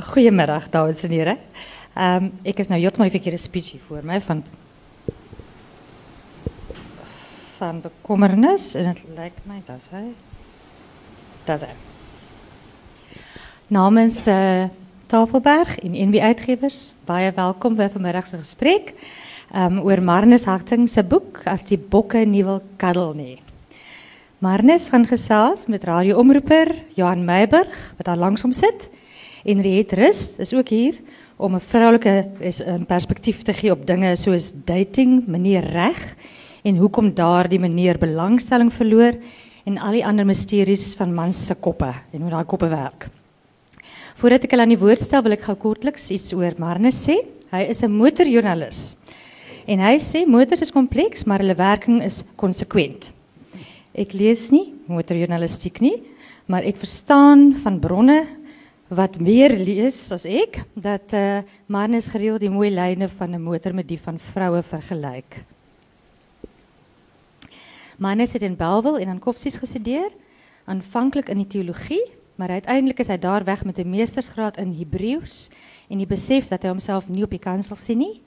goedemiddag, 0.00 0.68
dames 0.68 1.02
en 1.02 1.10
heren. 1.10 1.38
Um, 1.98 2.32
ik 2.42 2.58
is 2.58 2.68
nou 2.68 2.80
heeltemal 2.80 3.10
die 3.10 3.20
verkeerde 3.20 3.42
speech 3.42 3.74
voor 3.86 4.00
mij 4.02 4.20
van, 4.20 4.44
van 7.56 7.80
bekommernis. 7.80 8.74
En 8.74 8.86
het 8.86 9.02
lijkt 9.14 9.38
mij, 9.42 9.62
dat 9.66 9.88
hij. 9.90 10.12
Dat 11.44 11.60
hij. 11.60 11.74
Namens 13.66 14.26
uh, 14.26 14.64
Tafelberg 15.06 15.78
en 15.78 16.08
NB 16.08 16.18
Uitgevers, 16.18 16.94
baie 17.04 17.32
welkom 17.32 17.74
bij 17.76 17.90
vanmiddagse 17.90 18.38
gesprek. 18.38 18.94
Um, 19.56 19.78
oor 19.78 20.02
Marnus 20.02 20.44
Harting 20.44 20.88
se 20.88 21.04
boek 21.04 21.40
as 21.44 21.62
die 21.68 21.78
bokke 21.78 22.18
nie 22.18 22.44
wil 22.44 22.62
kaddel 22.76 23.12
nie. 23.12 23.40
Marnus 24.38 24.88
gaan 24.88 25.06
gesels 25.06 25.66
met 25.66 25.84
radioomroeper 25.84 26.74
Johan 26.94 27.24
Meiburg 27.24 27.94
wat 27.96 28.06
daar 28.06 28.16
langs 28.16 28.44
sit 28.48 28.90
en 29.44 29.62
Riet 29.62 29.92
Rust 29.92 30.38
is 30.38 30.54
ook 30.54 30.68
hier 30.68 30.98
om 31.36 31.54
'n 31.54 31.60
vroulike 31.60 32.26
perspektief 32.86 33.42
te 33.42 33.52
gee 33.52 33.70
op 33.72 33.86
dinge 33.86 34.16
soos 34.16 34.52
dating, 34.64 35.26
meneer 35.26 35.64
reg 35.64 36.16
en 36.62 36.76
hoekom 36.76 37.14
daardie 37.14 37.58
meneer 37.58 37.98
belangstelling 37.98 38.72
verloor 38.72 39.16
en 39.64 39.78
al 39.78 39.92
die 39.92 40.06
ander 40.06 40.26
misteries 40.26 40.94
van 40.94 41.14
mans 41.14 41.46
se 41.46 41.54
koppe 41.54 41.92
en 42.12 42.20
hoe 42.20 42.30
daai 42.30 42.44
koppe 42.44 42.68
werk. 42.68 43.08
Voordat 44.16 44.44
ek 44.44 44.50
hulle 44.50 44.62
aan 44.62 44.68
die 44.76 44.78
woord 44.78 45.00
stel, 45.00 45.22
wil 45.22 45.32
ek 45.32 45.46
gou 45.48 45.56
kortliks 45.56 46.10
iets 46.10 46.32
oor 46.32 46.54
Marnus 46.58 47.08
sê. 47.08 47.16
Hy 47.50 47.62
is 47.68 47.82
'n 47.82 47.90
motorjoernalis. 47.90 48.96
En 49.66 49.78
hy 49.78 49.96
sê 49.98 50.26
motors 50.26 50.62
is 50.62 50.72
kompleks, 50.72 51.24
maar 51.24 51.38
hulle 51.38 51.54
werking 51.54 52.02
is 52.02 52.24
konsekwent. 52.36 53.12
Ek 53.94 54.12
lees 54.12 54.50
nie 54.50 54.74
motorjournalistiek 54.86 55.80
nie, 55.80 56.02
maar 56.46 56.62
ek 56.62 56.76
verstaan 56.76 57.54
van 57.62 57.78
bronne 57.78 58.26
wat 58.92 59.16
meer 59.20 59.54
lees 59.56 60.10
as 60.12 60.26
ek 60.28 60.58
dat 60.76 61.14
uh, 61.16 61.40
mannen 61.66 62.02
gereeld 62.02 62.42
die 62.44 62.52
mooie 62.52 62.70
lijnen 62.70 63.08
van 63.08 63.32
een 63.32 63.42
motor 63.42 63.74
met 63.74 63.88
die 63.88 64.00
van 64.00 64.18
vrouwen 64.18 64.64
vergelijk. 64.64 65.44
Mannes 67.98 68.32
het 68.32 68.42
in 68.42 68.56
Belwel 68.56 68.98
en 68.98 69.08
aan 69.08 69.18
Koffsies 69.18 69.56
gestudeerd, 69.56 70.12
aanvankelijk 70.64 71.28
in 71.28 71.36
die 71.36 71.46
theologie, 71.46 72.02
maar 72.34 72.48
uiteindelijk 72.48 72.98
is 72.98 73.06
hij 73.06 73.18
daar 73.18 73.44
weg 73.44 73.64
met 73.64 73.78
een 73.78 73.90
meestersgraad 73.90 74.56
in 74.56 74.76
Hebreeuws 74.78 75.48
en 75.88 75.96
hij 75.96 76.06
beseft 76.06 76.48
dat 76.48 76.62
hij 76.62 76.70
homself 76.70 77.08
niet 77.08 77.24
op 77.24 77.30
die 77.30 77.38
kansel 77.38 77.76
sien 77.76 77.98
nie. 77.98 78.20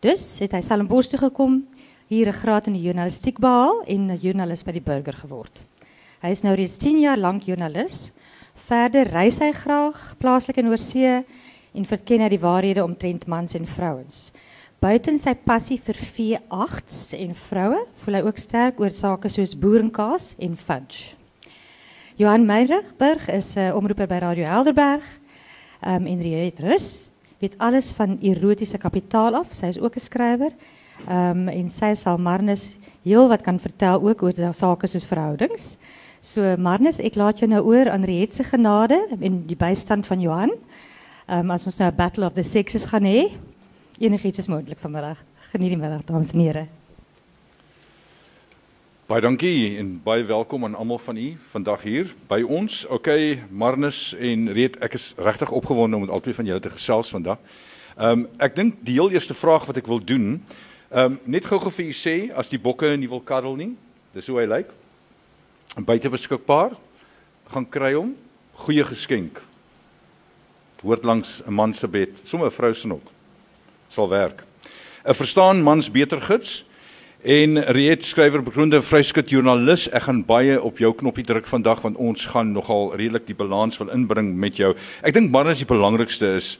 Dus 0.00 0.38
het 0.38 0.52
hy 0.52 0.60
Stellenbosch 0.60 1.08
toe 1.08 1.18
gekom, 1.18 1.66
hier 2.06 2.26
'n 2.26 2.32
graad 2.32 2.66
in 2.66 2.72
die 2.72 2.82
journalistiek 2.82 3.38
behaal 3.38 3.82
en 3.86 4.10
'n 4.10 4.18
joernalis 4.20 4.64
by 4.64 4.72
die 4.72 4.84
Burger 4.84 5.12
geword. 5.12 5.64
Hy 6.20 6.28
is 6.28 6.42
nou 6.42 6.54
reeds 6.54 6.76
10 6.76 7.00
jaar 7.00 7.18
lank 7.18 7.42
joernalis 7.42 8.12
Verder 8.70 9.08
reis 9.10 9.40
hy 9.42 9.48
graag 9.50 9.98
plaaslik 10.22 10.60
in 10.60 10.68
oorsee 10.70 11.24
en 11.74 11.86
verken 11.90 12.22
hy 12.22 12.28
die 12.30 12.38
waarhede 12.38 12.84
omtrent 12.84 13.24
mans 13.26 13.56
en 13.58 13.64
vrouens. 13.66 14.28
Buiten 14.78 15.18
sy 15.18 15.32
passie 15.34 15.78
vir 15.82 15.98
V8s 15.98 17.16
en 17.18 17.32
vroue, 17.34 17.80
voel 18.04 18.16
hy 18.16 18.20
ook 18.28 18.38
sterk 18.38 18.78
oor 18.78 18.94
sake 18.94 19.32
soos 19.34 19.56
boerenkaas 19.58 20.36
en 20.38 20.54
fudge. 20.54 21.16
Johan 22.20 22.46
Meijerberg 22.46 23.26
is 23.34 23.56
'n 23.56 23.72
uh, 23.72 23.76
omroeper 23.76 24.06
by 24.06 24.20
Radio 24.22 24.46
Helderberg. 24.46 25.02
Um, 25.82 26.06
en 26.06 26.22
Riet 26.22 26.60
Rus 26.60 27.10
weet 27.40 27.58
alles 27.58 27.90
van 27.90 28.18
erotiese 28.22 28.78
kapitaal 28.78 29.34
af. 29.34 29.50
Sy 29.50 29.66
is 29.66 29.80
ook 29.80 29.96
'n 29.96 30.00
skrywer. 30.00 30.52
Um, 31.08 31.48
en 31.48 31.68
sy 31.68 31.94
sal 31.94 32.18
Marnus 32.18 32.76
heel 33.02 33.28
wat 33.28 33.42
kan 33.42 33.58
vertel 33.58 33.98
ook 33.98 34.22
oor 34.22 34.54
sake 34.54 34.86
soos 34.86 35.04
verhoudings. 35.04 35.76
So 36.20 36.44
Marnus, 36.60 36.98
ek 37.00 37.14
laat 37.16 37.38
jou 37.40 37.46
nou 37.48 37.62
oor 37.64 37.88
aan 37.88 38.02
Riet 38.04 38.34
se 38.36 38.44
genade 38.44 38.98
en 39.16 39.38
die 39.48 39.56
bystand 39.56 40.04
van 40.04 40.20
Johan. 40.20 40.50
Ehm 41.24 41.46
um, 41.48 41.52
as 41.54 41.64
ons 41.64 41.78
nou 41.80 41.88
'n 41.88 41.96
battle 41.96 42.26
of 42.26 42.34
the 42.34 42.42
sexes 42.42 42.84
gaan 42.84 43.08
hê, 43.08 43.32
enigiets 43.98 44.38
is 44.38 44.48
moontlik 44.48 44.78
vanmiddag. 44.78 45.16
Geniet 45.50 45.70
die 45.70 45.78
middag, 45.78 46.04
dames 46.04 46.34
en 46.34 46.40
here. 46.40 46.66
Baie 49.06 49.20
dankie 49.20 49.78
en 49.78 50.00
baie 50.04 50.24
welkom 50.24 50.64
aan 50.64 50.74
almal 50.74 50.98
van 50.98 51.16
u 51.16 51.36
vandag 51.50 51.82
hier 51.82 52.14
by 52.28 52.42
ons. 52.42 52.86
OK, 52.86 53.08
Marnus 53.50 54.14
en 54.20 54.52
Riet, 54.52 54.76
ek 54.76 54.94
is 54.94 55.14
regtig 55.16 55.50
opgewonde 55.50 55.96
om 55.96 56.02
met 56.02 56.10
albei 56.10 56.34
van 56.34 56.44
julle 56.44 56.60
te 56.60 56.70
gesels 56.70 57.08
vandag. 57.08 57.38
Ehm 57.96 58.10
um, 58.10 58.28
ek 58.38 58.56
dink 58.56 58.74
die 58.84 58.94
heel 59.00 59.10
eerste 59.10 59.34
vraag 59.34 59.64
wat 59.64 59.76
ek 59.76 59.86
wil 59.86 60.04
doen, 60.04 60.44
ehm 60.90 61.04
um, 61.04 61.18
net 61.24 61.44
gou-gou 61.44 61.70
vir 61.70 61.86
u 61.86 61.92
sê 61.92 62.30
as 62.34 62.48
die 62.48 62.60
bokke 62.60 62.96
nie 62.96 63.08
wil 63.08 63.20
kaddel 63.20 63.56
nie, 63.56 63.76
dis 64.12 64.26
hoe 64.26 64.38
hy 64.40 64.46
lyk. 64.46 64.68
Like 64.68 64.79
buite 65.78 66.10
beskikbaar. 66.10 66.74
Gaan 67.50 67.68
kry 67.68 67.94
hom. 67.94 68.14
Goeie 68.64 68.84
geskenk. 68.84 69.42
Hoort 70.82 71.04
langs 71.04 71.42
'n 71.46 71.52
man 71.52 71.74
se 71.74 71.88
bed. 71.88 72.10
Sommer 72.24 72.46
'n 72.46 72.52
vrou 72.52 72.74
se 72.74 72.86
nok 72.86 73.06
sal 73.88 74.08
werk. 74.08 74.44
'n 75.04 75.14
verstaan 75.14 75.62
mans 75.62 75.90
beter 75.90 76.20
gids. 76.20 76.64
En 77.22 77.58
Riet 77.58 78.04
skrywer 78.04 78.42
bekroonde 78.42 78.82
vryskut 78.82 79.30
joernalis. 79.30 79.88
Ek 79.92 80.02
gaan 80.02 80.24
baie 80.24 80.62
op 80.62 80.78
jou 80.78 80.94
knoppie 80.94 81.24
druk 81.24 81.46
vandag 81.46 81.80
want 81.80 81.96
ons 81.96 82.26
gaan 82.26 82.52
nogal 82.52 82.96
redelik 82.96 83.26
die 83.26 83.34
balans 83.34 83.78
wil 83.78 83.88
inbring 83.88 84.36
met 84.36 84.56
jou. 84.56 84.74
Ek 85.02 85.12
dink 85.12 85.30
maar 85.30 85.46
as 85.46 85.58
die 85.58 85.66
belangrikste 85.66 86.34
is 86.34 86.58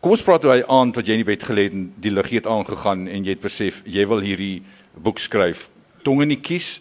kom 0.00 0.14
ons 0.14 0.22
praat 0.24 0.44
oor 0.48 0.54
hy 0.54 0.62
aand 0.64 0.96
wat 0.96 1.08
jy 1.08 1.18
in 1.18 1.20
die 1.20 1.28
bed 1.28 1.42
gelê 1.44 1.66
het 1.68 1.74
en 1.76 1.90
die 2.00 2.12
lig 2.12 2.30
het 2.32 2.46
aangegaan 2.48 3.04
en 3.08 3.24
jy 3.24 3.34
het 3.34 3.42
besef 3.44 3.82
jy 3.84 4.06
wil 4.08 4.22
hierdie 4.24 4.62
boek 4.96 5.20
skryf. 5.20 5.68
Tong 6.06 6.22
in 6.24 6.32
die 6.32 6.40
kies 6.40 6.78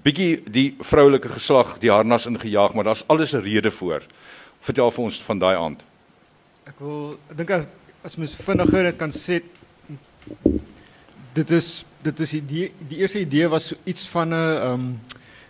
bietjie 0.00 0.42
die 0.48 0.74
vroulike 0.80 1.28
geslag 1.28 1.78
die 1.82 1.90
harnas 1.90 2.26
ingejaag, 2.26 2.74
maar 2.74 2.84
daar's 2.84 3.04
alles 3.06 3.34
'n 3.34 3.42
rede 3.44 3.70
voor. 3.70 4.02
Vertel 4.60 4.90
vir 4.90 5.04
ons 5.04 5.22
van 5.22 5.38
daai 5.38 5.56
aand. 5.56 5.84
Ek 6.66 6.78
wil 6.78 7.18
ek 7.30 7.36
dink 7.36 7.50
as 8.02 8.16
mens 8.16 8.34
vinniger 8.34 8.82
dit 8.82 8.96
kan 8.96 9.10
sê 9.10 9.42
dit 11.34 11.50
is 11.50 11.84
dit 12.02 12.20
is 12.20 12.30
die 12.30 12.72
die 12.88 12.98
eerste 12.98 13.20
idee 13.20 13.48
was 13.48 13.68
so 13.68 13.76
iets 13.84 14.08
van 14.08 14.28
'n 14.28 14.32
ehm 14.32 14.72
um, 14.72 15.00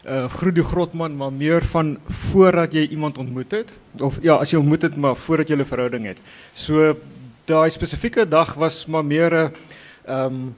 'n 0.04 0.08
uh, 0.08 0.28
groet 0.28 0.54
die 0.54 0.64
grotman 0.64 1.16
maar 1.16 1.32
meer 1.32 1.62
van 1.64 1.98
voordat 2.32 2.72
jy 2.72 2.88
iemand 2.90 3.18
ontmoet 3.18 3.50
het 3.50 3.72
of 4.00 4.18
ja 4.22 4.34
as 4.34 4.50
jy 4.50 4.58
ontmoet 4.58 4.82
het 4.82 4.96
maar 4.96 5.16
voordat 5.16 5.48
jy 5.48 5.56
'n 5.56 5.64
verhouding 5.64 6.06
het. 6.06 6.18
So 6.54 6.96
daai 7.44 7.70
spesifieke 7.70 8.28
dag 8.28 8.54
was 8.54 8.86
maar 8.86 9.04
meer 9.04 9.30
'n 9.30 9.54
ehm 10.04 10.26
um, 10.26 10.56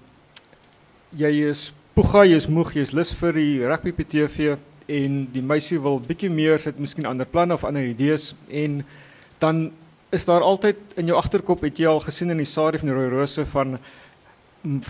jy 1.11 1.49
is 1.49 1.73
Poega, 1.95 2.25
jy 2.27 2.41
is 2.41 2.49
moeg, 2.51 2.73
jy 2.75 2.83
is 2.83 2.91
lus 2.91 3.13
vir 3.15 3.37
die 3.39 3.61
rugby 3.63 3.93
op 3.95 4.01
TV 4.11 4.57
en 4.91 5.19
die 5.31 5.43
meisie 5.47 5.77
wil 5.79 6.01
bietjie 6.03 6.27
meer 6.27 6.59
sit, 6.59 6.81
miskien 6.83 7.07
ander 7.07 7.29
planne 7.31 7.55
of 7.55 7.63
ander 7.63 7.87
idees 7.87 8.33
en 8.51 8.81
dan 9.39 9.61
is 10.11 10.27
daar 10.27 10.43
altyd 10.43 10.97
in 10.99 11.13
jou 11.13 11.21
agterkop 11.21 11.63
het 11.63 11.79
jy 11.79 11.87
al 11.87 12.03
gesien 12.03 12.35
in 12.35 12.43
die 12.43 12.49
Sari 12.51 12.81
van 12.83 12.91
die 12.91 12.97
Rooi 12.97 13.13
Rose 13.13 13.45
van 13.53 13.77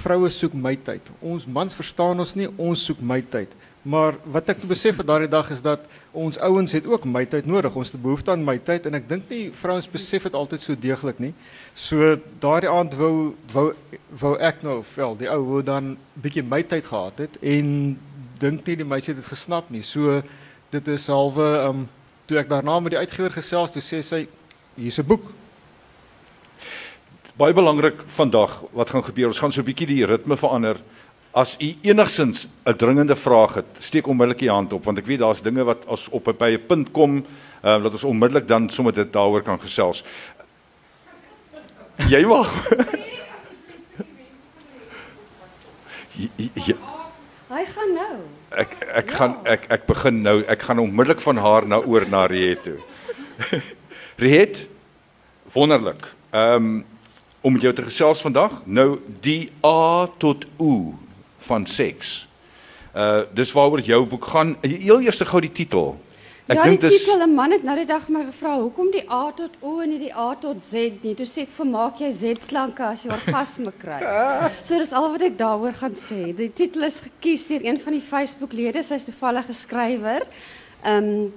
vroue 0.00 0.30
soek 0.32 0.56
my 0.56 0.72
tyd. 0.80 1.12
Ons 1.20 1.44
mans 1.44 1.76
verstaan 1.76 2.24
ons 2.24 2.32
nie, 2.40 2.48
ons 2.56 2.86
soek 2.88 3.04
my 3.04 3.20
tyd. 3.20 3.52
Maar 3.84 4.16
wat 4.32 4.48
ek 4.48 4.62
besef 4.64 4.96
het 4.96 5.06
daardie 5.06 5.28
dag 5.28 5.50
is 5.52 5.60
dat 5.60 5.82
ons 6.16 6.38
ouens 6.40 6.72
het 6.72 6.86
ook 6.88 7.04
my 7.04 7.26
tyd 7.28 7.44
nodig. 7.44 7.74
Ons 7.76 7.92
het 7.92 8.00
behoefte 8.00 8.32
aan 8.32 8.44
my 8.44 8.56
tyd 8.64 8.86
en 8.88 8.96
ek 8.96 9.08
dink 9.10 9.28
nie 9.28 9.50
vrouens 9.52 9.88
besef 9.92 10.24
dit 10.24 10.38
altyd 10.38 10.62
so 10.62 10.78
deeglik 10.80 11.20
nie. 11.20 11.34
So 11.76 12.14
daardie 12.40 12.70
aand 12.72 12.96
wou 12.96 13.34
wou 13.52 13.66
wou 14.22 14.32
ek 14.40 14.64
nou 14.64 14.78
wel 14.94 15.18
die 15.20 15.28
ou 15.28 15.42
wou 15.50 15.60
dan 15.66 15.98
bietjie 16.16 16.46
my 16.48 16.62
tyd 16.64 16.88
gehad 16.88 17.20
het 17.26 17.36
en 17.42 17.68
dink 18.40 18.64
nie 18.64 18.78
die 18.80 18.88
meisie 18.88 19.12
het 19.12 19.20
dit 19.20 19.28
gesnap 19.34 19.68
nie. 19.68 19.84
So 19.84 20.22
dit 20.72 20.88
is 20.88 21.10
halwe 21.12 21.50
um 21.68 21.84
toe 22.24 22.40
ek 22.40 22.48
daarna 22.48 22.78
met 22.80 22.96
die 22.96 23.02
uitgewer 23.04 23.36
gesels, 23.36 23.76
toe 23.76 23.84
sê 23.84 24.00
sy 24.00 24.24
hier's 24.80 24.98
'n 24.98 25.04
boek. 25.06 25.28
Baie 27.36 27.52
belangrik 27.52 28.00
vandag 28.16 28.62
wat 28.72 28.90
gaan 28.90 29.04
gebeur. 29.04 29.26
Ons 29.26 29.38
gaan 29.38 29.52
so 29.52 29.60
'n 29.60 29.68
bietjie 29.68 29.86
die 29.86 30.06
ritme 30.06 30.36
verander. 30.36 30.80
As 31.34 31.56
u 31.58 31.74
enigsins 31.82 32.46
'n 32.64 32.76
dringende 32.76 33.16
vraag 33.16 33.54
het, 33.54 33.64
steek 33.78 34.06
onmiddellik 34.06 34.40
u 34.40 34.48
hand 34.48 34.72
op 34.72 34.84
want 34.84 34.98
ek 34.98 35.06
weet 35.06 35.18
daar's 35.18 35.42
dinge 35.42 35.64
wat 35.64 35.86
as 35.86 36.08
op 36.08 36.24
by 36.38 36.50
'n 36.54 36.66
punt 36.66 36.90
kom, 36.90 37.26
uh, 37.64 37.82
dat 37.82 37.92
ons 37.92 38.04
onmiddellik 38.04 38.48
dan 38.48 38.70
sommer 38.70 38.94
dit 38.94 39.12
daaroor 39.12 39.42
kan 39.42 39.60
gesels. 39.60 40.04
Jy 42.08 42.24
mag. 42.24 42.70
ja. 46.68 46.76
Hy 47.48 47.64
gaan 47.64 47.92
nou. 47.94 48.16
Ek 48.48 48.76
ek 48.94 49.10
ja. 49.10 49.16
gaan 49.16 49.36
ek 49.44 49.66
ek 49.68 49.86
begin 49.86 50.22
nou. 50.22 50.42
Ek 50.46 50.62
gaan 50.62 50.78
onmiddellik 50.78 51.20
van 51.20 51.36
haar 51.36 51.66
na 51.66 51.76
oor 51.82 52.06
na 52.08 52.26
Riet 52.26 52.62
toe. 52.62 52.78
Riet 54.22 54.68
wonderlik. 55.52 56.14
Ehm 56.30 56.54
um, 56.54 56.84
om 57.40 57.52
met 57.52 57.62
jou 57.62 57.74
te 57.74 57.82
gesels 57.82 58.20
vandag. 58.20 58.62
Nou 58.64 59.00
die 59.20 59.52
A 59.64 60.06
tot 60.18 60.46
O 60.56 60.94
van 61.48 61.66
seks. 61.66 62.28
Uh 62.94 63.22
dis 63.34 63.52
waaroor 63.52 63.80
jou 63.80 64.04
boek 64.06 64.24
gaan. 64.24 64.56
Heel 64.62 65.00
eers 65.00 65.20
gou 65.20 65.40
die 65.40 65.52
titel. 65.52 65.94
Ek 66.44 66.58
ja, 66.58 66.64
dink 66.68 66.82
dis 66.82 66.92
Ja, 66.92 66.98
die 66.98 67.04
titel, 67.04 67.22
'n 67.24 67.34
man 67.34 67.52
het 67.52 67.62
nou 67.64 67.76
die 67.76 67.86
dag 67.88 68.08
my 68.08 68.24
gevra, 68.24 68.58
"Hoekom 68.60 68.90
die 68.90 69.10
A 69.10 69.32
tot 69.32 69.50
O 69.62 69.80
en 69.80 69.88
nie 69.88 69.98
die 69.98 70.14
A 70.14 70.34
tot 70.34 70.62
Z 70.62 71.02
nie?" 71.02 71.14
Toe 71.14 71.26
sê 71.26 71.42
ek, 71.42 71.48
"Vermaak 71.56 71.98
jy 72.00 72.12
Z-klanke 72.12 72.82
as 72.82 73.02
jy 73.02 73.10
orgasme 73.10 73.72
kry." 73.82 74.00
so 74.62 74.78
dis 74.78 74.92
al 74.92 75.10
wat 75.10 75.22
ek 75.22 75.38
daaroor 75.38 75.72
gaan 75.72 75.94
sê. 75.94 76.36
Die 76.36 76.52
titel 76.52 76.82
is 76.82 77.00
gekies 77.00 77.46
deur 77.48 77.64
een 77.64 77.80
van 77.80 77.92
die 77.92 78.02
Facebook-lede, 78.02 78.82
sy's 78.82 79.04
toevallige 79.04 79.52
skrywer. 79.52 80.22
Ehm 80.84 81.04
um, 81.04 81.32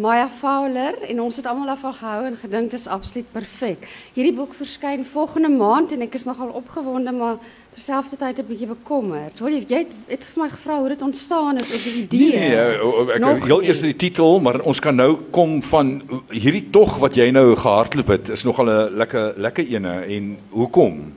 Maya 0.00 0.28
Fowler 0.28 0.96
en 1.02 1.20
ons 1.20 1.36
het 1.36 1.46
almal 1.46 1.66
daarvan 1.66 1.92
gehou 1.92 2.24
en 2.24 2.36
gedink 2.36 2.70
dit 2.70 2.80
is 2.80 2.86
absoluut 2.88 3.32
perfek. 3.32 3.88
Hierdie 4.14 4.32
boek 4.32 4.54
verskyn 4.56 5.04
volgende 5.04 5.50
maand 5.52 5.92
en 5.92 6.00
ek 6.06 6.14
is 6.14 6.24
nogal 6.24 6.54
opgewonde 6.56 7.12
maar 7.12 7.36
terselfdertyd 7.74 8.38
'n 8.38 8.46
bietjie 8.46 8.66
bekommerd. 8.66 9.38
Wil 9.38 9.54
jy 9.54 9.64
jy 9.68 9.86
het 10.08 10.24
vir 10.24 10.42
my 10.42 10.48
gevra 10.48 10.78
hoe 10.78 10.88
dit 10.88 11.02
ontstaan 11.02 11.56
het 11.56 11.62
of 11.74 11.82
die 11.82 12.02
idee? 12.02 12.38
Nee, 12.38 12.48
nee, 12.48 13.14
ek 13.14 13.20
Nog 13.20 13.44
heel 13.44 13.62
eers 13.62 13.80
die 13.80 13.96
titel, 13.96 14.40
maar 14.40 14.60
ons 14.60 14.80
kan 14.80 14.94
nou 14.94 15.16
kom 15.30 15.62
van 15.62 16.02
hierdie 16.30 16.70
tog 16.70 16.98
wat 16.98 17.14
jy 17.14 17.30
nou 17.30 17.54
gehardloop 17.56 18.06
het, 18.06 18.28
is 18.28 18.44
nogal 18.44 18.66
'n 18.66 18.96
lekker 18.96 19.34
lekker 19.36 19.66
ene 19.66 20.04
en 20.06 20.38
hoekom? 20.50 21.12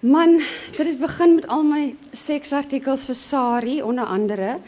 Man, 0.00 0.42
dit 0.76 0.86
het 0.86 1.00
begin 1.00 1.34
met 1.34 1.46
al 1.48 1.62
my 1.62 1.94
seksartikels 2.12 3.06
vir 3.06 3.14
Sari 3.14 3.82
onder 3.82 4.04
andere 4.04 4.58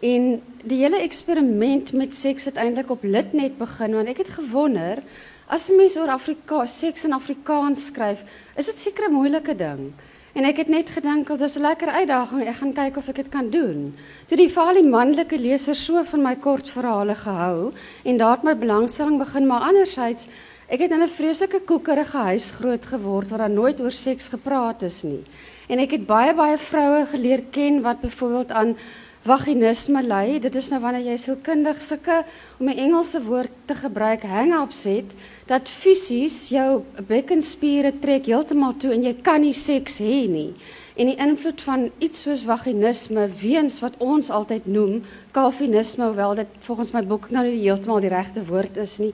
en 0.00 0.42
die 0.64 0.78
hele 0.80 1.00
eksperiment 1.04 1.92
met 1.92 2.14
seks 2.14 2.44
het 2.44 2.56
eintlik 2.56 2.90
op 2.90 3.04
Litnet 3.04 3.58
begin 3.58 3.94
want 3.94 4.08
ek 4.08 4.16
het 4.16 4.30
gewonder 4.38 5.02
as 5.48 5.68
mens 5.70 5.96
oor 5.96 6.10
Afrika 6.10 6.66
seks 6.66 7.04
in 7.04 7.12
Afrikaans 7.12 7.86
skryf, 7.86 8.22
is 8.56 8.66
dit 8.66 8.78
seker 8.78 9.08
'n 9.08 9.12
moeilike 9.12 9.56
ding. 9.56 9.92
En 10.34 10.44
ek 10.44 10.56
het 10.56 10.68
net 10.68 10.90
gedink, 10.90 11.28
"Wel, 11.28 11.36
dis 11.36 11.56
'n 11.56 11.60
lekker 11.60 11.88
uitdaging. 11.88 12.48
Ek 12.48 12.56
gaan 12.56 12.72
kyk 12.72 12.96
of 12.96 13.08
ek 13.08 13.16
dit 13.16 13.28
kan 13.28 13.50
doen." 13.50 13.94
Toe 14.26 14.36
die 14.36 14.50
veral 14.52 14.74
die 14.74 14.90
manlike 14.90 15.38
lesers 15.38 15.84
so 15.84 16.04
van 16.04 16.22
my 16.22 16.36
kortverhale 16.36 17.14
gehou 17.14 17.72
en 18.04 18.16
daar 18.16 18.36
het 18.36 18.42
my 18.42 18.56
belangstelling 18.56 19.18
begin, 19.18 19.46
maar 19.46 19.60
anderzijds 19.60 20.28
Ek 20.66 20.80
het 20.82 20.90
in 20.90 21.02
'n 21.02 21.08
vreeslike 21.08 21.60
koekerige 21.60 22.16
huis 22.16 22.50
groot 22.50 22.86
geword 22.86 23.28
waar 23.28 23.38
daar 23.38 23.50
nooit 23.50 23.80
oor 23.80 23.92
seks 23.92 24.28
gepraat 24.28 24.82
is 24.82 25.02
nie. 25.02 25.22
En 25.68 25.78
ek 25.78 25.90
het 25.90 26.06
baie 26.06 26.34
baie 26.34 26.58
vroue 26.58 27.06
geleer 27.06 27.42
ken 27.50 27.82
wat 27.82 28.00
byvoorbeeld 28.00 28.50
aan 28.50 28.76
vaginisme 29.26 30.02
ly. 30.06 30.38
Dit 30.42 30.54
is 30.58 30.70
nou 30.70 30.80
wanneer 30.84 31.10
jy 31.10 31.16
sielkundig 31.18 31.82
sulke 31.82 32.22
om 32.60 32.68
'n 32.68 32.78
Engelse 32.86 33.20
woord 33.22 33.52
te 33.66 33.74
gebruik 33.74 34.22
hang-ups 34.22 34.84
het 34.84 35.10
dat 35.46 35.68
fisies 35.68 36.48
jou 36.48 36.82
bekkenspiere 37.08 37.92
trek 38.00 38.26
heeltemal 38.26 38.74
toe 38.78 38.92
en 38.92 39.02
jy 39.02 39.14
kan 39.22 39.40
nie 39.40 39.52
seks 39.52 39.98
hê 40.00 40.28
nie. 40.28 40.54
En 40.96 41.06
die 41.06 41.16
invloed 41.16 41.60
van 41.60 41.90
iets 41.98 42.22
soos 42.22 42.42
vaginisme 42.42 43.28
weens 43.40 43.80
wat 43.80 43.94
ons 43.98 44.30
altyd 44.30 44.66
noem 44.66 45.02
kalvinisme, 45.32 46.04
hoewel 46.04 46.34
dit 46.34 46.48
volgens 46.60 46.92
my 46.92 47.02
boek 47.02 47.30
nou 47.30 47.44
nie 47.44 47.60
heeltemal 47.60 48.00
die 48.00 48.08
regte 48.08 48.44
woord 48.44 48.76
is 48.76 48.98
nie 48.98 49.12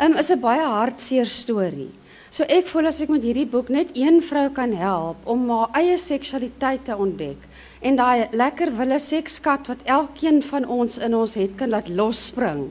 um, 0.00 0.16
is 0.16 0.30
'n 0.30 0.40
baie 0.40 0.64
hartseer 0.64 1.26
storie. 1.26 1.90
So 2.30 2.44
ek 2.44 2.66
voel 2.66 2.86
as 2.86 3.00
ek 3.00 3.08
met 3.08 3.22
hierdie 3.22 3.46
boek 3.46 3.68
net 3.68 3.88
een 3.94 4.22
vrou 4.22 4.48
kan 4.50 4.72
help 4.72 5.16
om 5.24 5.50
haar 5.50 5.68
eie 5.74 5.98
seksualiteit 5.98 6.84
te 6.84 6.96
ontdek 6.96 7.38
en 7.80 7.96
daai 7.96 8.28
lekker 8.32 8.72
wille 8.76 8.98
sekskat 8.98 9.66
wat 9.72 9.82
elkeen 9.84 10.42
van 10.42 10.64
ons 10.68 10.98
in 10.98 11.14
ons 11.14 11.34
het 11.34 11.56
kan 11.56 11.68
laat 11.68 11.88
losspring, 11.88 12.68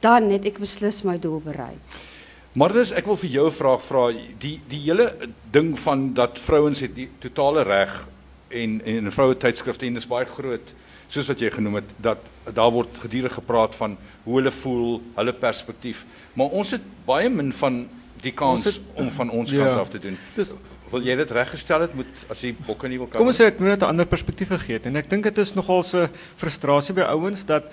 dan 0.00 0.30
het 0.30 0.46
ek 0.46 0.58
beslis 0.62 1.02
my 1.04 1.18
doel 1.18 1.40
bereik. 1.40 1.80
Maar 2.54 2.72
dis 2.72 2.92
ek 2.92 3.06
wil 3.06 3.16
vir 3.16 3.30
jou 3.30 3.46
'n 3.46 3.52
vraag 3.52 3.82
vra 3.82 4.12
die 4.38 4.60
die 4.68 4.78
hele 4.80 5.12
ding 5.50 5.78
van 5.78 6.14
dat 6.14 6.38
vrouens 6.38 6.80
het 6.80 6.94
die 6.94 7.08
totale 7.18 7.62
reg 7.62 8.08
en 8.50 8.80
en 8.84 9.04
in 9.04 9.10
vroue 9.10 9.34
tydskrifte 9.36 9.86
en 9.86 9.94
dis 9.94 10.06
baie 10.06 10.24
groot 10.24 10.74
soos 11.08 11.26
wat 11.28 11.38
jy 11.40 11.50
genoem 11.50 11.74
het 11.74 11.90
dat 12.00 12.18
daar 12.54 12.70
word 12.70 12.88
gedurig 13.00 13.34
gepraat 13.34 13.74
van 13.74 13.96
hoe 14.24 14.36
hulle 14.36 14.50
voel, 14.50 15.02
hulle 15.16 15.32
perspektief. 15.32 16.04
Maar 16.34 16.46
ons 16.46 16.70
het 16.70 16.80
baie 17.06 17.28
min 17.28 17.52
van 17.52 17.88
die 18.22 18.32
kans 18.32 18.64
het- 18.64 18.80
om 18.94 19.10
van 19.10 19.30
ons 19.30 19.50
Ja. 19.50 19.64
kant 19.64 19.80
af 19.80 19.90
te 19.90 19.98
doen. 19.98 20.18
Dis 20.34 20.48
Wil 20.90 21.02
jy 21.02 21.16
dit 21.16 21.30
reggestel 21.30 21.80
het 21.80 21.94
moet 21.94 22.06
as 22.30 22.40
jy 22.40 22.54
bokke 22.66 22.88
nie 22.88 22.98
wil 22.98 23.06
kan. 23.06 23.18
Kom 23.18 23.26
ons 23.26 23.40
sê 23.40 23.44
ek 23.46 23.58
moet 23.60 23.68
net 23.68 23.82
'n 23.82 23.88
ander 23.88 24.06
perspektief 24.06 24.48
gegee 24.48 24.74
het 24.78 24.86
en 24.86 24.96
ek 24.96 25.08
dink 25.10 25.24
dit 25.24 25.38
is 25.38 25.54
nogal 25.54 25.82
'n 25.82 26.08
frustrasie 26.36 26.94
by 26.94 27.02
ouens 27.02 27.44
dat 27.44 27.64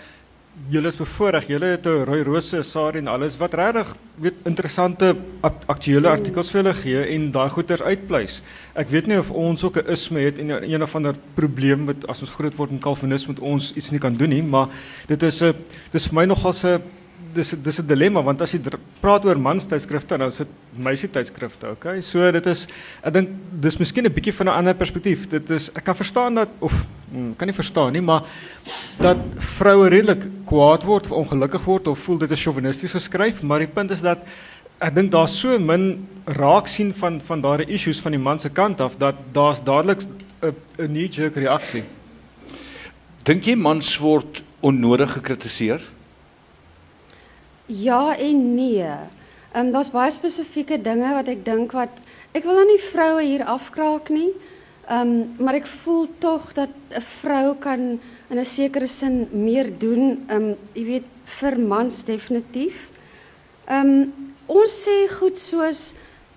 julle 0.70 0.88
is 0.88 0.96
bevoorreg, 0.98 1.48
julle 1.48 1.66
het 1.66 1.86
'n 1.88 2.04
rooi 2.06 2.24
rose, 2.24 2.64
sari 2.64 2.98
en 3.00 3.08
alles 3.08 3.38
wat 3.38 3.54
regtig 3.54 3.96
weet 4.20 4.36
interessante 4.46 5.16
ak- 5.42 5.64
aktuele 5.68 6.08
artikels 6.10 6.52
vir 6.52 6.64
hulle 6.64 6.74
gee 6.74 7.04
en 7.16 7.32
daai 7.32 7.50
goeters 7.50 7.82
uitpleis. 7.82 8.42
Ek 8.76 8.90
weet 8.90 9.08
nie 9.08 9.18
of 9.18 9.32
ons 9.32 9.64
ook 9.64 9.78
'n 9.78 9.92
isme 9.92 10.20
het 10.20 10.40
en 10.40 10.50
een 10.50 10.72
een 10.74 10.84
of 10.84 10.96
ander 10.96 11.16
probleem 11.36 11.86
met 11.86 12.08
as 12.08 12.22
ons 12.22 12.32
groot 12.32 12.56
word 12.56 12.72
in 12.72 12.80
kalvinisme 12.80 13.34
met 13.34 13.40
ons 13.42 13.74
iets 13.76 13.92
nie 13.92 14.00
kan 14.00 14.16
doen 14.16 14.30
nie, 14.30 14.44
maar 14.44 14.68
dit 15.08 15.24
is 15.24 15.42
'n 15.42 15.54
dis 15.92 16.08
vir 16.08 16.16
my 16.16 16.26
nogal 16.26 16.54
'n 16.54 16.82
dis 17.34 17.52
dis 17.52 17.80
'n 17.80 17.88
dilemma 17.88 18.22
want 18.22 18.42
as 18.42 18.52
jy 18.54 18.60
praat 19.02 19.26
oor 19.26 19.38
manstydskrifte 19.38 20.18
dan 20.18 20.28
is 20.28 20.38
dit 20.38 20.48
meisie 20.76 21.10
tydskrifte, 21.10 21.72
okay? 21.72 22.02
So 22.02 22.32
dit 22.32 22.46
is 22.48 22.68
ek 23.04 23.14
dink 23.14 23.30
dis 23.52 23.78
miskien 23.78 24.06
'n 24.06 24.14
bietjie 24.14 24.34
van 24.34 24.48
'n 24.48 24.58
ander 24.58 24.74
perspektief. 24.74 25.30
Dit 25.30 25.50
is 25.50 25.70
ek 25.76 25.84
kan 25.84 25.96
verstaan 25.96 26.36
dat 26.36 26.50
of 26.60 26.74
hmm, 27.12 27.36
kan 27.36 27.48
nie 27.48 27.56
verstaan 27.56 27.94
nie, 27.94 28.02
maar 28.02 28.24
dat 29.00 29.18
vroue 29.38 29.90
redelik 29.90 30.26
kwaad 30.46 30.84
word 30.84 31.06
of 31.06 31.12
ongelukkig 31.12 31.64
word 31.66 31.88
of 31.88 32.00
voel 32.00 32.18
dit 32.18 32.32
is 32.32 32.44
chauvinisties 32.44 32.94
geskryf, 32.94 33.42
maar 33.44 33.60
die 33.60 33.68
punt 33.68 33.92
is 33.92 34.02
dat 34.02 34.20
ek 34.80 34.96
dink 34.96 35.12
daar's 35.12 35.40
so 35.40 35.60
min 35.60 36.08
raak 36.26 36.68
sien 36.68 36.94
van 36.94 37.22
van 37.22 37.42
daardie 37.42 37.74
issues 37.74 38.00
van 38.00 38.12
die 38.12 38.22
man 38.22 38.40
se 38.40 38.50
kant 38.50 38.82
af 38.82 38.98
dat 38.98 39.16
daar's 39.34 39.62
dadelik 39.64 40.02
'n 40.42 40.56
'n 40.80 40.88
knee 40.88 41.08
jerk 41.08 41.36
reaksie. 41.36 41.84
Dink 43.24 43.46
jy 43.46 43.56
mans 43.56 43.98
word 43.98 44.44
onnodig 44.62 45.14
gekritiseer? 45.14 45.82
Ja 47.72 48.18
en 48.18 48.54
nee. 48.56 48.88
Ehm 49.52 49.66
um, 49.66 49.72
daar's 49.72 49.92
baie 49.92 50.12
spesifieke 50.12 50.82
dinge 50.82 51.14
wat 51.16 51.28
ek 51.32 51.46
dink 51.46 51.72
wat 51.76 52.02
ek 52.36 52.44
wil 52.48 52.58
nou 52.60 52.66
nie 52.68 52.82
vroue 52.92 53.24
hier 53.24 53.44
afkraak 53.48 54.10
nie. 54.12 54.32
Ehm 54.92 55.12
um, 55.12 55.14
maar 55.40 55.56
ek 55.60 55.70
voel 55.84 56.10
tog 56.20 56.52
dat 56.54 56.70
'n 56.92 57.02
vrou 57.22 57.56
kan 57.56 58.00
in 58.30 58.40
'n 58.40 58.46
sekere 58.46 58.88
sin 58.88 59.28
meer 59.32 59.72
doen, 59.80 60.26
ehm 60.28 60.36
um, 60.36 60.56
jy 60.74 60.84
weet 60.86 61.08
vir 61.40 61.60
mans 61.60 62.04
definitief. 62.04 62.92
Ehm 63.68 63.88
um, 63.88 64.14
ons 64.48 64.72
sê 64.88 65.08
goed 65.08 65.40
soos 65.40 65.94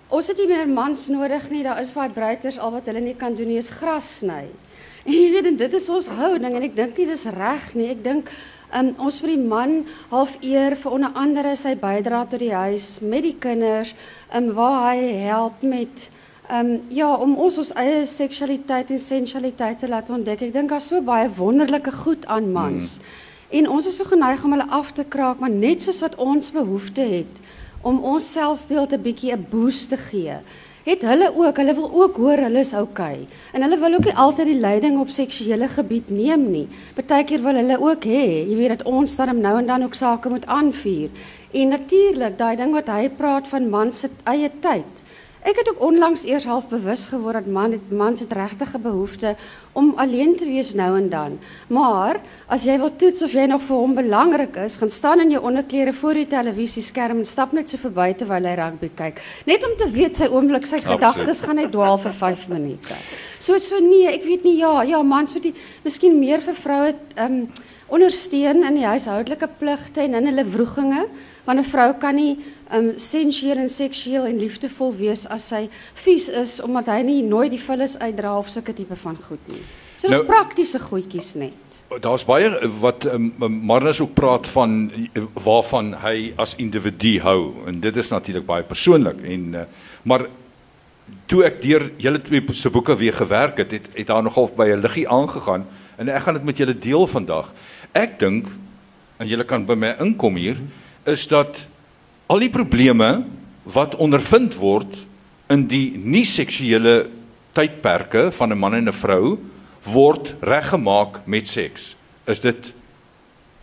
ons 0.08 0.26
het 0.28 0.38
nie 0.38 0.46
meer 0.46 0.68
mans 0.68 1.08
nodig 1.08 1.50
nie, 1.50 1.62
daar 1.62 1.80
is 1.80 1.92
vibrators 1.92 2.58
al 2.58 2.70
wat 2.70 2.86
hulle 2.86 3.00
nie 3.00 3.16
kan 3.18 3.34
doen 3.34 3.48
nie 3.48 3.58
is 3.58 3.70
gras 3.70 4.18
sny. 4.18 4.46
En 5.06 5.12
jy 5.12 5.30
weet 5.30 5.46
en 5.46 5.56
dit 5.56 5.74
is 5.74 5.88
ons 5.88 6.08
houding 6.08 6.54
en 6.56 6.62
ek 6.62 6.76
dink 6.76 6.96
nie 6.96 7.06
dis 7.06 7.24
reg 7.24 7.74
nie. 7.74 7.90
Ek 7.90 8.04
dink 8.04 8.30
um, 8.78 8.94
ons 8.98 9.20
vir 9.22 9.34
die 9.34 9.42
man 9.42 9.84
half 10.10 10.36
eer 10.42 10.76
vir 10.76 10.96
onder 10.96 11.14
andere 11.14 11.56
sy 11.56 11.74
bydrae 11.78 12.26
tot 12.30 12.42
die 12.42 12.52
huis 12.54 12.98
met 13.00 13.22
die 13.26 13.36
kinders, 13.38 13.94
um, 14.34 14.52
waar 14.56 14.90
hy 14.90 15.12
help 15.24 15.62
met 15.62 16.08
um, 16.50 16.80
ja, 16.94 17.10
om 17.14 17.36
ons 17.36 17.58
ons 17.58 17.74
eie 17.80 18.04
seksualiteit 18.06 18.90
en 18.90 18.98
sensualiteit 18.98 19.78
te 19.78 19.88
laat 19.88 20.10
ontdek. 20.10 20.42
Ek 20.48 20.56
dink 20.56 20.72
daar's 20.74 20.88
so 20.90 21.00
baie 21.04 21.30
wonderlike 21.38 21.92
goed 22.04 22.26
aan 22.26 22.52
mans. 22.52 22.98
Hmm. 22.98 23.22
En 23.54 23.68
ons 23.70 23.86
is 23.86 23.96
so 23.96 24.08
geneig 24.08 24.42
om 24.44 24.56
hulle 24.56 24.70
af 24.74 24.92
te 24.92 25.04
kraak, 25.06 25.38
maar 25.38 25.52
net 25.52 25.84
soos 25.84 26.00
wat 26.02 26.16
ons 26.18 26.50
behoefte 26.50 27.04
het 27.06 27.40
om 27.84 28.00
ons 28.00 28.32
selfbeeld 28.32 28.92
'n 28.92 29.02
bietjie 29.02 29.32
'n 29.32 29.46
boost 29.50 29.88
te 29.90 29.96
gee. 29.96 30.36
Het 30.84 31.00
hulle 31.08 31.30
ook, 31.32 31.56
hulle 31.56 31.74
wil 31.74 31.86
ook 32.02 32.16
hoor 32.20 32.40
hulle 32.44 32.60
is 32.60 32.74
okay. 32.76 33.22
En 33.56 33.62
hulle 33.64 33.78
wil 33.80 33.94
ook 33.96 34.04
nie 34.04 34.16
altyd 34.20 34.50
die 34.50 34.58
leiding 34.60 34.98
op 35.00 35.08
seksuele 35.16 35.68
gebied 35.72 36.10
neem 36.12 36.44
nie. 36.52 36.66
Partykeer 36.92 37.40
wil 37.40 37.56
hulle 37.56 37.78
ook 37.80 38.04
hê, 38.04 38.24
jy 38.44 38.58
weet 38.58 38.74
dat 38.74 38.84
ons 38.90 39.14
dan 39.16 39.40
nou 39.40 39.54
en 39.62 39.70
dan 39.70 39.86
ook 39.86 39.96
sake 39.96 40.28
moet 40.28 40.44
aanvuur. 40.44 41.08
En 41.56 41.72
natuurlik, 41.72 42.36
daai 42.36 42.56
ding 42.60 42.76
wat 42.76 42.92
hy 42.92 43.08
praat 43.08 43.48
van 43.48 43.70
man 43.72 43.92
se 43.96 44.10
eie 44.28 44.50
tyd. 44.60 45.03
Ek 45.44 45.58
het 45.60 45.68
ook 45.68 45.80
onlangs 45.84 46.22
eers 46.24 46.46
half 46.48 46.70
bewus 46.70 47.02
geword 47.12 47.36
dat 47.36 47.48
man 47.52 47.74
het 47.76 47.90
mans 47.92 48.20
het 48.20 48.32
regtig 48.32 48.70
'n 48.74 48.80
behoefte 48.80 49.36
om 49.72 49.92
alleen 49.96 50.36
te 50.36 50.44
wees 50.44 50.74
nou 50.74 50.96
en 50.96 51.08
dan. 51.08 51.38
Maar 51.68 52.20
as 52.46 52.64
jy 52.64 52.78
wil 52.78 52.96
toets 52.96 53.22
of 53.22 53.32
jy 53.32 53.44
nog 53.44 53.62
vir 53.62 53.76
hom 53.76 53.94
belangrik 53.94 54.56
is, 54.56 54.76
gaan 54.76 54.88
staan 54.88 55.20
in 55.20 55.30
jou 55.30 55.42
onderklere 55.42 55.92
voor 55.92 56.14
die 56.14 56.26
televisieskerm 56.26 57.18
en 57.18 57.24
stap 57.24 57.52
net 57.52 57.70
so 57.70 57.76
verby 57.76 58.14
terwyl 58.14 58.44
hy 58.44 58.54
rugby 58.54 58.90
kyk, 58.94 59.20
net 59.44 59.64
om 59.64 59.76
te 59.76 59.90
weet 59.90 60.16
sy 60.16 60.26
oomblik 60.26 60.66
sy 60.66 60.76
Absoluut. 60.76 60.98
gedagtes 60.98 61.42
gaan 61.42 61.56
net 61.56 61.72
dwaal 61.72 61.98
vir 61.98 62.12
5 62.12 62.48
minute. 62.48 62.94
So 63.38 63.58
so 63.58 63.78
nee, 63.78 64.08
ek 64.08 64.24
weet 64.24 64.44
nie 64.44 64.56
ja, 64.56 64.82
ja 64.82 65.02
mans 65.02 65.34
moet 65.34 65.42
die, 65.42 65.54
miskien 65.82 66.18
meer 66.18 66.40
vir 66.40 66.54
vroue 66.54 66.94
ehm 67.16 67.32
um, 67.32 67.48
ondersteun 67.94 68.64
in 68.66 68.78
die 68.80 68.86
huishoudelike 68.86 69.48
pligte 69.60 70.02
en 70.04 70.18
in 70.18 70.26
hulle 70.30 70.44
wroeginge 70.50 71.06
want 71.44 71.60
'n 71.60 71.70
vrou 71.70 71.92
kan 72.00 72.14
nie 72.16 72.36
um 72.72 72.92
sensueel 72.96 73.58
en 73.58 73.68
seksueel 73.68 74.24
en 74.26 74.38
liefdevol 74.38 74.94
wees 74.96 75.26
as 75.28 75.48
sy 75.48 75.68
vies 76.04 76.28
is 76.28 76.60
omdat 76.60 76.86
hy 76.86 77.02
nie 77.02 77.22
nooit 77.22 77.50
die 77.50 77.60
vullis 77.60 77.98
uitdra 77.98 78.38
of 78.38 78.48
sulke 78.48 78.72
tipe 78.72 78.96
van 78.96 79.16
goed 79.28 79.48
nie. 79.48 79.62
So 79.96 80.08
dis 80.08 80.16
Nou- 80.16 80.26
praktiese 80.26 80.78
goedjies 80.78 81.34
net. 81.34 81.52
Daar's 82.00 82.24
baie 82.24 82.50
wat 82.80 83.04
um, 83.04 83.32
Marnus 83.38 84.00
ook 84.00 84.14
praat 84.14 84.46
van 84.46 84.90
eh, 84.90 85.22
waarvan 85.44 85.94
hy 85.94 86.32
as 86.36 86.56
individu 86.56 87.20
hou 87.20 87.52
en 87.66 87.80
dit 87.80 87.96
is 87.96 88.10
natuurlik 88.10 88.46
baie 88.46 88.62
persoonlik 88.62 89.22
en 89.22 89.54
uh, 89.54 89.60
maar 90.02 90.26
toe 91.26 91.44
ek 91.44 91.62
deur 91.62 91.90
julle 91.96 92.20
twee 92.22 92.42
se 92.52 92.70
boeke 92.70 92.96
weer 92.96 93.14
gewerk 93.14 93.58
het, 93.58 93.70
het 93.70 93.86
het 93.94 94.06
daar 94.06 94.22
nogal 94.22 94.50
by 94.56 94.68
'n 94.72 94.80
liggie 94.80 95.08
aangegaan 95.08 95.66
en 95.98 96.08
ek 96.08 96.22
gaan 96.22 96.34
dit 96.34 96.44
met 96.44 96.58
julle 96.58 96.78
deel 96.78 97.06
vandag. 97.06 97.52
Ek 97.94 98.18
dink 98.18 98.50
en 99.18 99.28
julle 99.30 99.46
kan 99.46 99.64
by 99.66 99.76
my 99.78 99.94
inkom 100.02 100.36
hier 100.36 100.58
is 101.06 101.26
dat 101.30 101.66
al 102.26 102.42
die 102.42 102.50
probleme 102.50 103.24
wat 103.64 103.94
ondervind 104.02 104.56
word 104.58 105.04
in 105.52 105.66
die 105.70 105.94
nie 105.96 106.24
seksuele 106.26 107.06
tydperke 107.54 108.30
van 108.34 108.52
'n 108.52 108.58
man 108.58 108.74
en 108.74 108.88
'n 108.88 108.92
vrou 108.92 109.38
word 109.84 110.34
reggemaak 110.40 111.26
met 111.26 111.46
seks. 111.46 111.94
Is 112.26 112.40
dit 112.40 112.72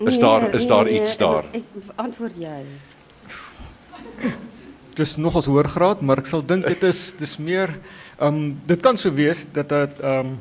Is 0.06 0.20
daar 0.20 0.54
is 0.54 0.68
daar 0.68 0.90
iets 0.90 1.18
daar? 1.18 1.46
Ek 1.52 1.64
antwoord 1.96 2.34
jy. 2.38 2.62
Het 4.90 5.00
is 5.00 5.16
nogals 5.16 5.46
hoër 5.46 5.68
graad, 5.70 6.02
maar 6.02 6.18
ek 6.18 6.26
sal 6.26 6.42
dink 6.46 6.66
dit 6.68 6.84
is 6.84 7.14
dis 7.20 7.38
meer 7.38 7.70
ehm 8.18 8.34
um, 8.36 8.58
dit 8.66 8.82
kan 8.82 8.98
so 8.98 9.14
wees 9.14 9.46
dat 9.54 9.70
dit 9.70 10.00
ehm 10.02 10.34
um, 10.34 10.40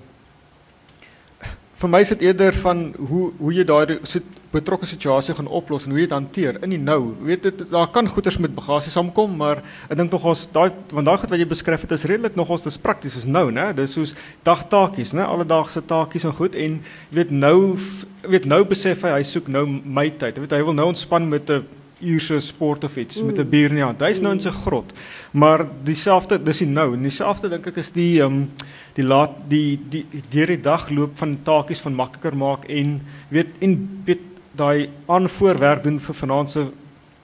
vir 1.81 1.89
my 1.89 2.03
is 2.05 2.13
dit 2.13 2.27
eerder 2.29 2.53
van 2.61 2.91
hoe 3.09 3.31
hoe 3.39 3.55
jy 3.57 3.65
daai 3.65 3.99
sit 4.09 4.27
betrokke 4.51 4.87
situasie 4.91 5.35
gaan 5.39 5.47
oplos 5.47 5.85
en 5.87 5.95
hoe 5.95 6.01
jy 6.01 6.09
dit 6.09 6.15
hanteer 6.17 6.59
in 6.67 6.75
die 6.75 6.81
nou. 6.83 7.15
Weet 7.25 7.45
dit 7.47 7.63
daar 7.71 7.87
kan 7.95 8.09
goeters 8.11 8.37
met 8.43 8.55
bagasie 8.55 8.91
saamkom, 8.93 9.37
maar 9.39 9.63
ek 9.87 9.97
dink 10.01 10.13
nogals 10.13 10.49
daai 10.53 10.75
want 10.91 11.07
daai 11.07 11.17
goed 11.23 11.33
wat 11.33 11.41
jy 11.41 11.49
beskryf 11.53 11.87
het 11.87 11.95
is 11.97 12.07
redelik 12.11 12.37
nogals 12.37 12.67
dis 12.67 12.81
prakties 12.83 13.17
is 13.23 13.29
nou, 13.31 13.47
né? 13.55 13.71
Dis 13.79 13.95
soos 13.97 14.17
dagtaakies, 14.47 15.15
né? 15.17 15.25
Alledaagse 15.25 15.85
taakies 15.87 16.27
en 16.27 16.37
goed 16.37 16.59
en 16.59 16.81
weet 17.15 17.31
nou 17.31 17.79
weet 18.27 18.49
nou 18.51 18.65
besef 18.69 19.07
hy 19.07 19.15
hy 19.17 19.23
soek 19.25 19.49
nou 19.49 19.65
my 19.71 20.11
tyd. 20.11 20.43
Weet 20.43 20.59
hy 20.59 20.65
wil 20.67 20.77
nou 20.77 20.91
ontspan 20.91 21.31
met 21.31 21.49
'n 21.49 21.65
uur 22.01 22.21
se 22.21 22.41
sport 22.41 22.85
of 22.85 22.97
iets 22.97 23.21
mm. 23.21 23.27
met 23.27 23.39
'n 23.39 23.49
bier 23.49 23.69
in 23.69 23.81
die 23.81 23.85
hand. 23.85 24.01
Hy's 24.01 24.21
nou 24.21 24.33
in 24.33 24.41
sy 24.41 24.51
grot. 24.51 24.93
Maar 25.31 25.67
dieselfde 25.85 26.43
dis 26.43 26.59
die 26.59 26.67
nou 26.67 26.95
en 26.95 27.03
dieselfde 27.03 27.49
dink 27.49 27.67
ek 27.67 27.77
is 27.77 27.93
die 27.93 28.21
ehm 28.21 28.33
um, 28.33 28.51
die 28.95 29.05
laat 29.05 29.37
die 29.49 29.79
die 29.89 30.05
deur 30.29 30.47
die 30.47 30.61
dag 30.61 30.91
loop 30.91 31.19
van 31.19 31.39
taakies 31.43 31.81
van 31.81 31.95
makliker 31.95 32.37
maak 32.37 32.65
en 32.69 33.01
weet 33.29 33.49
en 33.61 34.03
weet 34.05 34.21
daai 34.53 34.89
aanvoorwerk 35.07 35.83
doen 35.83 36.01
vir 36.01 36.15
vanaand 36.15 36.51
se 36.51 36.67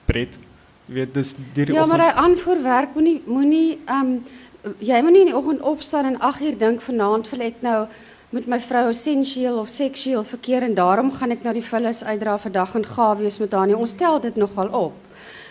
pret. 0.05 0.37
Jy 0.87 0.93
weet 0.93 1.13
dis 1.13 1.35
deur 1.53 1.65
die 1.65 1.73
Ja, 1.73 1.85
maar 1.85 1.99
oggend- 1.99 2.15
hy 2.15 2.23
aanvoorwerk 2.23 2.93
moenie 2.95 3.21
moenie 3.25 3.79
ehm 3.85 4.01
um, 4.01 4.23
jy 4.79 5.01
moenie 5.01 5.21
in 5.21 5.31
die 5.31 5.37
oggend 5.37 5.61
opstaan 5.61 6.05
en 6.05 6.19
8 6.19 6.41
uur 6.41 6.57
dink 6.57 6.81
vanaand 6.81 7.29
wil 7.29 7.41
ek 7.41 7.61
nou 7.61 7.87
met 8.29 8.47
my 8.47 8.59
vrou 8.59 8.93
sensueel 8.93 9.57
of 9.59 9.69
seksueel 9.71 10.23
verkeer 10.27 10.65
en 10.67 10.73
daarom 10.75 11.11
gaan 11.15 11.31
ek 11.31 11.45
nou 11.47 11.53
die 11.55 11.63
vullis 11.63 12.03
uitdra 12.03 12.33
vir 12.43 12.51
dag 12.51 12.73
en 12.75 12.83
gawe 12.85 13.21
wees 13.21 13.39
met 13.39 13.53
haar 13.55 13.69
nie. 13.69 13.77
Ons 13.77 13.95
stel 13.95 14.19
dit 14.19 14.35
nogal 14.35 14.67
op. 14.75 15.06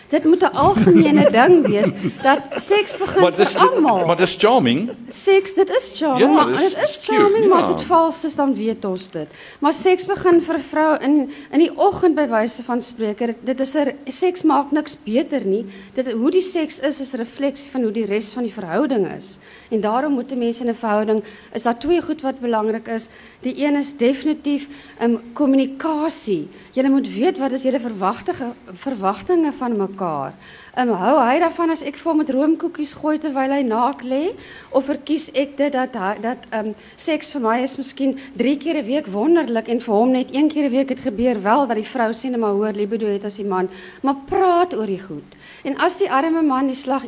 Dit 0.09 0.23
moet 0.23 0.41
'n 0.41 0.55
algemene 0.55 1.29
ding 1.31 1.67
wees 1.67 1.91
dat 2.23 2.39
seks 2.55 2.97
begin 2.97 3.21
Maar 3.21 3.35
dis 3.35 3.51
vir 3.51 3.69
almal. 3.69 4.05
maar 4.05 4.15
dis 4.17 4.35
charming. 4.39 4.89
Seks, 5.07 5.53
dit 5.53 5.69
is 5.69 5.91
charming, 5.99 6.19
Ja, 6.21 6.27
maar 6.33 6.57
dit 6.57 6.77
is 6.83 6.99
charming, 7.03 7.47
maar 7.47 7.57
as 7.61 7.67
dit 7.67 7.83
vals 7.83 8.23
is 8.25 8.35
dan 8.35 8.55
weet 8.55 8.85
ons 8.85 9.09
dit. 9.09 9.27
Maar 9.59 9.73
seks 9.73 10.05
begin 10.05 10.41
vir 10.41 10.55
'n 10.55 10.61
vrou 10.61 10.97
in 11.03 11.29
in 11.51 11.59
die 11.59 11.71
oggend 11.77 12.15
by 12.15 12.27
wyse 12.27 12.63
van 12.63 12.81
spreke. 12.81 13.25
Dit, 13.25 13.37
dit 13.43 13.59
is 13.59 13.73
'n 13.75 13.95
seks 14.05 14.43
maak 14.43 14.71
niks 14.71 14.97
beter 15.03 15.45
nie. 15.45 15.65
Dit 15.93 16.11
hoe 16.11 16.31
die 16.31 16.41
seks 16.41 16.79
is 16.79 17.01
is 17.01 17.13
'n 17.13 17.17
refleksie 17.17 17.71
van 17.71 17.81
hoe 17.81 17.91
die 17.91 18.05
res 18.05 18.31
van 18.33 18.43
die 18.43 18.53
verhouding 18.53 19.07
is. 19.17 19.39
En 19.69 19.81
daarom 19.81 20.13
moet 20.13 20.31
'n 20.31 20.37
mens 20.37 20.61
in 20.61 20.69
'n 20.69 20.75
verhouding 20.75 21.23
is 21.53 21.63
daar 21.63 21.77
twee 21.79 22.01
goed 22.01 22.21
wat 22.21 22.39
belangrik 22.39 22.87
is. 22.87 23.09
Die 23.41 23.65
een 23.65 23.75
is 23.75 23.97
definitief 23.97 24.67
um 25.01 25.19
kommunikasie. 25.33 26.47
Jy 26.77 26.85
moet 26.93 27.07
weet 27.09 27.39
wat 27.41 27.55
is 27.57 27.63
julle 27.65 27.79
verwagtinge 27.81 28.51
verwagtinge 28.83 29.49
van 29.57 29.73
mekaar. 29.79 30.33
Um, 30.77 30.91
hou 30.93 31.13
hy 31.17 31.39
daarvan 31.41 31.73
as 31.73 31.81
ek 31.81 31.95
vir 31.97 32.09
hom 32.11 32.19
met 32.21 32.29
roomkoekies 32.29 32.91
gooi 32.99 33.15
terwyl 33.17 33.55
hy 33.55 33.63
naak 33.65 34.03
lê 34.05 34.35
of 34.77 34.85
verkies 34.85 35.31
ek 35.33 35.55
dit 35.57 35.73
dat 35.73 35.97
hy, 35.97 36.11
dat 36.21 36.45
um 36.53 36.75
seks 36.93 37.31
vir 37.33 37.41
my 37.41 37.55
is 37.63 37.73
miskien 37.79 38.13
3 38.37 38.53
keer 38.61 38.77
'n 38.77 38.85
week 38.85 39.09
wonderlik 39.09 39.71
en 39.73 39.81
vir 39.81 39.95
hom 39.95 40.11
net 40.13 40.29
een 40.35 40.51
keer 40.53 40.69
'n 40.69 40.75
week 40.75 40.91
dit 40.93 41.01
gebeur 41.01 41.41
wel 41.41 41.65
dat 41.65 41.81
die 41.81 41.91
vrou 41.93 42.11
sê 42.13 42.29
net 42.29 42.39
maar 42.39 42.53
hoor 42.53 42.77
libido 42.77 43.07
het 43.07 43.25
as 43.25 43.41
die 43.41 43.49
man 43.49 43.69
maar 44.03 44.21
praat 44.29 44.77
oor 44.77 44.85
die 44.85 45.01
goed 45.01 45.33
en 45.63 45.77
as 45.81 45.97
die 45.97 46.11
arme 46.11 46.43
man 46.43 46.67
die 46.67 46.77
slag 46.77 47.07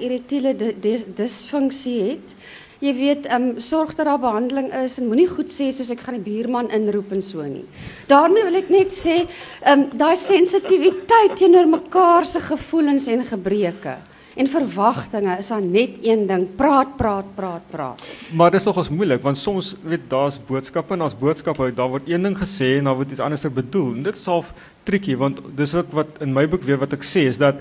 dis- 0.81 1.05
disfunksie 1.13 2.01
het 2.09 2.33
Jy 2.79 2.93
weet, 2.95 3.25
ehm 3.27 3.43
um, 3.43 3.59
sorg 3.59 3.95
dat 3.95 4.07
daar 4.07 4.19
behandeling 4.19 4.69
is 4.83 4.93
en 5.01 5.09
moenie 5.12 5.27
goed 5.27 5.50
sê 5.51 5.65
soos 5.75 5.89
ek 5.91 6.00
gaan 6.05 6.15
die 6.15 6.24
buurman 6.24 6.69
inroep 6.71 7.12
en 7.12 7.21
so 7.21 7.43
nie. 7.43 7.65
Daarmee 8.07 8.45
wil 8.48 8.55
ek 8.62 8.69
net 8.71 8.93
sê, 8.95 9.25
ehm 9.65 9.81
um, 9.81 9.98
daai 10.00 10.15
sensitiwiteit 10.15 11.36
teenoor 11.36 11.67
mekaar 11.67 12.25
se 12.25 12.39
gevoelens 12.39 13.09
en 13.12 13.25
gebreke 13.27 13.98
en 14.39 14.48
verwagtinge 14.48 15.36
is 15.41 15.50
dan 15.51 15.67
net 15.71 15.98
een 16.07 16.24
ding, 16.29 16.45
praat, 16.55 16.95
praat, 16.95 17.27
praat, 17.36 17.65
praat. 17.71 18.03
Maar 18.31 18.55
dis 18.55 18.63
nogals 18.69 18.91
moeilik 18.93 19.27
want 19.27 19.38
soms 19.38 19.74
weet 19.83 20.07
daar's 20.07 20.39
boodskappe 20.48 20.95
en 20.95 21.03
daar's 21.03 21.17
boodskappe 21.19 21.74
daar 21.75 21.91
word 21.91 22.07
een 22.07 22.29
ding 22.29 22.38
gesê 22.39 22.77
en 22.77 22.88
dan 22.88 22.95
word 22.95 23.12
iets 23.12 23.24
anders 23.25 23.43
bedoel. 23.43 23.98
En 23.98 24.07
dit 24.07 24.15
is 24.15 24.25
half 24.31 24.53
tricky 24.88 25.17
want 25.19 25.43
dis 25.59 25.75
ook 25.75 25.91
wat 25.91 26.24
in 26.24 26.31
my 26.33 26.48
boek 26.48 26.63
weer 26.63 26.79
wat 26.79 26.95
ek 26.95 27.03
sê 27.03 27.27
is 27.27 27.41
dat 27.43 27.59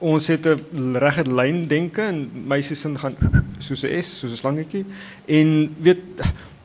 ons 0.00 0.26
het 0.26 0.46
'n 0.46 0.96
regte 0.98 1.30
lyn 1.30 1.68
denke 1.68 2.02
en 2.02 2.30
meisies 2.48 2.82
gaan 2.82 3.14
soos 3.60 3.84
'n 3.84 4.02
S, 4.02 4.18
soos 4.20 4.32
'n 4.32 4.42
slangetjie 4.42 4.84
en 5.26 5.76
weet 5.78 6.02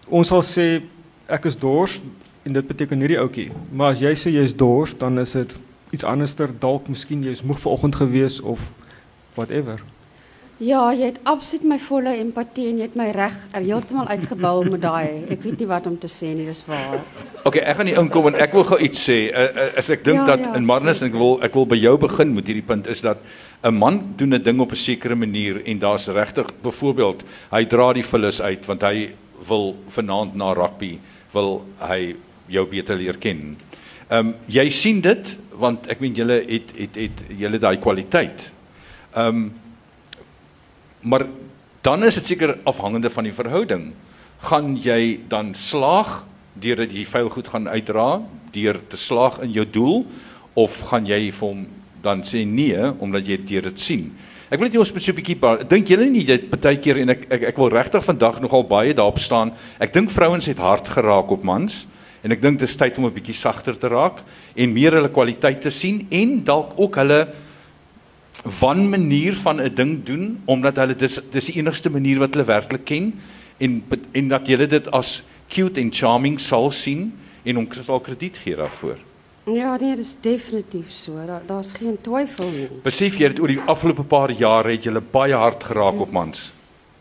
ons 0.07 0.27
sal 0.27 0.43
sê 0.43 0.81
ek 1.27 1.45
is 1.45 1.57
dors 1.57 2.01
en 2.45 2.53
dit 2.53 2.67
beteken 2.67 2.99
hierdie 2.99 3.19
ouetjie. 3.19 3.51
Maar 3.71 3.95
as 3.95 3.99
jy 3.99 4.13
sê 4.13 4.31
jy's 4.31 4.55
dors, 4.55 4.93
dan 4.97 5.19
is 5.19 5.31
dit 5.31 5.55
iets 5.91 6.03
anderster 6.03 6.49
dalk 6.59 6.87
miskien 6.87 7.23
jy's 7.23 7.43
moeg 7.43 7.59
vanoggend 7.59 7.95
gewees 7.95 8.39
of 8.41 8.61
whatever. 9.35 9.81
Ja, 10.63 10.93
jy 10.95 11.09
het 11.09 11.17
absoluut 11.27 11.65
my 11.67 11.77
volle 11.83 12.13
empatie 12.15 12.69
en 12.69 12.77
jy 12.79 12.85
het 12.87 12.93
my 12.95 13.09
reg 13.11 13.33
heeltemal 13.51 14.07
uitgebou 14.07 14.61
met 14.69 14.85
daai. 14.85 15.25
Ek 15.33 15.41
weet 15.43 15.59
nie 15.59 15.67
wat 15.67 15.89
om 15.89 15.97
te 15.99 16.07
sê 16.07 16.29
nie, 16.31 16.45
dis 16.47 16.61
waar. 16.69 17.01
Okay, 17.43 17.59
ek 17.59 17.75
gaan 17.75 17.89
nie 17.89 17.97
inkom 17.99 18.29
en 18.29 18.37
ek 18.39 18.55
wil 18.55 18.63
gou 18.69 18.77
iets 18.79 19.01
sê. 19.03 19.17
Uh, 19.33 19.49
uh, 19.51 19.65
as 19.81 19.91
ek 19.91 20.05
dink 20.07 20.21
Ja, 20.21 20.29
dat 20.29 20.45
ja, 20.47 20.53
in 20.55 20.63
Marnus 20.69 21.03
en 21.03 21.09
ek 21.11 21.17
wil 21.19 21.43
ek 21.43 21.57
wil 21.59 21.67
by 21.67 21.79
jou 21.81 21.97
begin 21.99 22.31
met 22.37 22.47
hierdie 22.47 22.63
punt 22.63 22.87
is 22.87 23.03
dat 23.03 23.19
'n 23.65 23.73
man 23.73 24.13
doen 24.15 24.33
'n 24.33 24.43
ding 24.43 24.59
op 24.59 24.71
'n 24.71 24.75
sekere 24.75 25.15
manier 25.15 25.65
en 25.65 25.79
daar's 25.79 26.07
regtig 26.07 26.47
byvoorbeeld 26.61 27.23
hy 27.51 27.65
dra 27.65 27.93
die 27.93 28.05
vullis 28.05 28.41
uit 28.41 28.65
want 28.65 28.81
hy 28.81 29.09
wil 29.47 29.75
vanaand 29.87 30.35
na 30.35 30.53
rugby 30.53 30.99
wil 31.31 31.65
hy 31.79 32.15
jou 32.47 32.65
beter 32.69 32.95
leer 32.95 33.17
ken. 33.17 33.57
Ehm 34.09 34.27
um, 34.27 34.35
jy 34.45 34.69
sien 34.69 35.01
dit 35.01 35.37
want 35.57 35.87
ek 35.87 35.99
meen 35.99 36.13
julle 36.13 36.43
het 36.47 36.73
het 36.77 36.95
het 36.95 37.23
julle 37.37 37.57
daai 37.57 37.77
kwaliteit. 37.77 38.51
Ehm 39.15 39.27
um, 39.27 39.53
maar 41.01 41.25
dan 41.81 42.03
is 42.03 42.15
dit 42.15 42.25
seker 42.25 42.57
afhangende 42.63 43.09
van 43.09 43.23
die 43.23 43.33
verhouding. 43.33 43.93
Gaan 44.39 44.77
jy 44.77 45.19
dan 45.27 45.53
slaag 45.53 46.25
deurdat 46.53 46.91
jy 46.91 47.05
vuil 47.05 47.29
goed 47.29 47.47
gaan 47.47 47.67
uitdra, 47.67 48.21
deur 48.51 48.79
te 48.87 48.97
slaag 48.97 49.39
in 49.39 49.51
jou 49.51 49.65
doel 49.69 50.05
of 50.53 50.79
gaan 50.89 51.05
jy 51.05 51.31
vir 51.31 51.47
hom 51.47 51.65
dan 52.05 52.21
sê 52.23 52.45
nee 52.45 52.77
omdat 53.01 53.25
jy 53.27 53.37
deur 53.49 53.67
dit 53.71 53.79
sien? 53.81 54.05
Ek 54.51 54.59
wil 54.61 54.67
net 54.69 54.75
jou 54.77 54.85
spesifiek 54.85 55.15
'n 55.17 55.21
bietjie 55.21 55.39
pa- 55.41 55.63
dink 55.63 55.87
julle 55.89 56.05
nie 56.05 56.23
dit 56.23 56.49
baie 56.49 56.77
keer 56.77 56.97
en 57.01 57.09
ek 57.09 57.25
ek, 57.31 57.43
ek 57.49 57.57
wil 57.57 57.69
regtig 57.69 58.05
vandag 58.05 58.39
nogal 58.41 58.63
baie 58.63 58.93
daarop 58.93 59.17
staan. 59.19 59.51
Ek 59.79 59.91
dink 59.93 60.09
vrouens 60.09 60.45
het 60.45 60.57
hard 60.57 60.87
geraak 60.87 61.31
op 61.31 61.43
mans 61.43 61.87
en 62.23 62.31
ek 62.31 62.41
dink 62.41 62.59
dit 62.59 62.69
is 62.69 62.77
tyd 62.77 62.97
om 62.97 63.05
'n 63.05 63.13
bietjie 63.13 63.33
sagter 63.33 63.77
te 63.77 63.87
raak 63.87 64.21
en 64.55 64.73
meer 64.73 64.91
hulle 64.93 65.09
kwaliteit 65.09 65.61
te 65.61 65.71
sien 65.71 66.07
en 66.11 66.43
dalk 66.43 66.73
ook 66.77 66.95
hulle 66.95 67.27
wan 68.59 68.89
manier 68.89 69.33
van 69.33 69.61
'n 69.61 69.73
ding 69.75 70.03
doen 70.05 70.39
omdat 70.45 70.77
hulle 70.77 70.95
dis 70.95 71.19
dis 71.31 71.45
die 71.45 71.57
enigste 71.59 71.89
manier 71.89 72.19
wat 72.19 72.33
hulle 72.33 72.45
werklik 72.45 72.85
ken 72.85 73.13
en 73.59 73.83
en 74.13 74.27
dat 74.27 74.47
jy 74.47 74.67
dit 74.67 74.91
as 74.91 75.23
cute 75.49 75.81
en 75.81 75.91
charming 75.91 76.39
sal 76.39 76.71
sien 76.71 77.11
en 77.45 77.55
hom 77.55 77.67
sal 77.83 77.99
krediet 77.99 78.37
gee 78.37 78.55
daarvoor. 78.55 78.97
Ja, 79.53 79.75
nee, 79.77 79.95
dis 79.95 80.15
definitief 80.21 80.89
so. 80.89 81.13
Daar 81.27 81.41
daar's 81.45 81.71
geen 81.77 81.97
twyfel 82.01 82.49
nie. 82.49 82.67
Besef 82.83 83.19
jy 83.19 83.27
dit 83.29 83.39
oor 83.39 83.51
die 83.53 83.61
afgelope 83.69 84.03
paar 84.03 84.31
jare 84.33 84.71
het 84.73 84.85
jy 84.87 84.93
baie 85.11 85.37
hard 85.37 85.63
geraak 85.63 85.99
op 86.01 86.11
mans, 86.11 86.47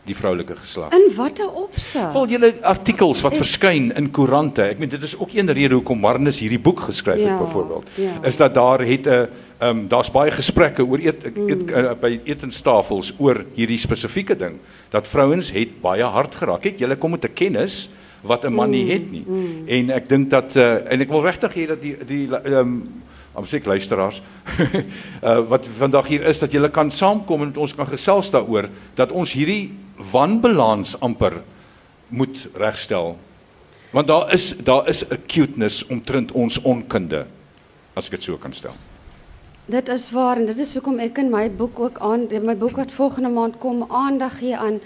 die 0.05 0.13
vroulike 0.15 0.55
geslag. 0.55 0.93
In 0.93 1.07
watter 1.17 1.49
opsig? 1.49 2.11
Val 2.13 2.27
julle 2.29 2.51
artikels 2.61 3.23
wat 3.25 3.37
verskyn 3.41 3.89
in 3.97 4.11
koerante. 4.13 4.61
Ek 4.61 4.77
meen 4.79 4.89
dit 4.89 5.01
is 5.01 5.15
ook 5.17 5.33
een 5.33 5.49
rede 5.49 5.73
hoekom 5.73 5.99
Marnus 5.99 6.39
hierdie 6.39 6.61
boek 6.61 6.79
geskryf 6.85 7.17
het 7.17 7.25
Ja, 7.25 7.39
byvoorbeeld. 7.39 7.89
ja. 7.95 8.13
Is 8.23 8.37
dat 8.37 8.53
daar 8.53 8.79
het 8.85 9.07
'n 9.07 9.09
ehm 9.57 9.69
um, 9.69 9.87
daar's 9.87 10.11
baie 10.11 10.31
gesprekke 10.31 10.85
oor 10.85 10.99
eet, 10.99 11.23
eet 11.25 11.71
uh, 11.71 11.93
by 11.99 12.19
etenstafels 12.25 13.13
oor 13.17 13.45
hierdie 13.55 13.77
spesifieke 13.79 14.35
ding 14.35 14.59
dat 14.89 15.07
vrouens 15.07 15.51
het 15.51 15.81
baie 15.81 16.03
hard 16.03 16.35
geraak. 16.35 16.61
Kyk, 16.61 16.79
julle 16.79 16.95
kom 16.95 17.11
met 17.11 17.25
'n 17.25 17.33
kennis 17.33 17.89
wat 18.25 18.45
'n 18.45 18.53
man 18.53 18.69
nie 18.69 18.91
het 18.91 19.11
nie. 19.11 19.25
En 19.67 19.89
ek 19.89 20.09
dink 20.09 20.29
dat 20.29 20.55
uh, 20.55 20.91
en 20.91 21.01
ek 21.01 21.09
wil 21.09 21.23
regtig 21.23 21.53
hê 21.53 21.67
dat 21.67 21.81
die 21.81 21.97
die 22.05 22.27
ehm 22.29 22.59
um, 22.59 23.03
om 23.35 23.45
seker 23.45 23.67
luisteraars 23.67 24.21
uh, 25.23 25.39
wat 25.51 25.67
vandag 25.77 26.07
hier 26.07 26.23
is 26.23 26.39
dat 26.39 26.51
julle 26.51 26.69
kan 26.69 26.91
saamkom 26.91 27.41
en 27.41 27.47
met 27.47 27.57
ons 27.57 27.75
kan 27.75 27.87
gesels 27.87 28.31
daaroor 28.31 28.69
dat 28.95 29.11
ons 29.11 29.33
hierdie 29.35 29.73
wanbalans 30.11 30.95
amper 30.99 31.41
moet 32.07 32.47
regstel. 32.55 33.17
Want 33.91 34.07
daar 34.07 34.33
is 34.33 34.53
daar 34.57 34.87
is 34.87 35.03
'n 35.03 35.19
cuteness 35.27 35.85
omtrent 35.87 36.31
ons 36.31 36.61
onkunde 36.61 37.25
as 37.93 38.05
ek 38.05 38.11
dit 38.11 38.23
so 38.23 38.37
kan 38.37 38.53
stel. 38.53 38.73
Dit 39.65 39.87
is 39.87 40.11
waar 40.11 40.37
en 40.37 40.45
dit 40.45 40.57
is 40.57 40.73
hoekom 40.73 40.99
ek 40.99 41.17
in 41.17 41.29
my 41.29 41.51
boek 41.51 41.79
ook 41.79 41.99
aan 41.99 42.27
my 42.29 42.55
boek 42.55 42.75
wat 42.75 42.91
volgende 42.91 43.29
maand 43.29 43.57
kom 43.59 43.85
aandag 43.89 44.39
gee 44.39 44.57
aan 44.57 44.79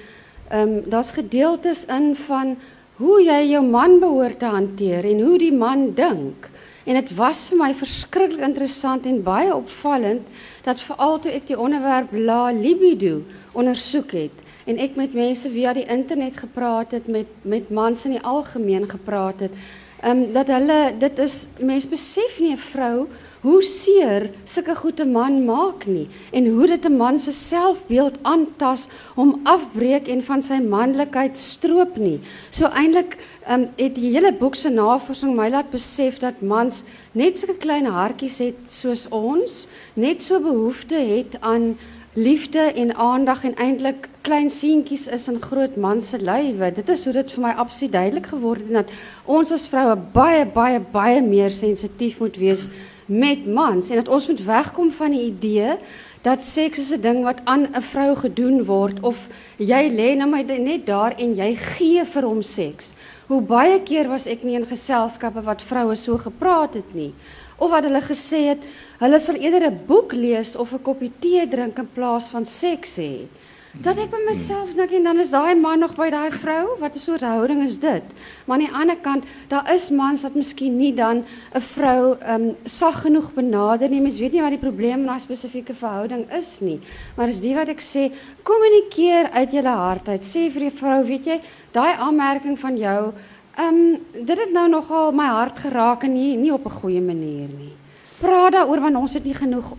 ehm 0.49 0.61
um, 0.61 0.89
daar's 0.89 1.11
gedeeltes 1.11 1.85
in 1.85 2.15
van 2.15 2.57
hoe 2.99 3.17
jy 3.23 3.39
jou 3.53 3.63
man 3.65 3.97
behoort 3.99 4.39
te 4.39 4.51
hanteer 4.51 5.07
en 5.07 5.23
hoe 5.23 5.37
die 5.39 5.55
man 5.55 5.89
dink. 5.95 6.49
En 6.85 6.97
dit 6.99 7.11
was 7.15 7.47
vir 7.49 7.59
my 7.59 7.73
verskriklik 7.77 8.43
interessant 8.43 9.05
en 9.07 9.23
baie 9.23 9.51
opvallend 9.55 10.27
dat 10.65 10.81
veral 10.83 11.19
toe 11.19 11.31
ek 11.31 11.47
die 11.47 11.59
onderwerp 11.59 12.13
la 12.13 12.49
libido 12.55 13.21
ondersoek 13.53 14.15
het 14.17 14.45
en 14.69 14.79
ek 14.81 14.97
met 14.99 15.15
mense 15.17 15.49
via 15.49 15.73
die 15.73 15.87
internet 15.89 16.37
gepraat 16.37 16.91
het 16.97 17.07
met 17.07 17.29
met 17.43 17.69
mans 17.69 18.05
in 18.05 18.17
die 18.17 18.25
algemeen 18.25 18.89
gepraat 18.89 19.47
het 19.47 19.55
Ehm 19.99 20.17
um, 20.17 20.31
dat 20.31 20.47
hulle 20.47 20.93
dit 20.97 21.19
is 21.19 21.47
mens 21.59 21.87
besef 21.87 22.39
nie 22.39 22.53
'n 22.53 22.57
vrou 22.71 23.07
hoe 23.41 23.61
seer 23.63 24.29
sulke 24.43 24.75
goede 24.75 25.05
man 25.07 25.43
maak 25.47 25.85
nie 25.87 26.07
en 26.35 26.47
hoe 26.51 26.67
dit 26.67 26.85
'n 26.85 26.97
man 26.97 27.19
se 27.19 27.31
selfbeeld 27.31 28.17
aantas, 28.21 28.87
hom 29.15 29.39
afbreek 29.43 30.07
en 30.07 30.23
van 30.23 30.41
sy 30.41 30.59
manlikheid 30.59 31.37
stroop 31.37 31.97
nie. 31.97 32.19
So 32.49 32.65
eintlik 32.65 33.17
um, 33.49 33.67
het 33.77 33.95
die 33.95 34.11
hele 34.11 34.33
boek 34.33 34.55
se 34.55 34.69
navorsing 34.69 35.35
my 35.35 35.49
laat 35.49 35.71
besef 35.71 36.19
dat 36.19 36.41
mans 36.41 36.83
net 37.11 37.37
sulke 37.37 37.57
klein 37.57 37.85
hartjies 37.85 38.39
het 38.39 38.59
soos 38.65 39.07
ons, 39.09 39.67
net 39.93 40.21
so 40.21 40.39
behoefte 40.39 40.95
het 40.95 41.37
aan 41.39 41.77
liefde 42.13 42.59
en 42.59 42.95
aandag 42.95 43.43
en 43.43 43.55
eintlik 43.55 44.09
klein 44.21 44.49
seentjies 44.49 45.07
is 45.07 45.27
in 45.27 45.41
groot 45.41 45.75
man 45.77 46.01
se 46.01 46.17
lywe. 46.17 46.71
Dit 46.73 46.89
is 46.89 47.03
hoe 47.05 47.13
dit 47.13 47.31
vir 47.31 47.43
my 47.43 47.51
absoluut 47.51 47.91
duidelik 47.91 48.27
geword 48.33 48.65
het 48.65 48.73
dat 48.81 48.93
ons 49.25 49.51
as 49.51 49.67
vroue 49.69 49.95
baie 50.13 50.45
baie 50.45 50.79
baie 50.91 51.21
meer 51.21 51.53
sensitief 51.53 52.19
moet 52.19 52.37
wees 52.37 52.67
met 53.09 53.45
mans 53.45 53.89
en 53.89 53.95
dat 53.99 54.07
ons 54.07 54.27
moet 54.29 54.43
wegkom 54.45 54.91
van 54.93 55.11
die 55.11 55.25
idee 55.31 55.77
dat 56.21 56.43
seks 56.43 56.77
is 56.77 56.91
'n 56.93 57.01
ding 57.01 57.23
wat 57.23 57.41
aan 57.43 57.67
'n 57.73 57.81
vrou 57.81 58.15
gedoen 58.15 58.65
word 58.65 58.99
of 59.01 59.27
jy 59.57 59.89
lê 59.89 60.15
nou 60.15 60.29
my 60.29 60.41
net 60.41 60.85
daar 60.85 61.13
en 61.17 61.35
jy 61.35 61.55
gee 61.55 62.05
vir 62.05 62.23
hom 62.23 62.41
seks. 62.41 62.93
Hoe 63.27 63.41
baie 63.41 63.81
keer 63.81 64.07
was 64.07 64.27
ek 64.27 64.43
nie 64.43 64.55
in 64.55 64.65
geselskappe 64.65 65.41
wat 65.41 65.61
vroue 65.61 65.95
so 65.95 66.17
gepraat 66.17 66.73
het 66.73 66.93
nie 66.93 67.13
of 67.57 67.71
wat 67.71 67.83
hulle 67.83 68.01
gesê 68.01 68.39
het, 68.53 68.61
hulle 68.99 69.19
sal 69.19 69.35
eerder 69.35 69.67
'n 69.67 69.79
boek 69.87 70.13
lees 70.13 70.55
of 70.55 70.73
'n 70.73 70.81
koppie 70.81 71.11
tee 71.19 71.47
drink 71.47 71.77
in 71.77 71.89
plaas 71.93 72.29
van 72.29 72.45
seks 72.45 72.97
hê. 72.97 73.27
Dat 73.77 73.99
ek 74.01 74.09
by 74.09 74.17
myself 74.25 74.71
dink 74.73 74.91
en 74.97 75.03
dan 75.03 75.19
is 75.21 75.29
daai 75.29 75.53
man 75.53 75.79
nog 75.79 75.93
by 75.95 76.09
daai 76.09 76.31
vrou, 76.33 76.73
wat 76.79 76.95
'n 76.95 76.99
soort 76.99 77.21
houding 77.21 77.61
is 77.63 77.77
dit? 77.79 78.03
Maar 78.45 78.57
aan 78.57 78.65
die 78.65 78.73
ander 78.73 78.97
kant, 78.97 79.23
daar 79.47 79.73
is 79.73 79.89
mans 79.89 80.23
wat 80.23 80.33
miskien 80.33 80.77
nie 80.77 80.93
dan 80.93 81.23
'n 81.53 81.61
vrou 81.61 82.17
ehm 82.17 82.41
um, 82.41 82.55
sag 82.65 83.01
genoeg 83.01 83.33
benader 83.33 83.89
nie. 83.89 84.01
Mens 84.01 84.17
weet 84.17 84.31
nie 84.31 84.41
wat 84.41 84.57
die 84.57 84.65
probleem 84.69 84.99
in 84.99 85.05
daai 85.05 85.19
spesifieke 85.19 85.73
verhouding 85.75 86.31
is 86.33 86.59
nie. 86.59 86.79
Maar 87.15 87.27
is 87.27 87.41
die 87.41 87.55
wat 87.55 87.67
ek 87.69 87.79
sê, 87.81 88.11
kommunikeer 88.43 89.29
uit 89.31 89.51
jou 89.51 89.63
hart 89.63 90.09
uit. 90.09 90.21
Sê 90.21 90.49
vir 90.49 90.61
die 90.61 90.77
vrou, 90.77 91.03
weet 91.03 91.25
jy, 91.25 91.41
daai 91.71 91.93
aanmerking 91.93 92.59
van 92.59 92.77
jou 92.77 93.13
Ehm 93.59 93.75
um, 93.75 94.25
dit 94.25 94.37
het 94.37 94.51
nou 94.51 94.69
nogal 94.69 95.11
my 95.11 95.25
hart 95.25 95.57
geraak 95.59 96.03
en 96.03 96.13
nie 96.13 96.37
nie 96.37 96.53
op 96.53 96.65
'n 96.65 96.79
goeie 96.81 97.01
manier 97.01 97.49
nie. 97.49 97.73
Praat 98.19 98.53
daaroor 98.53 98.79
want 98.79 98.95
ons 98.95 99.13
het 99.13 99.23
nie 99.23 99.33
genoeg 99.33 99.73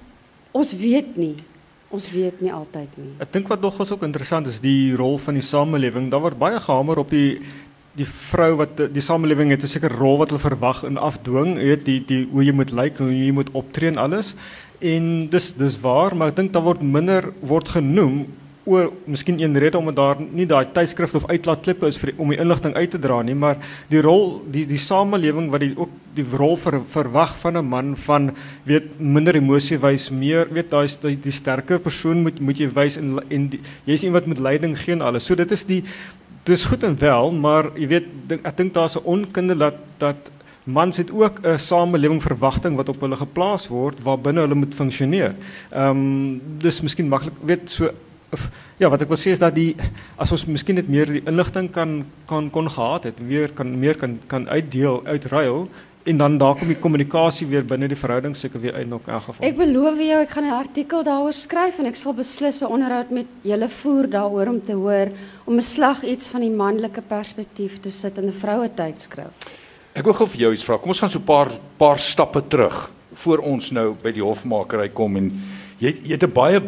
ons 0.50 0.72
weet 0.72 1.16
nie. 1.16 1.34
Ons 1.90 2.06
weet 2.12 2.38
nie 2.40 2.52
altyd 2.54 2.92
nie. 3.00 3.12
Ek 3.18 3.32
dink 3.34 3.48
wat 3.50 3.62
nogals 3.64 3.90
ook 3.90 4.04
interessant 4.06 4.46
is 4.46 4.60
die 4.62 4.94
rol 4.94 5.18
van 5.18 5.34
die 5.34 5.42
samelewing. 5.42 6.06
Daar 6.12 6.22
word 6.22 6.38
baie 6.38 6.60
gehamer 6.62 7.02
op 7.02 7.10
die 7.10 7.40
die 7.98 8.06
vrou 8.06 8.52
wat 8.60 8.78
die 8.94 9.02
samelewing 9.02 9.50
het 9.50 9.64
'n 9.64 9.68
sekere 9.68 9.98
rol 9.98 10.18
wat 10.18 10.30
hulle 10.30 10.40
verwag 10.40 10.84
en 10.84 10.96
afdwing, 10.96 11.58
jy 11.58 11.66
weet 11.74 11.84
die 11.84 12.00
die 12.06 12.28
hoe 12.30 12.44
jy 12.44 12.52
moet 12.52 12.70
lyk, 12.70 12.98
hoe 12.98 13.10
jy 13.10 13.32
moet 13.32 13.50
optree 13.52 13.90
en 13.90 13.98
alles. 13.98 14.34
En 14.80 15.28
dis 15.28 15.52
dis 15.54 15.80
waar, 15.80 16.14
maar 16.14 16.28
ek 16.28 16.36
dink 16.36 16.52
daar 16.52 16.62
word 16.62 16.82
minder 16.82 17.32
word 17.42 17.68
genoem 17.68 18.26
oor 18.64 18.90
miskien 19.08 19.40
een 19.40 19.58
rede 19.58 19.78
omdat 19.78 19.96
daar 19.96 20.16
nie 20.20 20.46
daai 20.46 20.66
tydskrifte 20.72 21.16
of 21.16 21.28
uitlaatklippe 21.30 21.88
is 21.88 21.98
vir 21.98 22.12
om 22.20 22.28
die 22.28 22.38
inligting 22.40 22.74
uit 22.76 22.90
te 22.90 23.00
dra 23.00 23.22
nie, 23.22 23.34
maar 23.34 23.56
die 23.88 24.02
rol 24.04 24.42
die 24.52 24.66
die 24.68 24.78
samelewing 24.78 25.48
wat 25.50 25.64
die 25.64 25.72
ook 25.76 25.92
die 26.14 26.26
rol 26.36 26.56
ver, 26.60 26.80
verwag 26.92 27.36
van 27.40 27.56
'n 27.56 27.64
man 27.64 27.96
van 27.96 28.30
weet 28.64 29.00
minder 29.00 29.34
emosie 29.34 29.78
wys, 29.78 30.10
meer 30.10 30.48
weet 30.52 30.70
daai 30.70 30.88
die, 31.00 31.16
die 31.16 31.32
sterker 31.32 31.78
persoon 31.78 32.22
moet 32.22 32.40
moet 32.40 32.58
jy 32.58 32.68
wys 32.68 32.96
en 32.96 33.18
en 33.30 33.50
jy's 33.84 34.02
iemand 34.02 34.26
met 34.26 34.38
leiding 34.38 34.76
gee 34.78 34.92
en 34.92 35.00
alles. 35.00 35.24
So 35.24 35.34
dit 35.34 35.50
is 35.50 35.64
die 35.64 35.84
dis 36.44 36.64
goed 36.64 36.84
en 36.84 36.98
wel, 36.98 37.32
maar 37.32 37.70
jy 37.76 37.86
weet 37.86 38.06
dink, 38.26 38.44
ek 38.46 38.56
dink 38.56 38.74
daar's 38.74 38.96
'n 38.96 39.04
onkunde 39.04 39.56
dat 39.56 39.74
dat 39.98 40.30
mans 40.64 40.96
het 40.96 41.10
ook 41.10 41.40
'n 41.42 41.58
samelewing 41.58 42.22
verwagting 42.22 42.76
wat 42.76 42.88
op 42.88 43.00
hulle 43.00 43.16
geplaas 43.16 43.68
word 43.68 44.02
waar 44.02 44.18
binne 44.18 44.40
hulle 44.40 44.54
moet 44.54 44.74
funksioneer. 44.74 45.34
Ehm 45.70 45.90
um, 45.90 46.40
dis 46.58 46.80
miskien 46.80 47.08
maklik 47.08 47.34
weet 47.42 47.70
so 47.70 47.90
ja, 48.78 48.88
wat 48.88 49.02
ek 49.02 49.08
wil 49.08 49.18
sê 49.18 49.34
is 49.34 49.42
dat 49.42 49.54
die 49.54 49.74
as 50.20 50.32
ons 50.32 50.46
miskien 50.46 50.78
net 50.78 50.88
meer 50.88 51.06
die 51.06 51.22
inligting 51.26 51.70
kan 51.74 52.04
kan 52.30 52.50
kon 52.50 52.70
gehad 52.70 53.04
het, 53.10 53.18
weer 53.18 53.52
kan 53.52 53.78
meer 53.78 53.98
kan 53.98 54.18
kan 54.30 54.48
uitdeel, 54.48 55.02
uitruil 55.06 55.68
en 56.02 56.16
dan 56.16 56.38
daar 56.38 56.54
kom 56.56 56.70
die 56.70 56.78
kommunikasie 56.80 57.46
weer 57.46 57.64
binne 57.66 57.88
die 57.90 57.98
verhouding 57.98 58.34
seker 58.36 58.60
weer 58.60 58.74
uit 58.74 58.88
nog 58.88 59.04
in 59.06 59.12
elk 59.12 59.26
geval. 59.26 59.44
Ek 59.46 59.56
beloof 59.58 59.98
jou 60.00 60.20
ek 60.22 60.30
gaan 60.30 60.46
'n 60.48 60.56
artikel 60.56 61.02
daaroor 61.04 61.32
skryf 61.32 61.78
en 61.78 61.86
ek 61.86 61.96
sal 61.96 62.14
beslis 62.14 62.62
'n 62.62 62.72
onderhoud 62.72 63.10
met 63.10 63.26
julle 63.42 63.68
voer 63.68 64.08
daaroor 64.08 64.48
om 64.48 64.60
te 64.64 64.72
hoor 64.72 65.08
om 65.44 65.56
'n 65.56 65.62
slag 65.62 66.02
iets 66.04 66.28
van 66.28 66.40
die 66.40 66.50
manlike 66.50 67.02
perspektief 67.02 67.80
te 67.80 67.90
sit 67.90 68.16
in 68.18 68.26
'n 68.28 68.32
vroue 68.32 68.70
tydskrif. 68.74 69.30
Ek 69.92 70.04
wil 70.04 70.14
gou 70.14 70.26
vir 70.26 70.40
jou 70.40 70.52
iets 70.52 70.64
vra. 70.64 70.78
Kom 70.78 70.88
ons 70.88 71.00
gaan 71.00 71.10
so 71.10 71.18
'n 71.18 71.24
paar 71.24 71.50
paar 71.76 71.98
stappe 71.98 72.42
terug 72.48 72.90
voor 73.12 73.38
ons 73.38 73.70
nou 73.70 73.94
by 74.02 74.12
die 74.12 74.22
hofmakery 74.22 74.88
kom 74.88 75.16
en 75.16 75.32
jy 75.78 75.94
jy 76.04 76.12
het 76.12 76.22
'n 76.22 76.32
baie 76.32 76.60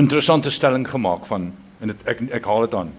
interessante 0.00 0.50
stelling 0.50 0.86
gemaak 0.88 1.26
van 1.26 1.52
en 1.80 1.92
dit 1.92 2.08
ek 2.08 2.22
ek 2.40 2.48
haal 2.48 2.66
dit 2.66 2.74
aan. 2.74 2.92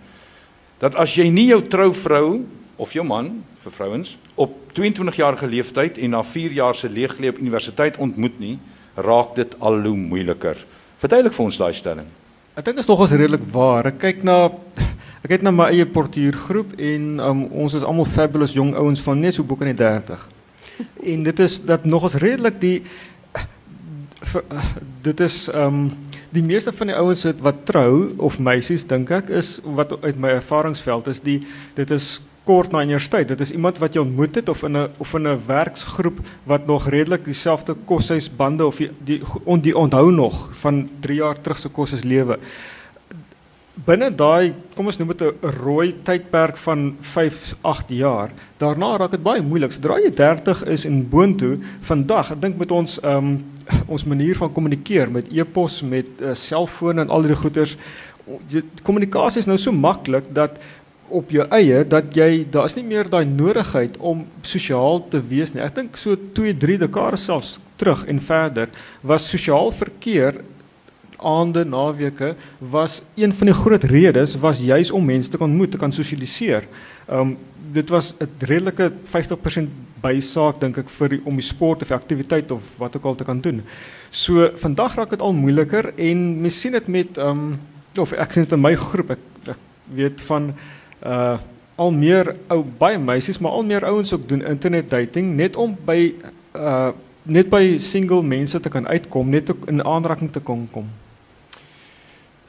Dat 0.79 0.95
as 0.95 1.15
jy 1.15 1.27
nie 1.31 1.49
jou 1.49 1.61
trouvrou 1.61 2.45
of 2.77 2.93
jou 2.93 3.05
man 3.07 3.43
vir 3.63 3.71
vrouens 3.71 4.17
op 4.35 4.53
22 4.75 5.15
jarige 5.15 5.47
leeftyd 5.47 5.97
en 5.97 6.15
na 6.17 6.23
4 6.23 6.51
jaar 6.51 6.75
se 6.75 6.89
leeglewe 6.89 7.33
op 7.33 7.41
universiteit 7.41 7.97
ontmoet 7.97 8.39
nie, 8.39 8.57
raak 8.95 9.35
dit 9.35 9.55
al 9.59 9.79
hoe 9.87 9.95
moeiliker. 9.95 10.59
Verduidelik 10.99 11.33
vir 11.35 11.45
ons 11.45 11.57
daai 11.59 11.73
stelling. 11.73 12.07
Ek 12.55 12.63
dink 12.63 12.77
dit 12.77 12.85
is 12.85 12.91
nogals 12.91 13.11
redelik 13.11 13.43
waar. 13.51 13.89
Ek 13.91 13.97
kyk 13.99 14.23
na 14.23 14.37
ek 15.25 15.31
kyk 15.33 15.43
na 15.43 15.51
my 15.51 15.69
eie 15.73 15.87
portuïergroep 15.89 16.75
en 16.79 17.07
um, 17.19 17.43
ons 17.65 17.73
is 17.75 17.83
almal 17.83 18.07
fabulous 18.07 18.55
jong 18.55 18.75
ouens 18.79 19.01
van 19.03 19.19
net 19.19 19.35
so 19.35 19.43
boek 19.43 19.65
in 19.65 19.73
die 19.73 19.81
30. 19.81 20.27
En 21.15 21.25
dit 21.25 21.39
is 21.43 21.57
dat 21.63 21.87
nogals 21.87 22.19
redelik 22.23 22.59
die 22.61 22.77
dit 25.07 25.19
is 25.23 25.45
ehm 25.51 25.87
um, 25.87 25.89
die 26.35 26.43
meeste 26.43 26.73
van 26.75 26.91
die 26.91 26.95
ouens 26.95 27.25
wat 27.43 27.65
trou 27.69 28.13
of 28.17 28.39
meisies 28.43 28.85
dink 28.87 29.11
ek 29.15 29.31
is 29.41 29.57
wat 29.63 29.93
uit 30.03 30.17
my 30.19 30.35
ervaringsveld 30.37 31.07
is 31.11 31.21
die 31.25 31.41
dit 31.77 31.91
is 31.95 32.19
kort 32.45 32.71
na 32.71 32.83
universiteit. 32.85 33.27
Dit 33.27 33.41
is 33.41 33.51
iemand 33.55 33.79
wat 33.81 33.95
jy 33.95 34.03
ontmoet 34.03 34.35
het 34.37 34.49
of 34.49 34.61
in 34.63 34.77
'n 34.77 34.89
of 35.01 35.13
in 35.13 35.27
'n 35.27 35.41
werksgroep 35.47 36.19
wat 36.43 36.67
nog 36.67 36.89
redelik 36.89 37.25
dieselfde 37.25 37.75
koshuisbande 37.85 38.65
of 38.65 38.77
die 38.77 38.91
die, 39.03 39.21
on, 39.43 39.59
die 39.59 39.77
onthou 39.77 40.11
nog 40.11 40.49
van 40.61 40.89
3 40.99 41.17
jaar 41.17 41.41
terug 41.41 41.59
se 41.59 41.69
koshuislewe 41.69 42.37
binne 43.83 44.07
daai 44.15 44.53
kom 44.75 44.87
ons 44.87 44.97
noem 44.99 45.11
dit 45.11 45.21
'n 45.21 45.51
rooi 45.59 45.95
tydperk 46.03 46.57
van 46.57 46.95
5 47.01 47.55
8 47.61 47.89
jaar 47.89 48.29
daarna 48.57 48.97
raak 48.97 49.11
dit 49.11 49.23
baie 49.23 49.41
moeilik. 49.41 49.71
Sodra 49.71 49.99
jy 49.99 50.11
30 50.11 50.63
is 50.63 50.85
en 50.85 51.09
boontoe 51.09 51.59
vandag 51.81 52.31
ek 52.31 52.41
dink 52.41 52.57
met 52.57 52.71
ons 52.71 52.99
um, 53.03 53.43
ons 53.87 54.03
manier 54.03 54.35
van 54.35 54.51
kommunikeer 54.51 55.11
met 55.11 55.27
e-pos 55.31 55.81
met 55.81 56.07
uh, 56.21 56.33
selfone 56.33 57.01
en 57.01 57.09
al 57.09 57.21
die 57.21 57.35
goeters 57.35 57.77
kommunikasie 58.83 59.39
is 59.39 59.47
nou 59.47 59.57
so 59.57 59.71
maklik 59.71 60.23
dat 60.33 60.57
op 61.09 61.29
jou 61.29 61.45
eie 61.53 61.83
dat 61.85 62.15
jy 62.15 62.45
daar 62.49 62.65
is 62.65 62.75
nie 62.75 62.87
meer 62.87 63.09
daai 63.09 63.25
nodigheid 63.25 63.97
om 63.97 64.25
sosiaal 64.41 65.07
te 65.09 65.21
wees 65.21 65.53
nie. 65.53 65.61
Ek 65.61 65.75
dink 65.75 65.97
so 65.97 66.15
2 66.15 66.57
3 66.57 66.77
dekade 66.77 67.17
selfs 67.17 67.59
terug 67.77 68.05
en 68.07 68.19
verder 68.19 68.69
was 69.03 69.29
sosiaal 69.29 69.71
verkeer 69.71 70.41
aande, 71.17 71.65
naweke 71.65 72.35
was 72.59 73.01
een 73.15 73.33
van 73.33 73.45
die 73.45 73.55
groot 73.55 73.83
redes 73.83 74.35
was 74.39 74.59
juis 74.59 74.91
om 74.91 75.05
mense 75.05 75.29
te 75.29 75.37
kan 75.37 75.49
ontmoet, 75.49 75.71
te 75.71 75.77
kan 75.77 75.91
sosialiseer. 75.91 76.67
Um 77.09 77.37
dit 77.75 77.89
was 77.89 78.13
'n 78.19 78.29
redelike 78.39 78.91
50% 79.03 79.69
bysaak 80.01 80.59
dink 80.59 80.77
ek 80.77 80.89
vir 80.89 81.19
om 81.25 81.35
die 81.35 81.45
sport 81.45 81.81
of 81.81 81.91
aktiwiteit 81.91 82.51
of 82.51 82.61
wat 82.77 82.95
ook 82.95 83.05
al 83.05 83.15
te 83.15 83.23
kan 83.23 83.41
doen. 83.41 83.63
So 84.09 84.49
vandag 84.55 84.95
raak 84.95 85.09
dit 85.09 85.21
al 85.21 85.33
moeiliker 85.33 85.93
en 85.95 86.41
mens 86.41 86.59
sien 86.59 86.71
dit 86.71 86.87
met 86.87 87.17
um 87.17 87.59
of 87.97 88.11
ek 88.11 88.31
sien 88.31 88.43
dit 88.43 88.51
in 88.51 88.61
my 88.61 88.75
groep 88.75 89.15
ek, 89.15 89.23
ek 89.47 89.61
weet 89.95 90.21
van 90.21 90.53
uh 91.05 91.37
al 91.75 91.91
meer 91.91 92.35
ou 92.47 92.63
baie 92.63 92.97
meisies 92.97 93.41
maar 93.43 93.51
al 93.51 93.65
meer 93.67 93.83
ouens 93.85 94.13
ook 94.13 94.29
doen 94.29 94.45
internet 94.45 94.89
dating 94.89 95.35
net 95.35 95.55
om 95.55 95.75
by 95.85 96.13
uh 96.55 96.91
net 97.25 97.49
by 97.49 97.77
single 97.81 98.21
mense 98.21 98.59
te 98.59 98.69
kan 98.69 98.87
uitkom, 98.87 99.29
net 99.29 99.49
ook 99.49 99.65
in 99.67 99.83
aanraking 99.83 100.31
te 100.31 100.39
kon 100.39 100.67
kom 100.71 100.87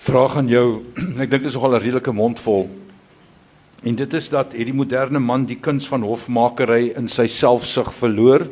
vraag 0.06 0.36
aan 0.36 0.48
jou. 0.50 0.66
Ek 1.22 1.30
dink 1.30 1.42
dit 1.42 1.50
is 1.50 1.56
nogal 1.58 1.76
'n 1.76 1.82
redelike 1.82 2.12
mond 2.12 2.40
vol. 2.40 2.68
En 3.86 3.94
dit 3.94 4.12
is 4.18 4.28
dat 4.28 4.54
hierdie 4.56 4.74
moderne 4.74 5.18
man 5.18 5.44
die 5.46 5.58
kuns 5.60 5.86
van 5.88 6.02
hofmakery 6.02 6.92
in 6.96 7.08
sy 7.08 7.26
selfsug 7.30 7.92
verloor. 7.94 8.46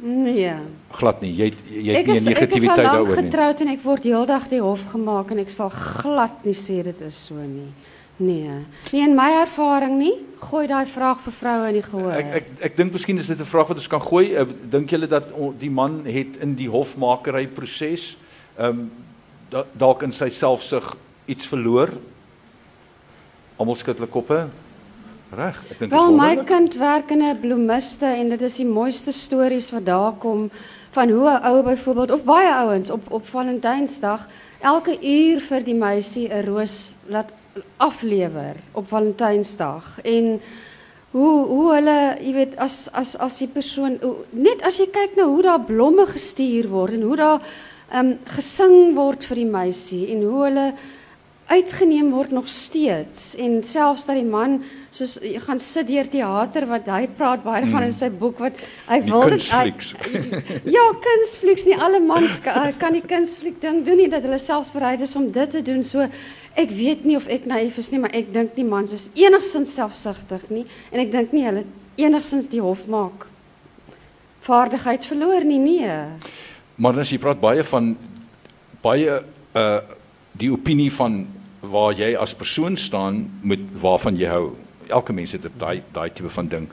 Nee. 0.00 0.54
Glad 0.96 1.20
nie. 1.20 1.32
Jy 1.36 1.48
jy 1.68 1.94
het 1.98 2.06
nie 2.06 2.20
negativiteit 2.30 2.84
daaroor 2.86 3.06
nie. 3.06 3.12
Ek 3.12 3.18
is 3.18 3.24
getroud 3.24 3.60
en 3.60 3.72
ek 3.74 3.82
word 3.84 4.08
heeldag 4.08 4.48
die 4.48 4.62
hof 4.64 4.84
gemaak 4.94 5.34
en 5.34 5.42
ek 5.44 5.52
sal 5.52 5.72
glad 5.74 6.44
nie 6.44 6.56
sê 6.56 6.80
dit 6.86 7.02
is 7.04 7.18
so 7.26 7.36
nie. 7.36 7.68
Nee. 8.20 8.56
Nie 8.92 9.04
in 9.04 9.16
my 9.16 9.30
ervaring 9.42 9.98
nie. 9.98 10.14
Gooi 10.40 10.66
daai 10.68 10.86
vraag 10.88 11.20
vir 11.24 11.36
vroue 11.36 11.68
in 11.68 11.78
die 11.80 11.84
gehoor. 11.84 12.16
Ek 12.16 12.32
ek 12.40 12.48
ek 12.70 12.80
dink 12.80 12.96
miskien 12.96 13.20
is 13.20 13.28
dit 13.28 13.38
'n 13.40 13.52
vraag 13.52 13.68
wat 13.68 13.76
ons 13.76 13.88
kan 13.88 14.00
gooi. 14.00 14.32
Dink 14.70 14.90
julle 14.90 15.08
dat 15.08 15.28
die 15.58 15.70
man 15.70 16.04
het 16.06 16.40
in 16.40 16.54
die 16.54 16.68
hofmakery 16.68 17.46
proses 17.46 18.16
ehm 18.56 18.68
um, 18.68 18.90
dalk 19.50 20.02
in 20.02 20.12
sy 20.12 20.28
selfsug 20.30 20.94
iets 21.30 21.46
verloor. 21.50 21.92
Almal 23.58 23.76
skud 23.76 23.98
hulle 23.98 24.10
koppe. 24.10 24.44
Reg, 25.30 25.58
ek 25.70 25.78
dink 25.78 25.92
Wel 25.94 26.16
my 26.18 26.32
kind 26.46 26.74
werk 26.78 27.10
in 27.14 27.22
'n 27.22 27.38
bloemiste 27.38 28.06
en 28.06 28.30
dit 28.30 28.42
is 28.42 28.56
die 28.56 28.66
mooiste 28.66 29.12
stories 29.12 29.70
wat 29.70 29.84
daar 29.86 30.12
kom 30.18 30.50
van 30.90 31.10
hoe 31.10 31.28
'n 31.30 31.44
ou 31.46 31.62
byvoorbeeld 31.62 32.10
of 32.10 32.24
baie 32.24 32.52
ouens 32.52 32.90
op 32.90 33.10
op 33.10 33.26
Valentynsdag 33.26 34.26
elke 34.60 34.98
uur 35.02 35.40
vir 35.40 35.62
die 35.64 35.74
meisie 35.74 36.28
'n 36.28 36.44
roos 36.46 36.94
laat 37.06 37.30
aflewer 37.76 38.56
op 38.72 38.88
Valentynsdag 38.88 40.00
en 40.02 40.40
hoe 41.10 41.46
hoe 41.46 41.74
hulle, 41.74 42.16
jy 42.20 42.32
weet, 42.32 42.56
as 42.56 42.88
as 42.92 43.16
as 43.16 43.38
die 43.38 43.48
persoon 43.48 43.98
net 44.30 44.62
as 44.62 44.78
jy 44.78 44.86
kyk 44.86 45.16
na 45.16 45.24
hoe 45.24 45.42
daar 45.42 45.60
blomme 45.60 46.06
gestuur 46.06 46.68
word 46.68 46.92
en 46.92 47.02
hoe 47.02 47.16
daar 47.16 47.40
um, 47.94 48.16
gesing 48.36 48.94
word 48.96 49.24
vir 49.28 49.42
die 49.42 49.50
meisie 49.50 50.06
en 50.14 50.24
hoe 50.26 50.42
hulle 50.46 50.66
uitgeneem 51.50 52.12
word 52.14 52.30
nog 52.30 52.46
steeds 52.46 53.32
en 53.42 53.56
selfs 53.66 54.04
dat 54.06 54.20
die 54.20 54.26
man 54.26 54.60
soos 54.94 55.16
jy 55.18 55.40
gaan 55.42 55.58
sit 55.58 55.88
deur 55.88 56.06
teater 56.06 56.66
wat 56.70 56.86
hy 56.86 57.08
praat 57.18 57.42
baie 57.42 57.64
van 57.72 57.88
in 57.88 57.94
sy 57.94 58.06
boek 58.20 58.38
wat 58.44 58.60
hy 58.86 59.00
Die 59.02 59.10
wil 59.10 59.26
dit 59.32 59.48
kunstflieks. 59.48 59.88
Ja, 60.76 60.84
kunsflieks 61.06 61.66
nie 61.66 61.74
alle 61.74 61.98
mans 62.04 62.38
kan, 62.44 62.70
kan 62.78 62.94
die 62.94 63.02
kunsfliek 63.02 63.58
ding 63.62 63.82
doen 63.86 63.98
nie 63.98 64.06
dat 64.12 64.22
hulle 64.26 64.38
selfs 64.38 64.70
bereid 64.74 65.02
is 65.02 65.16
om 65.18 65.26
dit 65.34 65.50
te 65.50 65.64
doen. 65.66 65.82
So 65.82 66.06
ek 66.54 66.70
weet 66.76 67.02
nie 67.08 67.18
of 67.18 67.26
ek 67.26 67.50
naïef 67.50 67.80
is 67.82 67.90
nie, 67.90 68.02
maar 68.04 68.14
ek 68.14 68.30
dink 68.34 68.54
nie 68.54 68.68
mans 68.68 68.94
is 68.94 69.08
enigsins 69.18 69.74
selfsugtig 69.74 70.46
nie 70.54 70.66
en 70.92 71.02
ek 71.02 71.10
dink 71.16 71.34
nie 71.34 71.44
hulle 71.48 71.66
enigsins 71.98 72.46
die 72.52 72.62
hof 72.62 72.86
maak 72.90 73.26
vaardigheid 74.46 75.04
verloor 75.06 75.44
nie, 75.44 75.58
nee. 75.60 75.96
Maar 76.80 77.02
as 77.02 77.10
jy 77.12 77.18
praat 77.20 77.40
baie 77.42 77.64
van 77.68 77.92
baie 78.80 79.20
uh 79.52 79.80
die 80.40 80.48
opinie 80.54 80.88
van 80.94 81.24
waar 81.60 81.90
jy 81.92 82.14
as 82.16 82.32
persoon 82.38 82.76
staan 82.78 83.24
met 83.42 83.60
waarvan 83.82 84.16
jy 84.16 84.28
hou. 84.30 84.54
Elke 84.88 85.12
mens 85.12 85.34
het 85.34 85.44
daai 85.58 85.82
daai 85.92 86.08
tipe 86.14 86.30
van 86.32 86.48
ding. 86.48 86.68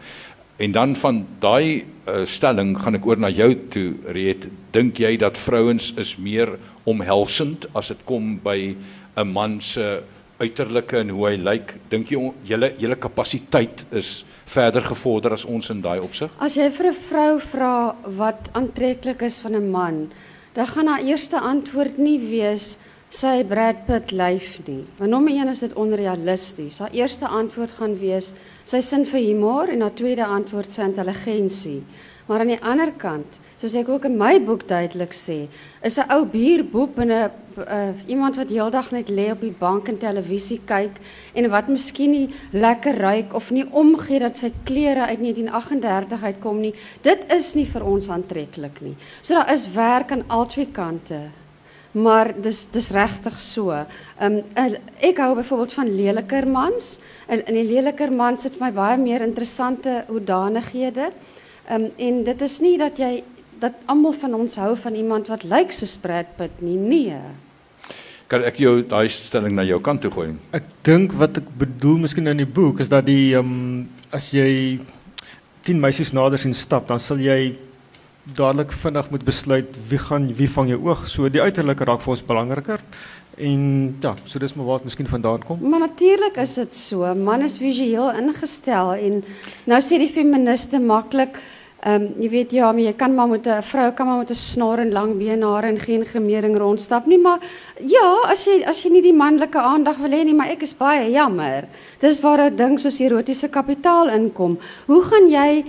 En 0.62 0.72
dan 0.72 0.94
van 0.96 1.24
daai 1.42 1.84
uh, 2.08 2.22
stelling 2.26 2.76
gaan 2.78 2.96
ek 2.96 3.08
oor 3.10 3.20
na 3.20 3.30
jou 3.34 3.50
toe, 3.74 3.98
Reet. 4.14 4.48
Dink 4.72 5.02
jy 5.02 5.18
dat 5.20 5.42
vrouens 5.42 5.90
is 6.00 6.16
meer 6.22 6.54
omhelsend 6.88 7.68
as 7.76 7.92
dit 7.92 8.06
kom 8.06 8.38
by 8.46 8.78
'n 9.18 9.28
man 9.28 9.60
se 9.62 10.02
uiterlike 10.40 10.98
en 11.02 11.10
hoe 11.10 11.28
hy 11.28 11.36
lyk? 11.36 11.76
Dink 11.90 12.14
jy 12.14 12.32
julle 12.46 12.72
julle 12.78 12.96
kapasiteit 12.96 13.86
is 13.92 14.24
verder 14.48 14.86
gevorder 14.86 15.36
as 15.36 15.46
ons 15.46 15.70
in 15.70 15.82
daai 15.84 16.00
opsig? 16.00 16.32
As 16.40 16.56
jy 16.56 16.70
vir 16.72 16.88
'n 16.88 17.00
vrou 17.10 17.40
vra 17.40 17.96
wat 18.18 18.50
aantreklik 18.54 19.22
is 19.22 19.40
van 19.40 19.56
'n 19.56 19.72
man, 19.72 20.12
dan 20.54 20.68
gaan 20.68 20.88
haar 20.88 21.04
eerste 21.04 21.40
antwoord 21.40 21.98
nie 21.98 22.20
wees 22.20 22.78
sy 23.10 23.44
Brad 23.48 23.86
Pitt 23.88 24.12
lyf 24.12 24.60
nie. 24.68 24.84
Want 24.98 25.12
nommer 25.12 25.32
1 25.32 25.48
is 25.48 25.60
dit 25.60 25.74
onrealisties. 25.74 26.80
Haar 26.80 26.92
eerste 26.92 27.28
antwoord 27.28 27.72
gaan 27.80 27.96
wees 28.00 28.34
sy 28.66 28.82
sin 28.82 29.06
vir 29.06 29.20
humor 29.20 29.70
en 29.70 29.82
haar 29.82 29.96
tweede 29.96 30.26
antwoord 30.26 30.72
sy 30.72 30.82
intelligensie. 30.82 31.84
Maar 32.28 32.40
aan 32.40 32.52
die 32.52 32.64
ander 32.64 32.92
kant, 32.92 33.40
soos 33.58 33.76
ek 33.76 33.90
ook 33.90 34.06
in 34.06 34.18
my 34.18 34.38
boek 34.40 34.68
duidelik 34.70 35.14
sê, 35.14 35.48
is 35.84 35.98
'n 35.98 36.12
ou 36.12 36.26
bierboep 36.26 37.00
en 37.00 37.12
'n 37.12 37.32
uh, 37.58 37.90
iemand 38.08 38.36
wat 38.36 38.50
heeldag 38.50 38.92
net 38.92 39.10
lê 39.10 39.32
op 39.32 39.42
die 39.42 39.56
bank 39.60 39.88
en 39.90 39.98
televisie 39.98 40.60
kyk 40.66 41.00
en 41.34 41.50
wat 41.50 41.68
miskien 41.68 42.12
nie 42.12 42.30
lekker 42.54 42.98
ruik 42.98 43.34
of 43.34 43.50
nie 43.52 43.66
omgee 43.72 44.20
dat 44.20 44.38
sy 44.38 44.52
klere 44.64 45.08
uit 45.10 45.20
1938 45.20 46.24
uitkom 46.24 46.62
nie. 46.62 46.74
Dit 47.02 47.34
is 47.34 47.56
nie 47.56 47.66
vir 47.66 47.84
ons 47.84 48.10
aantreklik 48.10 48.82
nie. 48.82 48.96
So 49.22 49.34
daar 49.34 49.54
is 49.54 49.68
werk 49.74 50.12
aan 50.12 50.28
albei 50.28 50.68
kante. 50.72 51.22
Maar 51.98 52.34
dis 52.42 52.66
dis 52.72 52.92
regtig 52.94 53.40
so. 53.40 53.72
Ehm 53.72 54.44
um, 54.56 54.76
ek 55.02 55.18
hou 55.18 55.36
byvoorbeeld 55.36 55.74
van 55.74 55.96
leliker 55.96 56.48
mans. 56.48 57.00
In 57.28 57.46
in 57.46 57.54
die 57.54 57.74
leliker 57.74 58.12
mans 58.12 58.44
het 58.44 58.60
my 58.60 58.72
baie 58.72 58.98
meer 58.98 59.22
interessante 59.22 60.04
hoedanighede. 60.08 61.12
Ehm 61.70 61.84
um, 61.84 61.92
en 61.98 62.24
dit 62.24 62.42
is 62.42 62.60
nie 62.60 62.78
dat 62.78 62.98
jy 62.98 63.24
dat 63.62 63.74
almal 63.86 64.16
van 64.22 64.34
ons 64.38 64.58
hou 64.62 64.76
van 64.78 64.96
iemand 64.96 65.28
wat 65.32 65.44
lyk 65.44 65.74
soos 65.76 65.98
Brad 66.02 66.36
Pitt 66.38 66.62
nie. 66.62 66.78
Nee. 66.78 67.20
Kan 68.28 68.44
ek 68.44 68.60
jou 68.60 68.82
daai 68.84 69.08
stelling 69.12 69.56
na 69.56 69.64
jou 69.64 69.80
kant 69.84 70.02
toe 70.04 70.12
gooi? 70.12 70.32
Ek 70.56 70.66
dink 70.88 71.14
wat 71.20 71.40
ek 71.40 71.48
bedoel 71.60 72.02
miskien 72.04 72.28
in 72.28 72.44
die 72.44 72.50
boek 72.50 72.82
is 72.84 72.92
dat 72.92 73.08
die 73.08 73.34
ehm 73.36 73.54
um, 73.54 73.86
as 74.12 74.30
jy 74.32 74.80
10 75.68 75.82
meisies 75.84 76.14
nader 76.16 76.40
sien 76.40 76.56
stap, 76.56 76.88
dan 76.88 77.00
sal 77.04 77.20
jy 77.20 77.58
dadelik 78.36 78.72
vinnig 78.82 79.10
moet 79.12 79.24
besluit 79.28 79.78
wie 79.90 80.00
gaan 80.00 80.28
wie 80.36 80.50
vang 80.52 80.72
jou 80.72 80.80
oog. 80.90 81.06
So 81.08 81.30
die 81.32 81.44
uiterlike 81.44 81.88
raak 81.88 82.04
vir 82.04 82.16
ons 82.16 82.26
belangriker. 82.28 82.84
En 83.38 83.62
ja, 84.02 84.16
so 84.26 84.40
dis 84.42 84.56
maar 84.58 84.66
waar 84.66 84.80
dit 84.82 84.90
miskien 84.90 85.10
vandaan 85.12 85.44
kom. 85.46 85.60
Maar 85.62 85.86
natuurlik 85.86 86.40
is 86.42 86.56
dit 86.58 86.74
so. 86.76 87.06
Man 87.16 87.46
is 87.46 87.60
visueel 87.62 88.10
ingestel 88.18 88.96
en 88.96 89.22
nou 89.70 89.80
sê 89.86 90.00
die 90.02 90.10
feministe 90.12 90.80
maklik 90.82 91.38
um, 91.86 92.08
jy 92.18 92.30
weet 92.30 92.52
ja, 92.58 92.72
maar 92.72 92.84
jy 92.84 92.94
kan 92.98 93.16
maar 93.16 93.28
met 93.28 93.48
'n 93.48 93.62
vrou 93.62 93.92
kan 93.92 94.06
maar 94.08 94.18
met 94.18 94.32
'n 94.32 94.36
snor 94.36 94.80
en 94.80 94.92
lang 94.92 95.18
beenhare 95.18 95.68
en 95.68 95.80
geen 95.80 96.06
gremering 96.06 96.58
rondstap 96.58 97.06
nie, 97.06 97.18
maar 97.18 97.40
ja, 97.80 98.18
as 98.26 98.46
jy 98.46 98.64
as 98.66 98.84
jy 98.84 98.90
nie 98.90 99.02
die 99.02 99.14
manlike 99.14 99.60
aandag 99.60 99.98
wil 99.98 100.12
hê 100.12 100.24
nie, 100.24 100.34
maar 100.34 100.50
ek 100.50 100.62
is 100.62 100.74
baie 100.74 101.12
jammer. 101.12 101.68
Dis 102.00 102.22
waar 102.22 102.50
'n 102.50 102.56
ding 102.56 102.80
soos 102.80 103.00
erotiese 103.00 103.50
kapitaal 103.50 104.10
inkom. 104.10 104.58
Hoe 104.88 105.02
gaan 105.02 105.28
jy 105.28 105.66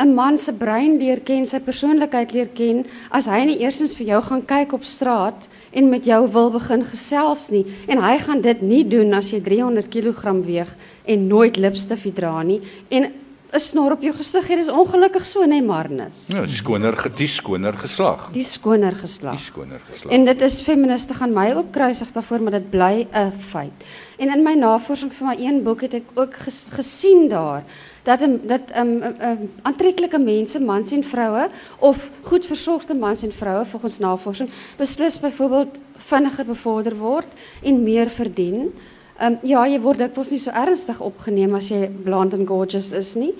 'n 0.00 0.14
man 0.14 0.38
se 0.38 0.52
brein 0.52 0.96
leer 0.98 1.20
ken, 1.20 1.46
sy 1.46 1.60
persoonlikheid 1.60 2.32
leer 2.32 2.48
ken 2.56 2.84
as 3.10 3.26
hy 3.26 3.44
nie 3.44 3.58
eersins 3.60 3.92
vir 3.94 4.06
jou 4.06 4.20
gaan 4.22 4.42
kyk 4.48 4.72
op 4.72 4.84
straat 4.88 5.48
en 5.72 5.90
met 5.90 6.04
jou 6.08 6.26
wil 6.32 6.50
begin 6.50 6.84
gesels 6.84 7.50
nie 7.50 7.66
en 7.88 8.00
hy 8.00 8.16
gaan 8.18 8.40
dit 8.40 8.62
nie 8.62 8.84
doen 8.88 9.12
as 9.12 9.30
jy 9.30 9.40
300 9.44 9.90
kg 9.92 10.32
weeg 10.46 10.70
en 11.04 11.28
nooit 11.28 11.56
lipstifie 11.56 12.14
dra 12.16 12.42
nie 12.42 12.60
en 12.88 13.10
'n 13.52 13.60
snor 13.60 13.92
op 13.92 14.02
jou 14.02 14.14
gesig 14.16 14.46
het, 14.48 14.58
is 14.58 14.68
ongelukkig 14.68 15.26
so, 15.26 15.44
nê, 15.44 15.60
Marnus. 15.64 16.26
Ja, 16.32 16.40
die 16.40 16.56
skoner, 16.56 16.96
die 17.16 17.28
skoner 17.28 17.74
geslag. 17.76 18.30
Die 18.32 18.44
skoner 18.44 18.94
Die 18.94 19.00
geslag. 19.00 19.40
skoner 19.40 19.80
geslag. 19.90 20.12
En 20.12 20.24
dit 20.24 20.40
is 20.40 20.60
feministe 20.60 21.14
gaan 21.14 21.32
my 21.32 21.52
ook 21.52 21.70
kruisig 21.70 22.12
daarvoor, 22.12 22.42
maar 22.42 22.52
dit 22.52 22.70
bly 22.70 23.06
'n 23.12 23.32
feit. 23.50 23.84
En 24.18 24.32
in 24.32 24.42
my 24.42 24.54
navorsing 24.54 25.12
vir 25.12 25.26
my 25.26 25.36
een 25.38 25.62
boek 25.62 25.80
het 25.80 25.94
ek 25.94 26.04
ook 26.14 26.34
ges, 26.34 26.70
gesien 26.72 27.28
daar 27.28 27.62
dat 28.02 28.20
dat 28.42 28.60
'n 28.74 28.78
um, 28.78 29.02
um, 29.02 29.50
aantreklike 29.62 30.18
mense, 30.18 30.60
mans 30.60 30.90
en 30.90 31.04
vroue 31.04 31.48
of 31.78 32.10
goed 32.22 32.46
versorgde 32.46 32.94
mans 32.94 33.22
en 33.22 33.32
vroue 33.32 33.64
volgens 33.64 33.98
navorsing 33.98 34.50
beslis 34.76 35.20
byvoorbeeld 35.20 35.78
vinniger 35.96 36.44
bevorder 36.44 36.96
word 36.96 37.28
en 37.62 37.82
meer 37.82 38.10
verdien. 38.10 38.72
Ehm 39.18 39.32
um, 39.32 39.38
ja, 39.42 39.66
jy 39.68 39.80
word 39.80 39.98
dikwels 39.98 40.30
nie 40.30 40.40
so 40.40 40.50
ernstig 40.50 41.00
opgeneem 41.00 41.54
as 41.54 41.68
jy 41.68 41.88
blond 42.04 42.34
and 42.34 42.48
gorgeous 42.48 42.92
is 42.92 43.14
nie. 43.14 43.34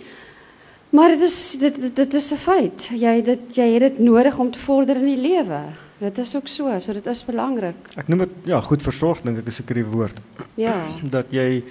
Maar 0.93 1.09
dit 1.09 1.23
is 1.25 1.57
dit 1.59 1.81
dit, 1.81 1.97
dit 1.97 2.15
is 2.15 2.33
'n 2.33 2.37
feit. 2.37 2.91
Jy 2.93 3.23
dit 3.23 3.57
jy 3.57 3.69
het 3.73 3.81
dit 3.81 3.99
nodig 3.99 4.39
om 4.39 4.51
te 4.51 4.59
vorder 4.59 4.97
in 4.97 5.07
die 5.07 5.23
lewe. 5.29 5.63
Dit 5.99 6.19
is 6.19 6.37
ook 6.37 6.49
so, 6.49 6.79
so 6.79 6.93
dit 6.93 7.07
is 7.07 7.25
belangrik. 7.25 7.77
Ek 7.97 8.09
noem 8.09 8.19
dit 8.19 8.31
ja, 8.45 8.61
goed 8.61 8.83
versorg 8.83 9.23
dink 9.23 9.39
ek 9.39 9.47
is 9.47 9.59
'n 9.59 9.63
seker 9.63 9.75
die 9.75 9.85
woord. 9.85 10.21
Ja. 10.55 10.87
Dat 11.17 11.31
jy 11.31 11.65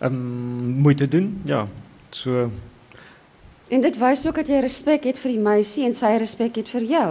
ehm 0.00 0.12
um, 0.12 0.80
moeite 0.82 1.08
doen. 1.08 1.40
Ja. 1.44 1.66
So 2.10 2.50
En 3.68 3.82
dit 3.84 3.96
wys 4.00 4.22
ook 4.26 4.38
dat 4.40 4.48
jy 4.48 4.62
respek 4.64 5.04
het 5.04 5.18
vir 5.20 5.34
die 5.34 5.42
meisie 5.44 5.82
en 5.84 5.92
sy 5.96 6.14
respek 6.16 6.56
het 6.56 6.70
vir 6.72 6.86
jou. 6.88 7.08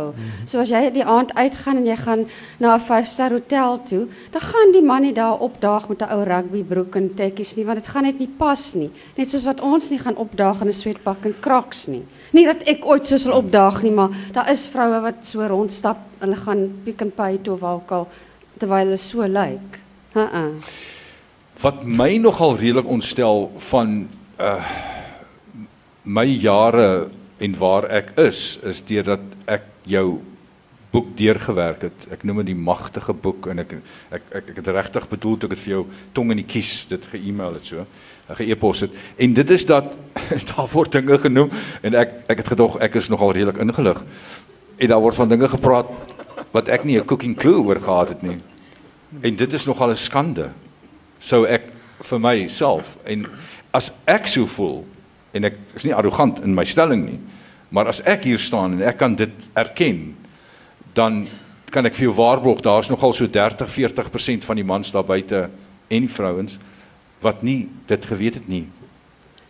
So 0.49 0.57
as 0.63 0.71
jy 0.73 0.79
die 0.95 1.05
aand 1.05 1.35
uitgaan 1.37 1.83
en 1.83 1.85
jy 1.85 1.97
gaan 1.99 2.23
na 2.57 2.75
'n 2.75 2.81
5-ster 2.81 3.31
hotel 3.31 3.79
toe, 3.85 4.07
dan 4.31 4.41
gaan 4.41 4.71
die 4.73 4.81
man 4.81 5.01
nie 5.01 5.13
daar 5.13 5.37
opdaag 5.39 5.87
met 5.89 6.01
'n 6.01 6.09
ou 6.09 6.23
rugbybroek 6.23 6.95
en 6.95 7.13
tekkies 7.13 7.55
nie, 7.57 7.65
want 7.65 7.77
dit 7.77 7.87
gaan 7.87 8.03
net 8.03 8.19
nie 8.19 8.33
pas 8.37 8.73
nie. 8.73 8.89
Net 9.15 9.29
soos 9.29 9.45
wat 9.45 9.61
ons 9.61 9.89
nie 9.89 9.99
gaan 9.99 10.15
opdaag 10.15 10.61
in 10.61 10.67
'n 10.67 10.73
sweetpak 10.73 11.25
en 11.25 11.35
kraks 11.39 11.87
nie. 11.87 12.03
Nie 12.33 12.45
dat 12.45 12.63
ek 12.63 12.85
ooit 12.85 13.05
so 13.05 13.17
sal 13.17 13.37
opdaag 13.37 13.83
nie, 13.83 13.91
maar 13.91 14.09
daar 14.33 14.49
is 14.51 14.67
vroue 14.67 15.01
wat 15.01 15.25
so 15.25 15.47
rondstap, 15.47 15.97
hulle 16.19 16.35
gaan 16.35 16.73
Pick 16.83 17.01
n 17.03 17.11
Pay 17.11 17.37
toe 17.43 17.57
waar 17.57 17.75
ook 17.75 17.91
al 17.91 18.07
terwyl 18.57 18.85
hulle 18.85 18.97
so 18.97 19.21
lyk. 19.21 19.79
Uh-uh. 20.15 20.53
Wat 21.61 21.85
my 21.85 22.17
nogal 22.17 22.57
redelik 22.57 22.87
ontstel 22.87 23.51
van 23.57 24.07
uh 24.39 24.96
my 26.07 26.25
jare 26.25 27.09
en 27.37 27.55
waar 27.59 27.85
ek 27.91 28.13
is 28.23 28.57
is 28.65 28.79
deurdat 28.87 29.23
ek 29.45 29.67
jou 29.87 30.21
boek 30.91 31.09
deurgewerk 31.19 31.83
het. 31.89 32.05
Ek 32.15 32.23
noem 32.25 32.41
dit 32.41 32.53
die 32.53 32.59
magtige 32.59 33.13
boek 33.13 33.49
en 33.51 33.61
ek 33.61 33.75
ek 33.75 34.21
ek, 34.39 34.51
ek 34.53 34.61
het 34.61 34.69
regtig 34.79 35.09
bedoel 35.11 35.35
ek 35.35 35.53
dit 35.53 35.63
vir 35.65 35.73
jou 35.73 35.83
tong 36.15 36.31
in 36.31 36.41
die 36.41 36.47
kies 36.47 36.87
dit 36.89 37.09
ge-email 37.11 37.59
het 37.59 37.67
so 37.67 37.85
ge-e-pos 38.39 38.85
het. 38.87 38.95
En 39.23 39.35
dit 39.35 39.53
is 39.55 39.65
dat 39.67 39.93
daar 40.51 40.71
word 40.71 40.95
dinge 40.95 41.19
genoem 41.27 41.51
en 41.83 41.99
ek 41.99 42.15
ek 42.31 42.43
het 42.43 42.53
gedog 42.55 42.79
ek 42.83 42.97
is 42.99 43.11
nogal 43.11 43.35
redelik 43.35 43.59
ingelig. 43.63 44.03
En 44.77 44.93
daar 44.93 45.03
word 45.03 45.19
van 45.19 45.31
dinge 45.31 45.51
gepraat 45.51 45.91
wat 46.55 46.69
ek 46.71 46.87
nie 46.87 46.97
'n 46.99 47.05
cooking 47.05 47.35
clue 47.35 47.59
oor 47.59 47.79
gehad 47.83 48.15
het 48.15 48.23
nie. 48.23 48.39
En 49.21 49.35
dit 49.35 49.53
is 49.53 49.65
nogal 49.65 49.91
'n 49.91 49.95
skande. 49.95 50.51
Sou 51.19 51.45
ek 51.45 51.67
vir 51.99 52.19
myself 52.19 52.97
en 53.03 53.25
as 53.71 53.91
ek 54.05 54.27
so 54.27 54.45
voel 54.45 54.85
en 55.37 55.47
ek 55.51 55.57
is 55.77 55.85
nie 55.87 55.93
arrogant 55.95 56.41
in 56.45 56.55
my 56.57 56.65
stelling 56.67 57.05
nie, 57.05 57.19
maar 57.69 57.87
as 57.91 58.01
ek 58.07 58.25
hier 58.27 58.39
staan 58.41 58.77
en 58.77 58.85
ek 58.89 58.97
kan 58.99 59.15
dit 59.15 59.49
erken, 59.57 60.15
dan 60.97 61.27
kan 61.71 61.85
ek 61.85 61.97
vir 61.97 62.07
jou 62.07 62.15
waarborg 62.17 62.61
daar's 62.65 62.89
nogal 62.89 63.13
so 63.13 63.27
30 63.27 63.69
40% 63.69 64.47
van 64.47 64.55
die 64.59 64.63
mans 64.67 64.91
daar 64.95 65.05
buite 65.07 65.49
en 65.89 66.05
die 66.07 66.11
vrouens 66.11 66.57
wat 67.21 67.43
nie 67.43 67.67
dit 67.89 68.05
geweet 68.05 68.35
het 68.39 68.47
nie. 68.47 68.65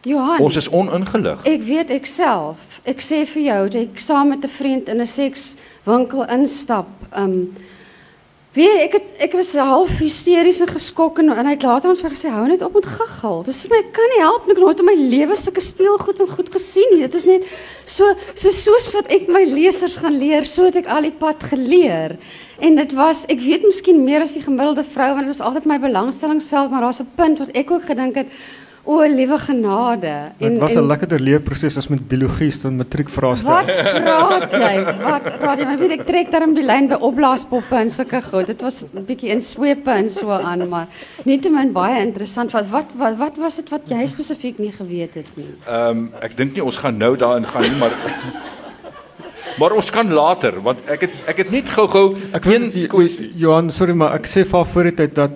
Johan, 0.08 0.40
Ons 0.40 0.56
is 0.56 0.70
oningelig. 0.72 1.42
ek 1.46 1.64
weet 1.68 1.90
ek 1.92 2.06
self. 2.08 2.80
Ek 2.88 3.02
sê 3.04 3.26
vir 3.28 3.44
jou, 3.44 3.62
dat 3.70 3.82
ek 3.82 4.00
saam 4.00 4.30
met 4.30 4.44
'n 4.46 4.48
vriend 4.50 4.88
in 4.90 5.02
'n 5.02 5.08
sekswinkel 5.08 6.24
instap. 6.30 6.88
Um 7.16 7.54
Jy, 8.58 8.70
ek 8.88 8.96
het 8.96 9.10
ek 9.22 9.36
was 9.38 9.52
half 9.54 9.92
hysteries 10.00 10.64
en 10.64 10.70
geskok 10.72 11.20
en, 11.22 11.28
en 11.30 11.46
hy 11.46 11.52
het 11.54 11.66
later 11.68 11.92
ons 11.92 12.00
vir 12.02 12.14
gesê 12.16 12.32
hou 12.34 12.48
net 12.50 12.64
op 12.66 12.74
met 12.74 12.88
gaggel. 12.90 13.44
Dis 13.46 13.60
vir 13.68 13.76
my 13.76 13.82
kan 13.94 14.10
nie 14.16 14.22
help 14.24 14.48
het 14.50 14.62
nooit 14.62 14.82
in 14.82 14.88
my 14.88 14.96
lewe 14.98 15.38
sulke 15.38 15.62
speelgoed 15.62 16.24
en 16.24 16.32
goed 16.32 16.50
gesien 16.56 16.90
nie. 16.96 17.04
Dit 17.04 17.20
is 17.20 17.28
net 17.30 17.46
so 17.86 18.10
so 18.34 18.50
soos 18.50 18.90
wat 18.96 19.14
ek 19.14 19.30
my 19.30 19.44
lesers 19.46 20.00
gaan 20.02 20.18
leer, 20.18 20.50
so 20.50 20.66
het 20.66 20.80
ek 20.82 20.90
al 20.90 21.06
die 21.06 21.14
pad 21.14 21.46
geleer. 21.52 22.18
En 22.58 22.82
dit 22.82 22.98
was 22.98 23.28
ek 23.30 23.46
weet 23.46 23.68
miskien 23.68 24.02
meer 24.08 24.26
as 24.26 24.34
die 24.34 24.42
gemiddelde 24.42 24.88
vrou 24.90 25.12
want 25.14 25.30
dit 25.30 25.36
was 25.36 25.46
altyd 25.46 25.70
my 25.70 25.78
belangstellingsveld, 25.86 26.74
maar 26.74 26.88
daar's 26.88 27.04
'n 27.06 27.14
punt 27.14 27.38
wat 27.38 27.54
ek 27.54 27.70
ook 27.70 27.86
gedink 27.86 28.16
het 28.24 28.34
O, 28.88 29.02
liewe 29.04 29.36
genade. 29.44 30.14
Dit 30.40 30.60
was 30.62 30.76
'n 30.80 30.88
lekkerder 30.88 31.20
leerproses 31.20 31.78
as 31.78 31.88
met 31.92 32.08
biologie 32.08 32.52
se 32.52 32.70
matriekvraestel. 32.70 33.52
Wat 33.52 33.66
praat 33.66 34.52
jy? 34.52 34.76
Wat 35.04 35.24
praat 35.40 35.58
jy? 35.60 35.66
Maar 35.66 35.78
weet 35.78 35.96
ek 36.00 36.06
trek 36.08 36.32
daarom 36.32 36.54
die 36.56 36.64
lyn 36.64 36.88
by 36.88 36.96
opblaaspoppe 36.96 37.76
en 37.76 37.90
sulke 37.90 38.22
goed. 38.22 38.48
Dit 38.48 38.62
was 38.62 38.84
'n 38.84 39.04
bietjie 39.06 39.30
in 39.30 39.42
swepe 39.42 39.92
en 39.92 40.10
so 40.10 40.30
aan, 40.32 40.70
maar 40.70 40.88
nietemin 41.26 41.74
baie 41.74 42.00
interessant. 42.06 42.52
Wat 42.52 42.70
wat 42.70 42.86
wat, 42.96 43.18
wat 43.18 43.36
was 43.38 43.56
dit 43.56 43.70
wat 43.70 43.90
jy 43.90 44.08
spesifiek 44.08 44.58
nie 44.58 44.72
geweet 44.72 45.16
het 45.16 45.28
nie? 45.36 45.52
Ehm 45.68 45.90
um, 45.90 46.12
ek 46.22 46.38
dink 46.38 46.54
nie 46.54 46.64
ons 46.64 46.78
gaan 46.78 46.98
nou 46.98 47.18
daarin 47.18 47.46
gaan 47.46 47.62
nie, 47.62 47.78
maar 47.80 47.92
maar 49.60 49.72
ons 49.74 49.90
kan 49.92 50.10
later 50.14 50.62
want 50.62 50.80
ek 50.88 51.02
het 51.02 51.12
ek 51.28 51.38
het 51.38 51.52
net 51.52 51.70
gou-gou 51.70 52.16
Ek 52.34 52.44
weet 52.46 52.74
nie, 52.74 52.88
kwessie. 52.88 53.32
Johan, 53.36 53.70
sorry 53.70 53.94
maar 53.94 54.14
ek 54.14 54.26
sê 54.26 54.46
vir 54.46 54.66
voor 54.66 54.84
die 54.84 54.96
tyd 54.96 55.16
dat 55.16 55.32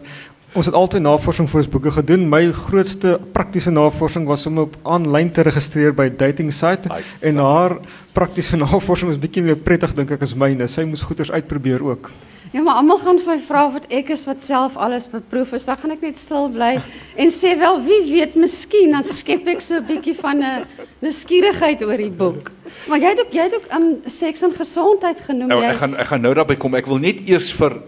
ons 0.54 0.68
het 0.68 0.76
altyd 0.76 1.04
navorsing 1.06 1.48
vir 1.50 1.62
ons 1.62 1.70
boeke 1.72 1.92
gedoen. 1.96 2.26
My 2.30 2.42
grootste 2.56 3.20
praktiese 3.36 3.72
navorsing 3.72 4.26
was 4.28 4.46
om 4.50 4.58
op 4.66 4.76
aanlyn 4.84 5.32
te 5.32 5.46
registreer 5.48 5.94
by 5.96 6.10
dating 6.10 6.52
site 6.54 6.90
Nice. 6.92 7.22
en 7.28 7.40
haar 7.40 7.78
praktiese 8.14 8.60
navorsing 8.66 9.14
is 9.14 9.22
bietjie 9.22 9.44
meer 9.46 9.56
prettig 9.56 9.96
dink 9.96 10.12
ek 10.12 10.28
as 10.28 10.36
myne. 10.36 10.68
Sy 10.68 10.84
moes 10.90 11.06
goeders 11.08 11.32
uitprobeer 11.32 11.84
ook. 11.84 12.12
Ja, 12.52 12.60
maar 12.62 12.82
almal 12.82 13.00
gaan 13.00 13.20
vir 13.22 13.30
my 13.32 13.40
vra 13.48 13.62
wat 13.72 13.86
ek 13.96 14.10
is 14.12 14.26
wat 14.28 14.44
self 14.44 14.74
alles 14.76 15.06
beproef 15.08 15.54
is. 15.56 15.66
Dan 15.70 15.78
gaan 15.80 15.94
ek 15.96 16.02
net 16.04 16.18
stil 16.20 16.50
bly 16.52 16.74
en 17.16 17.30
sê 17.32 17.54
wel 17.60 17.80
wie 17.86 18.00
weet, 18.10 18.36
miskien 18.36 18.92
dan 18.92 19.06
skep 19.08 19.48
ek 19.48 19.64
so 19.64 19.80
'n 19.80 19.88
bietjie 19.88 20.16
van 20.20 20.44
'n 20.44 20.66
nuuskierigheid 21.00 21.84
oor 21.88 21.96
die 21.98 22.12
boek. 22.12 22.52
Maar 22.92 23.00
jy 23.00 23.10
het 23.14 23.20
ook 23.24 23.32
jy 23.32 23.44
het 23.48 23.56
ook 23.56 23.68
um, 23.72 23.88
seks 24.04 24.44
en 24.44 24.52
gesondheid 24.52 25.22
genoem. 25.22 25.48
Nou, 25.48 25.62
jy 25.64 25.70
ek 25.72 25.78
gaan 25.80 25.96
ek 25.96 26.08
gaan 26.12 26.22
nou 26.22 26.34
daarby 26.34 26.56
kom. 26.60 26.76
Ek 26.76 26.92
wil 26.92 27.00
net 27.00 27.24
eers 27.24 27.54
vir 27.56 27.80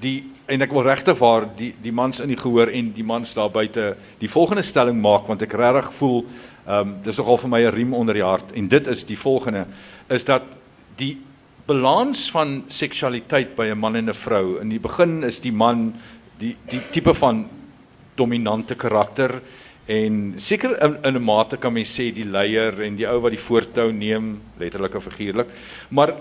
die 0.00 0.24
en 0.50 0.62
ek 0.62 0.72
wil 0.74 0.86
regtig 0.86 1.18
waar 1.18 1.46
die 1.56 1.70
die 1.82 1.92
mans 1.94 2.20
in 2.20 2.28
die 2.32 2.38
gehoor 2.40 2.72
en 2.74 2.92
die 2.92 3.06
mans 3.06 3.34
daar 3.34 3.50
buite 3.50 3.94
die 4.18 4.30
volgende 4.30 4.64
stelling 4.66 4.98
maak 5.00 5.28
want 5.30 5.42
ek 5.46 5.56
regtig 5.58 5.92
voel 5.98 6.24
ehm 6.66 6.80
um, 6.80 6.94
dis 7.04 7.18
nogal 7.18 7.38
vir 7.38 7.50
my 7.50 7.60
'n 7.64 7.74
riem 7.74 7.94
onder 7.94 8.14
die 8.14 8.24
hart. 8.24 8.52
En 8.52 8.68
dit 8.68 8.86
is 8.86 9.04
die 9.04 9.18
volgende 9.18 9.66
is 10.08 10.24
dat 10.24 10.42
die 10.96 11.16
balans 11.66 12.30
van 12.30 12.64
seksualiteit 12.68 13.56
by 13.56 13.70
'n 13.70 13.78
man 13.78 13.96
en 13.96 14.08
'n 14.08 14.14
vrou 14.14 14.60
in 14.60 14.68
die 14.68 14.80
begin 14.80 15.22
is 15.24 15.40
die 15.40 15.52
man 15.52 15.94
die 16.38 16.56
die 16.68 16.82
tipe 16.90 17.14
van 17.14 17.46
dominante 18.16 18.74
karakter 18.74 19.40
en 19.86 20.34
seker 20.36 20.82
in, 20.82 20.96
in 21.04 21.16
'n 21.16 21.24
mate 21.24 21.56
kan 21.56 21.72
mens 21.72 21.92
sê 21.94 22.12
die 22.12 22.24
leier 22.24 22.82
en 22.82 22.96
die 22.96 23.08
ou 23.08 23.20
wat 23.20 23.32
die 23.32 23.46
voortou 23.48 23.92
neem 23.92 24.40
letterlik 24.58 24.94
of 24.94 25.04
figuurlik 25.04 25.48
maar 25.88 26.14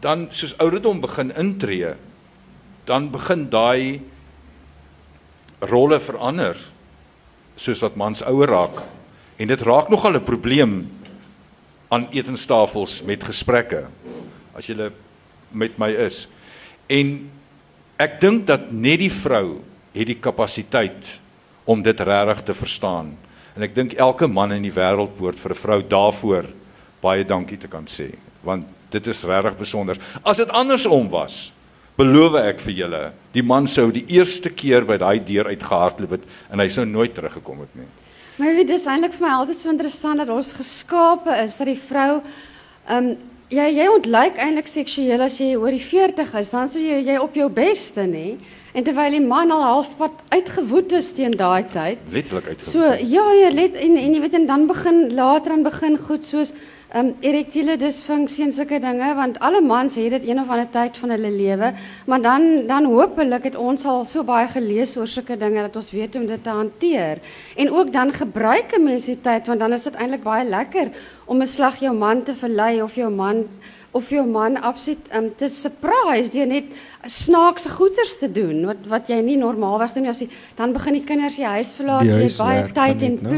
dan 0.00 0.28
soos 0.30 0.58
ouderdom 0.58 1.00
begin 1.00 1.32
intree 1.36 1.94
dan 2.90 3.06
begin 3.12 3.46
daai 3.46 4.02
rolle 5.70 6.00
verander 6.02 6.58
soos 7.60 7.82
wat 7.84 7.98
mans 8.00 8.24
ouer 8.26 8.50
raak. 8.50 8.80
En 9.38 9.48
dit 9.48 9.62
raak 9.62 9.90
nogal 9.92 10.18
'n 10.18 10.24
probleem 10.24 10.72
aan 11.88 12.08
etenstafels 12.10 13.02
met 13.02 13.24
gesprekke 13.24 13.86
as 14.54 14.66
jy 14.66 14.90
met 15.50 15.78
my 15.78 15.90
is. 15.90 16.28
En 16.88 17.30
ek 17.98 18.20
dink 18.20 18.46
dat 18.46 18.72
net 18.72 18.98
die 18.98 19.12
vrou 19.12 19.62
het 19.92 20.06
die 20.06 20.18
kapasiteit 20.18 21.20
om 21.64 21.82
dit 21.82 22.00
regtig 22.00 22.42
te 22.42 22.54
verstaan. 22.54 23.16
En 23.56 23.62
ek 23.62 23.74
dink 23.74 23.92
elke 23.92 24.26
man 24.26 24.52
in 24.52 24.62
die 24.62 24.74
wêreld 24.74 25.16
behoort 25.18 25.38
vir 25.38 25.52
'n 25.52 25.62
vrou 25.62 25.82
daarvoor 25.82 26.44
baie 27.00 27.24
dankie 27.24 27.58
te 27.58 27.68
kan 27.68 27.86
sê 27.86 28.14
want 28.42 28.64
dit 28.90 29.06
is 29.06 29.24
regtig 29.24 29.58
besonder. 29.58 29.96
As 30.22 30.36
dit 30.36 30.48
andersom 30.48 31.08
was 31.08 31.52
beloof 31.98 32.36
ek 32.42 32.60
vir 32.66 32.76
julle, 32.82 33.00
die 33.32 33.42
man 33.42 33.66
sou 33.70 33.90
die 33.94 34.04
eerste 34.08 34.50
keer 34.50 34.86
by 34.88 34.98
daai 35.00 35.18
deur 35.24 35.50
uitgehardloop 35.50 36.18
het 36.18 36.28
en 36.50 36.62
hy 36.62 36.68
sou 36.68 36.84
nooit 36.88 37.14
teruggekom 37.14 37.64
het 37.64 37.74
nie. 37.78 37.88
Maar 38.38 38.48
jy 38.48 38.54
weet 38.60 38.70
dis 38.72 38.86
eintlik 38.88 39.16
vir 39.18 39.26
my 39.26 39.32
altyd 39.36 39.58
so 39.60 39.72
interessant 39.72 40.22
dat 40.22 40.30
ons 40.32 40.54
geskape 40.56 41.34
is 41.42 41.58
dat 41.60 41.68
die 41.68 41.80
vrou 41.88 42.22
ehm 42.88 43.10
um, 43.10 43.10
jy 43.50 43.66
jy 43.74 43.86
ontlyk 43.90 44.38
eintlik 44.38 44.68
seksueel 44.70 45.22
as 45.24 45.36
jy 45.40 45.56
oor 45.58 45.74
die 45.74 45.82
40 45.82 46.34
is, 46.38 46.50
dan 46.54 46.68
sou 46.70 46.82
jy 46.82 47.00
jy 47.02 47.16
op 47.18 47.34
jou 47.34 47.48
beste 47.52 48.04
nê. 48.06 48.38
En 48.70 48.86
terwyl 48.86 49.16
die 49.16 49.24
man 49.24 49.50
al 49.50 49.64
halfpad 49.66 50.20
uitgewoed 50.30 50.92
is 50.94 51.08
teen 51.16 51.34
daai 51.34 51.64
tyd. 51.72 52.04
Letterlik 52.14 52.52
uit. 52.52 52.62
So 52.62 52.86
ja, 52.86 53.24
nee, 53.34 53.50
let 53.50 53.78
en 53.82 53.96
en 53.98 54.14
jy 54.14 54.20
weet 54.22 54.36
en 54.38 54.46
dan 54.46 54.68
begin 54.70 55.08
later 55.18 55.56
aan 55.56 55.66
begin 55.66 55.98
goed 55.98 56.22
soos 56.26 56.54
um, 56.94 57.12
erektiele 57.20 57.76
disfunksie 57.80 58.44
en 58.46 58.52
sulke 58.52 58.80
dinge 58.82 59.08
want 59.18 59.38
alle 59.44 59.60
mans 59.62 59.96
het 60.00 60.14
dit 60.16 60.28
een 60.28 60.40
of 60.42 60.50
ander 60.50 60.68
tyd 60.70 60.96
van 61.00 61.14
hulle 61.14 61.30
lewe, 61.30 61.72
maar 62.06 62.22
dan 62.22 62.66
dan 62.66 62.88
hopelik 62.90 63.50
het 63.50 63.56
ons 63.56 63.84
al 63.84 64.04
so 64.04 64.24
baie 64.26 64.48
gelees 64.48 64.96
oor 64.96 65.08
sulke 65.08 65.36
dinge 65.36 65.66
dat 65.68 65.76
ons 65.76 65.90
weet 65.94 66.14
hoe 66.14 66.22
om 66.22 66.28
dit 66.28 66.42
te 66.44 66.50
hanteer. 66.50 67.20
En 67.56 67.70
ook 67.70 67.92
dan 67.92 68.12
gebruik 68.12 68.76
'n 68.76 68.84
mens 68.84 69.04
die 69.04 69.20
tyd 69.20 69.46
want 69.46 69.60
dan 69.60 69.72
is 69.72 69.84
dit 69.84 69.94
eintlik 69.94 70.22
baie 70.22 70.48
lekker 70.48 70.90
om 71.26 71.42
'n 71.42 71.46
slag 71.46 71.80
jou 71.80 71.94
man 71.94 72.22
te 72.22 72.34
verlei 72.34 72.82
of 72.82 72.94
jou 72.94 73.10
man 73.10 73.46
of 73.92 74.10
jou 74.10 74.26
man 74.26 74.56
absoluut 74.62 75.08
um, 75.16 75.30
te 75.36 75.48
surprise 75.48 76.30
deur 76.30 76.46
net 76.46 76.64
snaakse 77.06 77.68
goeters 77.68 78.18
te 78.18 78.30
doen 78.32 78.64
wat 78.66 78.86
wat 78.86 79.08
jy 79.10 79.20
nie 79.20 79.36
normaalweg 79.36 79.92
doen 79.92 80.02
nie 80.06 80.10
as 80.10 80.20
jy 80.20 80.28
dan 80.58 80.72
begin 80.72 80.92
die 80.92 81.04
kinders 81.04 81.36
die 81.36 81.46
huis 81.46 81.72
verlaat 81.74 82.06
Die 82.06 82.18
jy 82.18 82.28
het 82.28 82.36
baie 82.38 82.66
tyd 82.72 83.02
en 83.02 83.18
né? 83.18 83.28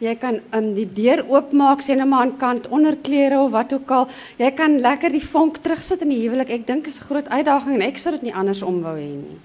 Jy 0.00 0.14
kan 0.16 0.40
um, 0.54 0.74
die 0.74 0.86
deur 0.86 1.24
oopmaak 1.26 1.82
sien 1.82 1.98
nou 1.98 2.08
maar 2.08 2.26
aan 2.26 2.36
kant 2.38 2.66
onderklere 2.68 3.38
of 3.40 3.50
wat 3.52 3.72
ook 3.72 3.90
al 3.90 4.08
jy 4.38 4.50
kan 4.50 4.78
lekker 4.80 5.10
die 5.10 5.24
vonk 5.24 5.58
terugsit 5.62 6.02
in 6.02 6.14
die 6.14 6.22
huwelik 6.22 6.50
ek 6.50 6.66
dink 6.66 6.86
is 6.86 7.00
'n 7.00 7.06
groot 7.10 7.28
uitdaging 7.28 7.74
en 7.74 7.82
ek 7.82 7.98
sou 7.98 8.12
dit 8.12 8.22
nie 8.22 8.34
andersom 8.34 8.82
wou 8.82 8.96
hê 8.96 9.14
nie 9.14 9.38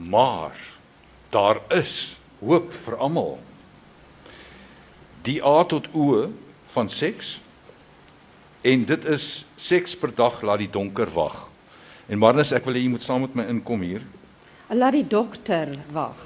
Maar 0.00 0.56
daar 1.28 1.60
is 1.68 2.16
hoop 2.38 2.72
vir 2.72 2.96
almal. 2.96 3.38
Die 5.22 5.42
A 5.44 5.64
tot 5.64 5.88
O 5.92 6.30
van 6.72 6.88
seks 6.88 7.40
en 8.64 8.84
dit 8.84 9.04
is 9.04 9.44
seks 9.56 9.96
per 9.96 10.14
dag 10.14 10.40
laat 10.42 10.62
die 10.64 10.70
donker 10.70 11.12
wag. 11.12 11.48
En 12.08 12.18
Marnus, 12.18 12.52
ek 12.56 12.64
wil 12.64 12.78
hê 12.78 12.84
jy 12.86 12.94
moet 12.94 13.04
saam 13.04 13.26
met 13.26 13.36
my 13.36 13.44
inkom 13.52 13.84
hier. 13.84 14.02
laat 14.70 14.92
die 14.92 15.06
dokter 15.06 15.78
wag 15.92 16.16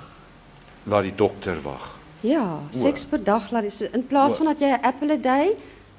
Laat 0.86 1.02
die 1.02 1.16
dokter 1.16 1.62
wag. 1.64 1.93
Ja 2.24 2.44
seks 2.72 3.04
per 3.04 3.20
dag 3.24 3.50
in 3.52 4.06
plaas 4.08 4.34
O. 4.34 4.36
van 4.36 4.46
dat 4.52 4.60
'n 4.60 4.80
apple 4.82 5.12
a 5.12 5.16
day 5.16 5.54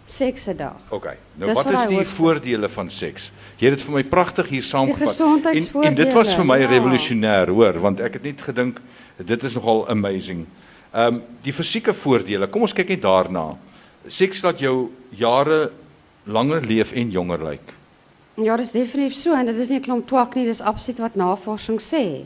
seks 0.05 0.47
'n 0.47 0.57
dag 0.57 0.81
OK. 0.89 1.05
Nou 1.35 1.49
Dis 1.49 1.63
wat 1.63 1.73
is 1.73 1.87
die 1.87 1.97
hoogste- 1.97 2.15
voordele 2.15 2.69
van 2.69 2.91
seks? 2.91 3.31
Jy 3.57 3.69
het 3.69 3.77
dit 3.77 3.85
vir 3.85 3.93
my 3.93 4.03
pragtig 4.03 4.47
hier 4.47 4.63
saamgevat. 4.63 5.19
En, 5.19 5.83
en 5.83 5.95
dit 5.95 6.13
was 6.13 6.35
vir 6.35 6.45
my 6.45 6.59
ja. 6.59 6.67
revolusionêr, 6.67 7.47
hoor, 7.49 7.79
want 7.79 7.99
ek 7.99 8.13
het 8.13 8.23
net 8.23 8.41
gedink 8.41 8.81
dit 9.17 9.43
is 9.43 9.55
nogal 9.55 9.87
amazing. 9.89 10.45
Ehm 10.93 11.15
um, 11.15 11.21
die 11.43 11.53
fisieke 11.53 11.93
voordele. 11.93 12.47
Kom 12.47 12.61
ons 12.61 12.73
kyk 12.73 12.89
net 12.89 13.01
daarna. 13.01 13.57
Seks 14.07 14.41
laat 14.43 14.59
jou 14.59 14.91
jare 15.09 15.71
langer 16.23 16.61
leef 16.61 16.93
en 16.93 17.11
jonger 17.11 17.43
lyk. 17.43 17.73
Ja, 18.35 18.57
dis 18.57 18.71
definitief 18.71 19.13
so 19.13 19.33
en 19.33 19.45
dit 19.45 19.55
is 19.55 19.69
nie 19.69 19.79
'n 19.79 19.81
klomp 19.81 20.07
twak 20.07 20.35
nie, 20.35 20.45
dis 20.45 20.61
absoluut 20.61 20.99
wat 20.99 21.15
navorsing 21.15 21.79
sê. 21.81 22.25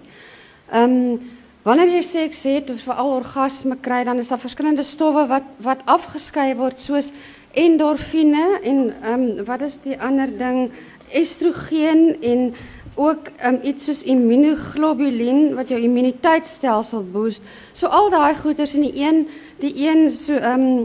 Ehm 0.71 1.17
wanneer 1.63 1.91
jy 1.91 2.01
seks 2.01 2.43
het 2.47 2.69
of 2.69 2.81
veral 2.87 3.11
orgasme 3.19 3.75
kry, 3.81 4.03
dan 4.07 4.19
is 4.21 4.31
daar 4.31 4.41
verskillende 4.41 4.83
stowwe 4.83 5.27
wat 5.27 5.47
wat 5.65 5.83
afgeskei 5.85 6.53
word 6.55 6.79
soos 6.79 7.11
endorfine 7.57 8.59
en 8.63 8.93
ehm 9.01 9.45
wat 9.45 9.61
is 9.61 9.79
die 9.83 9.97
ander 9.99 10.31
ding? 10.37 10.69
Estrogen 11.11 12.21
en 12.21 12.53
ook 12.99 13.31
um, 13.45 13.59
iets 13.63 13.85
soos 13.87 14.03
immunoglobulien 14.03 15.55
wat 15.55 15.71
jou 15.71 15.79
immuniteitstelsel 15.81 17.05
boost. 17.11 17.43
So 17.73 17.87
al 17.87 18.09
daai 18.11 18.35
goeters 18.35 18.75
en 18.75 18.85
die 18.87 19.03
een 19.03 19.27
die 19.59 19.73
een 19.87 20.09
so 20.11 20.35
ehm 20.35 20.83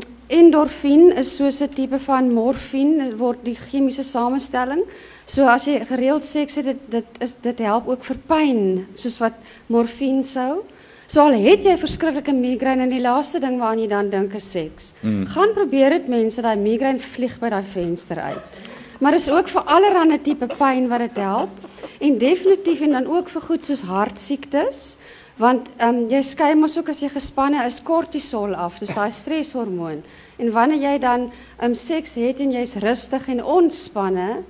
is 1.15 1.35
soos 1.37 1.61
'n 1.61 1.75
tipe 1.75 1.99
van 1.99 2.33
morfine 2.33 3.11
dit 3.11 3.19
word 3.19 3.45
die 3.45 3.55
chemiese 3.55 4.03
samestelling. 4.03 4.83
So 5.27 5.49
as 5.49 5.65
jy 5.65 5.79
gereeld 5.89 6.25
seks 6.25 6.59
het 6.61 6.69
dit 6.69 6.81
dit 6.99 7.23
is 7.25 7.35
dit 7.41 7.61
help 7.65 7.89
ook 7.89 8.05
vir 8.05 8.19
pyn 8.29 8.61
soos 8.95 9.17
wat 9.23 9.39
morfine 9.73 10.25
sou. 10.25 10.65
So 11.07 11.25
al 11.25 11.37
het 11.41 11.65
jy 11.65 11.77
verskriklike 11.81 12.33
migraine 12.33 12.85
en 12.85 12.93
die 12.93 13.03
laaste 13.03 13.41
ding 13.41 13.59
waaraan 13.61 13.83
jy 13.85 13.89
dan 13.89 14.11
dink 14.13 14.37
is 14.37 14.51
seks. 14.53 14.93
Mm. 15.03 15.25
Gaan 15.33 15.57
probeer 15.57 15.97
dit 15.99 16.09
mense 16.13 16.45
daai 16.45 16.57
migraine 16.61 17.01
vlieg 17.01 17.39
by 17.41 17.53
daai 17.53 17.65
venster 17.65 18.21
uit. 18.21 18.61
Maar 19.01 19.17
is 19.17 19.29
ook 19.29 19.49
vir 19.53 19.65
allerlei 19.69 20.21
tipe 20.23 20.49
pyn 20.59 20.89
wat 20.93 21.07
dit 21.09 21.21
help 21.25 21.65
en 22.01 22.19
definitief 22.19 22.81
en 22.85 22.97
dan 22.97 23.09
ook 23.09 23.29
vir 23.33 23.49
goed 23.49 23.65
soos 23.65 23.85
hartsiektes. 23.89 24.95
Want 25.41 25.73
um, 25.83 26.05
jy 26.07 26.21
skei 26.23 26.53
mos 26.55 26.77
ook 26.79 26.93
as 26.93 27.01
jy 27.03 27.09
gespanne 27.11 27.65
is 27.67 27.81
kortisol 27.83 28.53
af, 28.55 28.77
dis 28.79 28.93
daai 28.95 29.11
streshormoon. 29.11 30.05
En 30.39 30.53
wanneer 30.55 30.85
jy 30.85 30.99
dan 31.03 31.27
um, 31.59 31.75
seks 31.75 32.15
het 32.21 32.39
en 32.45 32.55
jy's 32.55 32.77
rustig 32.85 33.27
en 33.33 33.43
ontspanne, 33.43 34.45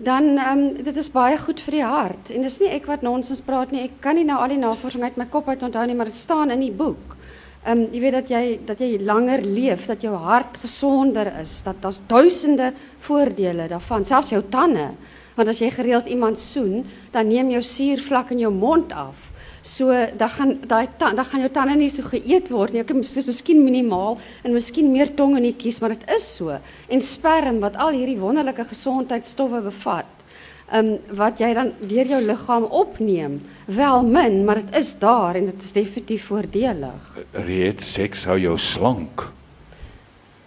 dan 0.00 0.38
um, 0.40 0.62
dit 0.74 0.96
is 0.96 1.10
baie 1.12 1.36
goed 1.38 1.60
vir 1.60 1.76
die 1.76 1.84
hart. 1.84 2.30
En 2.32 2.44
dis 2.46 2.58
nie 2.62 2.70
ek 2.72 2.88
wat 2.88 3.04
nonsens 3.04 3.42
praat 3.44 3.72
nie. 3.74 3.84
Ek 3.88 4.00
kan 4.00 4.16
nie 4.16 4.24
nou 4.28 4.38
al 4.40 4.54
die 4.54 4.60
navorsing 4.60 5.04
uit 5.04 5.18
my 5.20 5.26
kop 5.32 5.48
uit 5.52 5.62
onthou 5.66 5.86
nie, 5.86 5.96
maar 5.98 6.08
dit 6.08 6.16
staan 6.16 6.52
in 6.54 6.64
die 6.64 6.74
boek. 6.74 7.16
Ehm 7.60 7.82
um, 7.82 7.86
jy 7.92 8.00
weet 8.00 8.16
dat 8.16 8.30
jy 8.32 8.44
dat 8.64 8.80
jy 8.80 8.94
langer 9.04 9.42
leef, 9.44 9.84
dat 9.86 10.00
jou 10.00 10.14
hart 10.16 10.56
gesonder 10.62 11.28
is, 11.42 11.58
dat 11.66 11.82
daar's 11.84 12.00
duisende 12.08 12.72
voordele 13.04 13.68
daarvan, 13.68 14.04
selfs 14.04 14.32
jou 14.32 14.42
tande. 14.48 14.88
Want 15.36 15.48
as 15.52 15.60
jy 15.60 15.68
gereeld 15.70 16.08
iemand 16.08 16.40
soen, 16.40 16.86
dan 17.12 17.28
neem 17.28 17.52
jou 17.52 17.62
suurvlak 17.62 18.32
in 18.32 18.46
jou 18.46 18.52
mond 18.52 18.92
af. 18.92 19.29
So 19.62 19.92
dan 20.16 20.30
gaan 20.30 20.54
daai 20.66 20.88
dan 20.98 21.24
gaan 21.24 21.40
jou 21.40 21.50
tande 21.52 21.76
nie 21.76 21.90
so 21.92 22.02
geëet 22.08 22.48
word 22.48 22.72
nie. 22.72 22.80
Ek 22.80 22.94
het 22.94 23.26
miskien 23.26 23.64
minimaal 23.64 24.16
en 24.44 24.56
miskien 24.56 24.92
meer 24.92 25.12
tongenetjies, 25.14 25.80
maar 25.80 25.92
dit 25.96 26.06
is 26.16 26.28
so. 26.36 26.56
En 26.88 27.00
sperm 27.04 27.60
wat 27.60 27.76
al 27.76 27.92
hierdie 27.98 28.18
wonderlike 28.20 28.64
gesondheidstowwe 28.72 29.60
bevat, 29.68 30.08
ehm 30.70 30.94
um, 30.94 31.16
wat 31.18 31.40
jy 31.42 31.50
dan 31.54 31.72
deur 31.90 32.06
jou 32.06 32.20
liggaam 32.22 32.64
opneem, 32.64 33.40
wel 33.66 34.06
min, 34.06 34.44
maar 34.44 34.62
dit 34.62 34.80
is 34.80 34.94
daar 34.98 35.34
en 35.34 35.50
dit 35.50 35.62
is 35.62 35.72
definitief 35.72 36.30
voordelig. 36.30 37.20
Reed 37.32 37.82
seks 37.82 38.24
hou 38.24 38.38
jou 38.38 38.56
slank. 38.58 39.28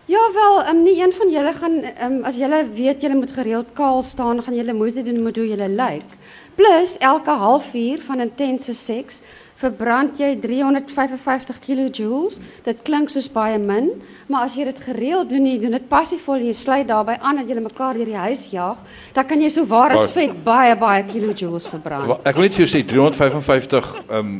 Ja 0.06 0.19
wel, 0.34 0.67
um, 0.69 0.82
nie 0.84 0.97
een 1.02 1.13
van 1.15 1.30
julle 1.32 1.54
gaan 1.54 1.76
um, 2.06 2.15
as 2.28 2.36
julle 2.36 2.63
weet 2.76 3.02
julle 3.02 3.15
moet 3.15 3.32
gereeld 3.32 3.69
kaal 3.73 4.02
staan, 4.04 4.41
gaan 4.43 4.56
julle 4.56 4.73
moeite 4.76 5.04
doen 5.04 5.21
met 5.23 5.38
hoe 5.39 5.47
julle 5.47 5.69
lyk. 5.69 6.17
Plus 6.56 6.98
elke 6.98 7.32
halfuur 7.32 8.04
van 8.06 8.20
intense 8.20 8.74
seks 8.74 9.22
verbrand 9.63 10.20
jy 10.20 10.34
355 10.42 11.60
kilojoules. 11.63 12.39
Dit 12.66 12.84
klink 12.86 13.12
soos 13.13 13.30
baie 13.32 13.58
min, 13.62 13.89
maar 14.28 14.48
as 14.48 14.58
jy 14.58 14.68
dit 14.68 14.82
gereeld 14.86 15.32
doen, 15.32 15.48
jy 15.48 15.58
doen 15.62 15.78
dit 15.78 15.88
passievol, 15.92 16.44
jy 16.44 16.56
sluit 16.58 16.88
daarbey 16.89 17.18
aan 17.22 17.42
dat 17.42 17.50
julle 17.50 17.63
mekaar 17.63 17.98
deur 17.98 18.12
die 18.12 18.20
huis 18.26 18.46
jaag, 18.52 18.82
dan 19.16 19.28
kan 19.30 19.42
jy 19.42 19.52
so 19.54 19.66
waar 19.70 19.96
as 19.96 20.13
vet 20.16 20.36
baie 20.46 20.76
baie 20.80 21.06
kilojoules 21.08 21.68
verbrand. 21.72 22.16
Ek 22.28 22.38
wil 22.38 22.48
net 22.48 22.58
vir 22.58 22.66
jou 22.66 22.72
sê 22.76 22.84
355 22.88 23.94
um, 24.10 24.34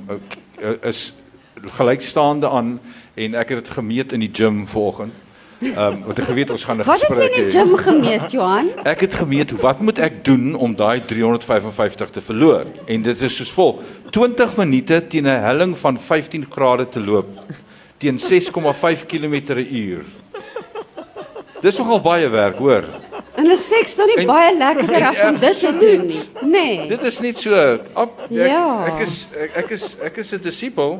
is 0.84 1.06
gelykstaande 1.78 2.50
aan 2.50 2.78
en 3.16 3.36
ek 3.40 3.54
het 3.54 3.64
dit 3.64 3.76
gemeet 3.78 4.16
in 4.16 4.26
die 4.26 4.32
gym 4.34 4.66
vanoggend. 4.68 5.23
Um, 5.72 6.04
wat 6.06 6.20
ek 6.20 6.26
geweet 6.26 6.50
ons 6.52 6.64
gaan 6.64 6.78
'n 6.78 6.84
gesprek 6.84 7.10
hê. 7.10 7.16
Wat 7.16 7.24
het 7.24 7.36
jy 7.36 7.42
in 7.42 7.48
die 7.48 7.58
gym 7.58 7.78
gemeet, 7.78 8.32
Johan? 8.32 8.70
Ek 8.84 9.00
het 9.02 9.16
gemeet 9.16 9.52
wat 9.62 9.80
moet 9.80 10.00
ek 10.00 10.24
doen 10.26 10.56
om 10.56 10.76
daai 10.76 11.02
355 11.06 12.10
te 12.10 12.22
verloor? 12.22 12.66
En 12.86 13.02
dit 13.02 13.22
is 13.22 13.36
soos 13.36 13.52
vol. 13.52 13.82
20 14.12 14.58
minute 14.58 15.08
teen 15.08 15.26
'n 15.26 15.42
helling 15.42 15.78
van 15.78 15.98
15 15.98 16.46
grade 16.50 16.90
te 16.90 17.00
loop 17.00 17.28
teen 17.98 18.20
6,5 18.20 19.06
km/h. 19.06 20.04
Dis 21.62 21.78
nogal 21.78 22.02
baie 22.02 22.28
werk, 22.30 22.58
hoor. 22.58 22.84
En 23.40 23.50
is 23.50 23.64
seks 23.68 23.96
dan 23.96 24.10
nie 24.12 24.18
en, 24.18 24.28
baie 24.28 24.52
lekkerder 24.58 25.06
as 25.08 25.22
om 25.26 25.40
dit 25.40 25.60
te 25.60 25.72
doen 25.80 26.06
nie? 26.06 26.22
Nee. 26.42 26.88
Dit 26.88 27.02
is 27.08 27.20
net 27.24 27.40
so. 27.40 27.80
Op, 27.94 28.20
ek, 28.28 28.36
ja. 28.36 28.66
ek 28.92 29.02
is 29.08 29.16
ek, 29.32 29.56
ek 29.64 29.74
is 29.78 29.86
ek 30.10 30.20
is 30.22 30.34
'n 30.34 30.42
disipel. 30.44 31.00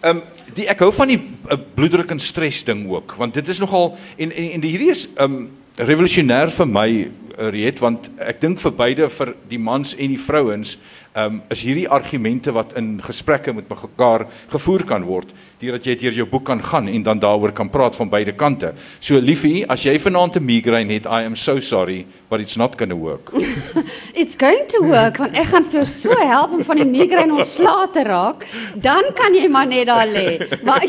Ehm 0.00 0.16
um, 0.16 0.22
die 0.56 0.68
ek 0.72 0.82
hou 0.84 0.90
van 0.94 1.12
die 1.12 1.20
uh, 1.20 1.58
bloeddruk 1.76 2.10
en 2.14 2.22
stres 2.22 2.62
ding 2.68 2.86
ook 2.90 3.16
want 3.20 3.36
dit 3.36 3.48
is 3.52 3.60
nogal 3.62 3.94
en 4.16 4.32
en, 4.32 4.50
en 4.56 4.64
die 4.64 4.72
hierdie 4.74 4.92
is 4.94 5.06
ehm 5.14 5.38
um, 5.40 5.46
revolusionêr 5.76 6.48
vir 6.56 6.68
my 6.72 6.88
Riet 7.36 7.80
want 7.80 8.10
ek 8.18 8.40
dink 8.40 8.60
vir 8.60 8.72
beide 8.72 9.08
vir 9.08 9.34
die 9.48 9.60
mans 9.60 9.94
en 9.94 10.08
die 10.14 10.20
vrouens 10.20 10.76
um, 11.16 11.42
is 11.52 11.64
hierdie 11.64 11.88
argumente 11.88 12.52
wat 12.56 12.76
in 12.78 12.96
gesprekke 13.04 13.52
met 13.56 13.68
mekaar 13.68 14.26
gevoer 14.52 14.84
kan 14.88 15.04
word 15.04 15.32
deurdat 15.60 15.86
jy 15.88 15.94
deur 15.96 16.16
jou 16.18 16.26
boek 16.28 16.44
kan 16.50 16.60
gaan 16.60 16.88
en 16.92 17.04
dan 17.04 17.20
daaroor 17.20 17.52
kan 17.56 17.70
praat 17.72 17.96
van 17.96 18.10
beide 18.12 18.34
kante. 18.36 18.74
So 19.00 19.16
liefie, 19.16 19.64
as 19.72 19.86
jy 19.86 19.96
vanaand 19.98 20.36
'n 20.36 20.44
migraine 20.44 20.92
het, 20.92 21.06
I 21.06 21.24
am 21.24 21.34
so 21.34 21.60
sorry, 21.60 22.04
but 22.28 22.40
it's 22.40 22.56
not 22.56 22.76
going 22.76 22.90
to 22.90 22.96
work. 22.96 23.32
it's 24.20 24.36
going 24.36 24.66
to 24.68 24.84
work 24.84 25.16
want 25.16 25.32
ek 25.38 25.48
gaan 25.48 25.64
vir 25.64 25.80
jou 25.80 25.86
so 25.86 26.12
help 26.12 26.52
om 26.52 26.64
van 26.64 26.76
die 26.76 26.84
migraine 26.84 27.32
ontslae 27.32 27.88
te 27.92 28.04
raak. 28.04 28.44
Dan 28.74 29.12
kan 29.14 29.34
jy 29.34 29.48
maar 29.48 29.66
net 29.66 29.86
daar 29.86 30.06
lê. 30.06 30.36
Maar 30.62 30.84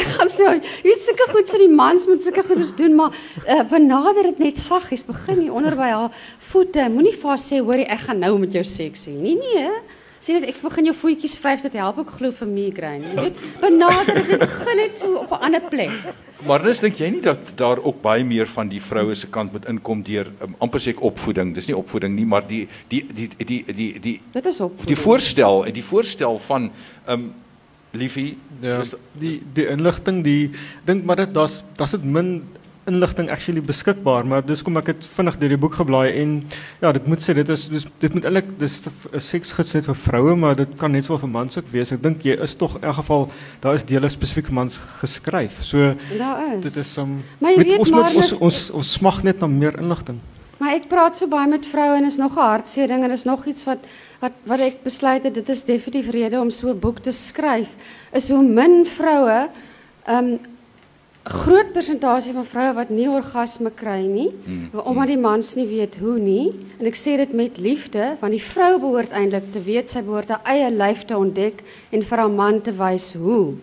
ek 0.00 0.06
gaan 0.16 0.30
vir 0.36 0.44
jou, 0.44 0.54
jy 0.88 0.94
seker 1.00 1.32
goed 1.34 1.50
so 1.50 1.60
die 1.60 1.72
mans 1.72 2.06
moet 2.10 2.24
seker 2.26 2.46
goeders 2.48 2.74
doen, 2.78 2.94
maar 2.98 3.16
uh, 3.44 3.62
benader 3.70 4.30
dit 4.30 4.46
net 4.46 4.60
saggies, 4.60 5.04
begin 5.06 5.44
hier 5.44 5.52
onder 5.56 5.76
by 5.78 5.90
haar 5.92 6.24
voete. 6.52 6.88
Moenie 6.92 7.16
vir 7.16 7.34
haar 7.34 7.42
sê, 7.42 7.60
hoorie, 7.60 7.88
ek 7.90 8.08
gaan 8.08 8.22
nou 8.24 8.36
met 8.42 8.54
jou 8.54 8.64
seks 8.64 9.08
hê. 9.10 9.18
Nee 9.18 9.38
nee. 9.40 9.68
Sê 10.24 10.38
dit 10.38 10.46
ek 10.54 10.60
begin 10.64 10.86
jou 10.88 10.94
voetjies 10.96 11.34
vryf 11.36 11.64
dit 11.66 11.74
help 11.76 11.98
ook 12.00 12.14
glo 12.16 12.32
vir 12.32 12.48
migraine. 12.48 13.10
Jy 13.10 13.24
weet, 13.26 13.42
benader 13.60 14.22
dit 14.24 14.40
begin 14.40 14.78
net 14.80 14.96
so 14.96 15.18
op 15.20 15.34
'n 15.36 15.50
ander 15.50 15.60
plek. 15.68 15.92
Maar 16.44 16.62
dis 16.64 16.80
dink 16.80 16.96
jy 17.00 17.10
nie 17.10 17.20
dat 17.24 17.52
daar 17.56 17.80
ook 17.80 18.00
baie 18.02 18.24
meer 18.24 18.46
van 18.46 18.68
die 18.68 18.80
vroue 18.80 19.14
se 19.14 19.26
kant 19.26 19.52
moet 19.52 19.66
inkom 19.68 20.02
deur 20.02 20.32
um, 20.44 20.56
amper 20.60 20.80
sê 20.80 20.92
ek 20.92 21.00
opvoeding. 21.00 21.54
Dis 21.54 21.68
nie 21.68 21.76
opvoeding 21.76 22.14
nie, 22.16 22.24
maar 22.24 22.46
die 22.46 22.68
die 22.88 23.04
die 23.06 23.28
die 23.36 23.44
die 23.44 23.62
die 23.72 24.00
die 24.00 24.20
Dit 24.32 24.46
is 24.46 24.60
opvoeding. 24.60 24.88
Die 24.96 25.02
voorstel, 25.04 25.64
die 25.72 25.84
voorstel 25.84 26.38
van 26.38 26.70
ehm 27.06 27.12
um, 27.12 27.32
liefie, 27.94 28.36
ja, 28.60 28.80
dis 28.82 28.94
die 29.20 29.38
die 29.56 29.68
inligting, 29.70 30.22
die 30.26 30.50
dink 30.88 31.04
maar 31.04 31.22
dit 31.22 31.34
daar's 31.34 31.62
daar's 31.78 31.96
dit 31.96 32.04
min 32.04 32.42
inligting 32.86 33.30
actually 33.30 33.62
beskikbaar, 33.64 34.26
maar 34.28 34.42
dis 34.44 34.62
kom 34.64 34.76
ek 34.76 34.90
het 34.92 35.06
vinnig 35.16 35.38
deur 35.40 35.52
die 35.54 35.60
boek 35.60 35.76
geblaai 35.78 36.10
en 36.20 36.34
ja, 36.82 36.92
dit 36.92 37.06
moet 37.08 37.22
sê 37.22 37.34
dit 37.36 37.48
is 37.54 37.66
dis 37.72 37.86
dit 38.02 38.16
moet 38.16 38.26
eintlik 38.28 38.50
dis 38.60 38.76
'n 38.84 39.20
seksgids 39.20 39.72
net 39.74 39.88
vir 39.88 39.98
vroue, 40.06 40.36
maar 40.36 40.56
dit 40.56 40.76
kan 40.78 40.92
net 40.92 41.04
so 41.04 41.18
vir 41.18 41.28
mans 41.28 41.58
ook 41.58 41.70
wees. 41.72 41.92
Ek 41.92 42.02
dink 42.02 42.22
jy 42.24 42.36
is 42.42 42.56
tog 42.56 42.76
in 42.76 42.84
elk 42.84 43.00
geval 43.00 43.30
daar 43.60 43.74
is 43.74 43.84
dele 43.84 44.08
spesifiek 44.08 44.46
vir 44.46 44.54
mans 44.54 44.80
geskryf. 45.00 45.62
So 45.62 45.94
daar 46.18 46.54
is. 46.54 46.62
Dit 46.62 46.76
is 46.76 46.96
um, 46.98 47.22
met, 47.38 47.56
weet, 47.56 47.78
ons, 47.78 47.90
met, 47.90 48.14
ons 48.14 48.32
ons 48.38 48.70
ons 48.70 48.92
smag 48.92 49.22
net 49.22 49.40
na 49.40 49.46
meer 49.46 49.78
inligting. 49.78 50.20
Maar 50.64 50.78
ek 50.78 50.86
praat 50.88 51.18
so 51.18 51.28
baie 51.28 51.44
met 51.44 51.66
vroue 51.68 51.98
en 51.98 52.06
is 52.08 52.16
nog 52.16 52.38
'n 52.38 52.40
hartseer 52.40 52.88
ding 52.88 53.04
en 53.04 53.10
is 53.10 53.28
nog 53.28 53.44
iets 53.44 53.64
wat 53.68 53.84
wat 54.20 54.32
wat 54.48 54.60
ek 54.60 54.82
besluit 54.82 55.24
het 55.24 55.34
dit 55.34 55.48
is 55.48 55.64
definitief 55.64 56.08
rede 56.10 56.40
om 56.40 56.50
so 56.50 56.70
'n 56.70 56.78
boek 56.80 56.98
te 57.04 57.12
skryf 57.12 57.68
is 58.12 58.28
hoe 58.28 58.42
min 58.42 58.86
vroue 58.86 59.50
um 60.08 60.38
groot 61.24 61.72
persentasie 61.72 62.32
van 62.32 62.46
vroue 62.46 62.72
wat 62.72 62.88
nie 62.88 63.08
orgasme 63.08 63.70
kry 63.70 64.06
nie 64.06 64.30
mm. 64.46 64.70
omdat 64.72 65.06
die 65.06 65.18
mans 65.18 65.54
nie 65.54 65.66
weet 65.66 65.96
hoe 66.00 66.18
nie. 66.18 66.52
En 66.80 66.86
ek 66.86 66.96
sê 66.96 67.16
dit 67.16 67.32
met 67.32 67.58
liefde 67.58 68.16
want 68.20 68.32
die 68.32 68.48
vrou 68.52 68.78
behoort 68.78 69.12
eintlik 69.12 69.52
te 69.52 69.60
weet 69.60 69.90
sy 69.90 70.00
behoort 70.00 70.28
haar 70.28 70.44
eie 70.44 70.70
lyf 70.70 71.04
te 71.04 71.16
ontdek 71.16 71.60
en 71.90 72.02
vir 72.02 72.18
haar 72.18 72.30
man 72.30 72.60
te 72.60 72.72
wys 72.72 73.12
hoe. 73.12 73.54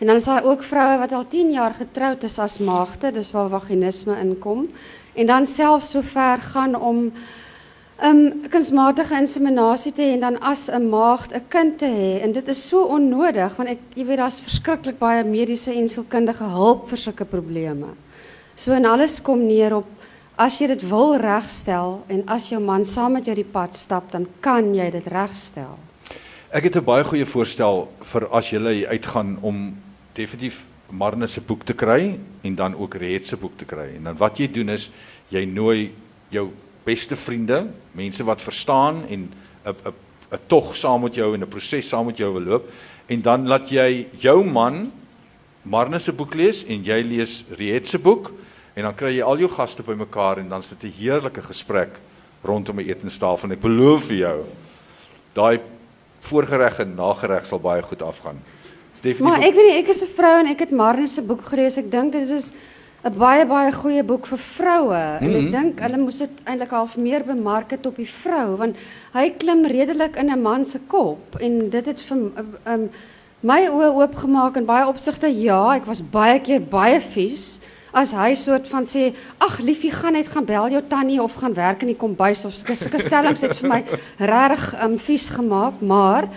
En 0.00 0.06
dan 0.06 0.16
is 0.16 0.24
daar 0.24 0.44
ook 0.44 0.62
vroue 0.62 0.98
wat 0.98 1.12
al 1.12 1.28
10 1.28 1.52
jaar 1.52 1.74
getroud 1.74 2.24
is 2.24 2.38
as 2.38 2.58
maagde 2.58 3.12
dis 3.12 3.30
waar 3.30 3.48
vaginisme 3.48 4.16
inkom 4.20 4.68
en 5.16 5.26
dan 5.26 5.46
selfs 5.46 5.90
so 5.90 6.02
ver 6.02 6.38
gaan 6.52 6.76
om 6.76 7.12
um 8.04 8.48
kunsmatige 8.52 9.16
inseminasie 9.16 9.92
te 9.92 10.04
hê 10.04 10.14
en 10.14 10.20
dan 10.20 10.38
as 10.42 10.68
'n 10.68 10.88
maagd 10.88 11.32
'n 11.32 11.48
kind 11.48 11.78
te 11.78 11.86
hê 11.86 12.22
en 12.22 12.32
dit 12.32 12.48
is 12.48 12.68
so 12.68 12.84
onnodig 12.84 13.56
want 13.56 13.68
jy 13.94 14.04
weet 14.04 14.18
daar's 14.18 14.40
verskriklik 14.40 14.98
baie 14.98 15.24
mediese 15.24 15.72
en 15.72 15.88
sielkundige 15.88 16.44
hulp 16.44 16.88
vir 16.88 16.98
sulke 16.98 17.24
probleme. 17.24 17.86
So 18.54 18.72
en 18.72 18.84
alles 18.84 19.22
kom 19.22 19.46
neer 19.46 19.74
op 19.76 19.86
as 20.36 20.58
jy 20.58 20.66
dit 20.66 20.88
wil 20.88 21.16
regstel 21.16 22.04
en 22.08 22.22
as 22.26 22.48
jou 22.48 22.60
man 22.60 22.84
saam 22.84 23.12
met 23.12 23.24
jou 23.24 23.34
die 23.34 23.50
pad 23.52 23.74
stap 23.74 24.12
dan 24.12 24.26
kan 24.40 24.74
jy 24.74 24.90
dit 24.90 25.06
regstel. 25.06 25.78
Ek 26.52 26.64
het 26.64 26.76
'n 26.76 26.84
baie 26.84 27.04
goeie 27.04 27.26
voorstel 27.26 27.88
vir 28.02 28.28
as 28.30 28.50
jy 28.50 28.86
uitgaan 28.86 29.38
om 29.42 29.76
definitief 30.14 30.66
Marne 30.90 31.26
se 31.26 31.40
boek 31.40 31.64
te 31.64 31.74
kry 31.74 32.18
en 32.42 32.54
dan 32.54 32.74
ook 32.74 32.94
Reet 32.94 33.26
se 33.26 33.36
boek 33.36 33.56
te 33.58 33.64
kry. 33.64 33.96
En 33.96 34.04
dan 34.04 34.16
wat 34.16 34.38
jy 34.38 34.48
doen 34.52 34.68
is 34.68 34.90
jy 35.28 35.44
nooi 35.44 35.92
jou 36.30 36.50
beste 36.84 37.16
vriende, 37.16 37.66
mense 37.92 38.24
wat 38.24 38.42
verstaan 38.42 39.04
en 39.08 39.28
'n 39.64 39.74
'n 39.84 39.94
'n 40.32 40.38
tog 40.46 40.74
saam 40.76 41.02
met 41.02 41.14
jou 41.14 41.34
en 41.34 41.42
'n 41.42 41.48
proses 41.48 41.88
saam 41.88 42.06
met 42.06 42.16
jou 42.16 42.32
wil 42.32 42.42
loop 42.42 42.70
en 43.06 43.22
dan 43.22 43.46
laat 43.46 43.70
jy 43.70 44.06
jou 44.18 44.44
man 44.44 44.92
Marne 45.62 45.98
se 45.98 46.12
boek 46.12 46.34
lees 46.34 46.64
en 46.64 46.82
jy 46.84 47.02
lees 47.02 47.44
Riet 47.58 47.86
se 47.86 47.98
boek 47.98 48.32
en 48.74 48.82
dan 48.82 48.94
kry 48.94 49.16
jy 49.16 49.22
al 49.22 49.38
jou 49.38 49.48
gaste 49.50 49.82
bymekaar 49.82 50.38
en 50.38 50.48
dan 50.48 50.62
sit 50.62 50.84
'n 50.84 50.92
heerlike 50.98 51.42
gesprek 51.42 51.98
rondom 52.42 52.78
'n 52.78 52.88
etenstafel 52.88 53.48
en 53.48 53.56
ek 53.56 53.60
beloof 53.60 54.06
vir 54.06 54.16
jou 54.16 54.44
daai 55.34 55.60
voorgereg 56.20 56.80
en 56.80 56.94
nagereg 56.94 57.46
sal 57.46 57.58
baie 57.58 57.82
goed 57.82 58.02
afgaan. 58.02 58.38
Maar 59.20 59.42
ek 59.44 59.54
weet 59.54 59.68
nie, 59.68 59.78
ek 59.82 59.88
is 59.88 60.02
'n 60.02 60.14
vrou 60.16 60.38
en 60.38 60.46
ek 60.46 60.60
het 60.60 60.70
Marne 60.70 61.06
se 61.06 61.22
boek 61.22 61.42
gelees. 61.42 61.76
Ek 61.76 61.90
dink 61.90 62.12
dit 62.12 62.30
is 62.30 62.52
'n 63.04 63.14
baie 63.18 63.46
baie 63.46 63.72
goeie 63.72 64.02
boek 64.02 64.26
mm 64.30 64.36
-hmm. 64.36 64.92
en 65.20 65.34
ek 65.34 65.42
mhm. 65.42 65.50
dink 65.50 65.80
hulle 65.80 65.98
moes 65.98 66.18
dit 66.18 66.30
eintlik 66.44 66.70
half 66.70 66.96
meer 66.96 67.24
bemark 67.24 67.70
het 67.70 67.86
op 67.86 67.96
die 67.96 68.08
vrou 68.08 68.56
want 68.56 68.76
hy 69.12 69.30
klim 69.30 69.64
redelik 69.64 70.16
in 70.16 70.30
'n 70.30 70.42
man 70.42 70.64
se 70.64 70.78
kop 70.86 71.36
en 71.40 71.70
dit 71.70 71.86
het 71.86 72.02
vir 72.02 72.16
um, 72.66 72.90
my 73.40 73.68
oë 73.68 73.94
oopgemaak 73.94 74.56
in 74.56 74.64
baie 74.64 74.86
opsigte 74.86 75.28
ja 75.42 75.74
ek 75.76 75.86
was 75.86 76.02
baie 76.10 76.40
keer 76.40 76.60
baie 76.60 77.00
vies 77.00 77.60
as 77.96 78.12
hy 78.12 78.34
soort 78.34 78.68
van 78.68 78.84
sê, 78.84 79.14
"Ag 79.40 79.58
liefie, 79.58 79.90
gaan 79.90 80.12
net 80.12 80.28
gaan 80.28 80.44
bel 80.44 80.68
jou 80.68 80.82
tannie 80.88 81.22
of 81.22 81.34
gaan 81.34 81.54
werk 81.54 81.80
in 81.80 81.88
die 81.88 81.96
kombuis 81.96 82.44
of 82.44 82.52
sulke 82.52 82.98
stellings 83.08 83.40
het 83.40 83.56
vir 83.56 83.68
my 83.68 83.84
regtig 84.18 84.84
um 84.84 84.98
vies 84.98 85.30
gemaak, 85.30 85.80
maar 85.80 86.28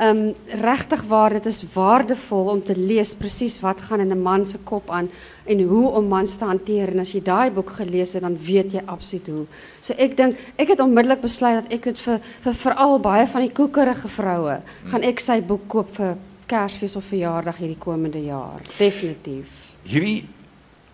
um 0.00 0.34
regtig 0.60 1.02
waar 1.08 1.32
dit 1.32 1.46
is 1.46 1.62
waardevol 1.72 2.50
om 2.52 2.62
te 2.64 2.76
lees 2.76 3.14
presies 3.16 3.56
wat 3.60 3.80
gaan 3.80 4.00
in 4.00 4.12
'n 4.12 4.22
man 4.22 4.44
se 4.46 4.58
kop 4.58 4.90
aan 4.90 5.08
en 5.44 5.60
hoe 5.60 5.88
om 5.90 6.08
mans 6.08 6.36
te 6.36 6.44
hanteer 6.44 6.88
en 6.88 6.98
as 6.98 7.12
jy 7.12 7.22
daai 7.22 7.50
boek 7.50 7.70
gelees 7.70 8.12
het 8.12 8.22
dan 8.22 8.38
weet 8.38 8.72
jy 8.72 8.82
absoluut 8.86 9.26
hoe. 9.26 9.46
So 9.80 9.94
ek 9.98 10.16
dink 10.16 10.36
ek 10.56 10.68
het 10.68 10.80
onmiddellik 10.80 11.20
besluit 11.20 11.62
dat 11.62 11.72
ek 11.72 11.82
dit 11.82 11.98
vir 11.98 12.20
vir 12.40 12.54
veral 12.54 12.98
baie 12.98 13.26
van 13.26 13.40
die 13.40 13.52
koekerige 13.52 14.08
vroue 14.08 14.60
gaan 14.90 15.02
ek 15.02 15.20
sy 15.20 15.40
boek 15.40 15.68
koop 15.68 15.94
vir 15.94 16.16
Kersfees 16.46 16.96
of 16.96 17.04
verjaardag 17.04 17.56
hierdie 17.56 17.78
komende 17.78 18.24
jaar. 18.24 18.60
Definitief. 18.78 19.46
Hierdie 19.82 20.28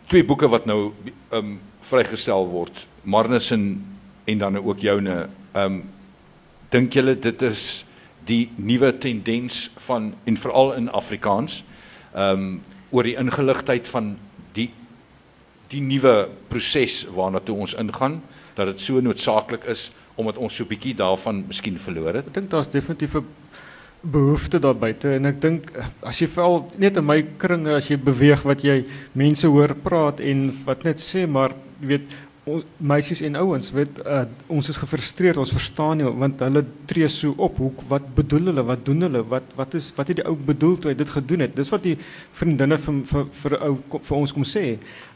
twee 0.06 0.24
boeke 0.24 0.48
wat 0.48 0.66
nou 0.66 0.92
um 1.30 1.58
vrygestel 1.80 2.46
word, 2.48 2.86
Marnus 3.02 3.50
en 3.50 3.84
en 4.24 4.38
dan 4.38 4.56
ook 4.56 4.78
joune, 4.78 5.28
um 5.54 5.82
dink 6.70 6.92
julle 6.92 7.18
dit 7.18 7.42
is 7.42 7.84
die 8.24 8.50
nuwe 8.56 8.92
tendens 8.98 9.70
van 9.86 10.14
en 10.24 10.36
veral 10.36 10.74
in 10.74 10.90
Afrikaans 10.90 11.64
ehm 12.14 12.38
um, 12.38 12.60
oor 12.92 13.06
die 13.08 13.16
ingeligtheid 13.16 13.88
van 13.88 14.16
die 14.52 14.68
die 15.72 15.80
nuwe 15.80 16.28
proses 16.48 17.06
waarna 17.08 17.40
toe 17.40 17.56
ons 17.56 17.72
ingaan 17.80 18.20
dat 18.54 18.66
dit 18.66 18.80
so 18.80 19.00
noodsaaklik 19.00 19.64
is 19.64 19.90
omdat 20.14 20.36
ons 20.36 20.54
so 20.54 20.64
'n 20.64 20.68
bietjie 20.68 20.94
daarvan 20.94 21.44
miskien 21.48 21.78
verloor 21.78 22.14
het. 22.14 22.26
Ek 22.26 22.34
dink 22.34 22.50
daar's 22.50 22.68
definitief 22.68 23.14
'n 23.14 23.24
behoefte 24.02 24.58
daar 24.58 24.74
buite 24.74 25.14
en 25.14 25.26
ek 25.26 25.40
dink 25.40 25.70
as 26.02 26.18
jy 26.18 26.26
veral 26.26 26.70
net 26.76 26.96
in 26.96 27.06
my 27.06 27.22
kringe 27.38 27.74
as 27.76 27.88
jy 27.88 27.96
beweeg 27.96 28.42
wat 28.42 28.64
jy 28.66 28.84
mense 29.14 29.46
hoor 29.46 29.74
praat 29.74 30.20
en 30.20 30.50
wat 30.66 30.84
net 30.84 30.98
sê 30.98 31.26
maar 31.26 31.54
jy 31.80 31.86
weet 31.86 32.16
meisies 32.82 33.20
en 33.22 33.36
ouens 33.38 33.68
weet 33.70 34.00
uh, 34.02 34.24
ons 34.50 34.66
is 34.68 34.78
gefrustreerd 34.82 35.38
ons 35.38 35.52
verstaan 35.54 36.00
nie 36.00 36.08
want 36.22 36.40
hulle 36.42 36.64
tree 36.90 37.06
so 37.12 37.36
op 37.38 37.60
wat 37.90 38.08
bedoel 38.16 38.50
hulle 38.50 38.64
wat 38.66 38.80
doen 38.86 39.06
hulle 39.06 39.20
wat 39.30 39.52
wat 39.58 39.76
is 39.78 39.92
wat 39.94 40.08
het 40.10 40.18
die 40.18 40.26
ou 40.26 40.34
bedoel 40.34 40.74
toe 40.74 40.90
hy 40.90 40.96
dit 40.98 41.12
gedoen 41.14 41.44
het? 41.46 41.54
Dis 41.54 41.70
wat 41.70 41.84
die 41.86 41.94
vriendinne 42.40 42.80
vir 42.82 42.96
vir 43.12 43.28
vir 43.42 43.54
ou 43.68 43.76
vir 43.94 44.16
ons 44.16 44.34
kom 44.34 44.46
sê. 44.48 44.64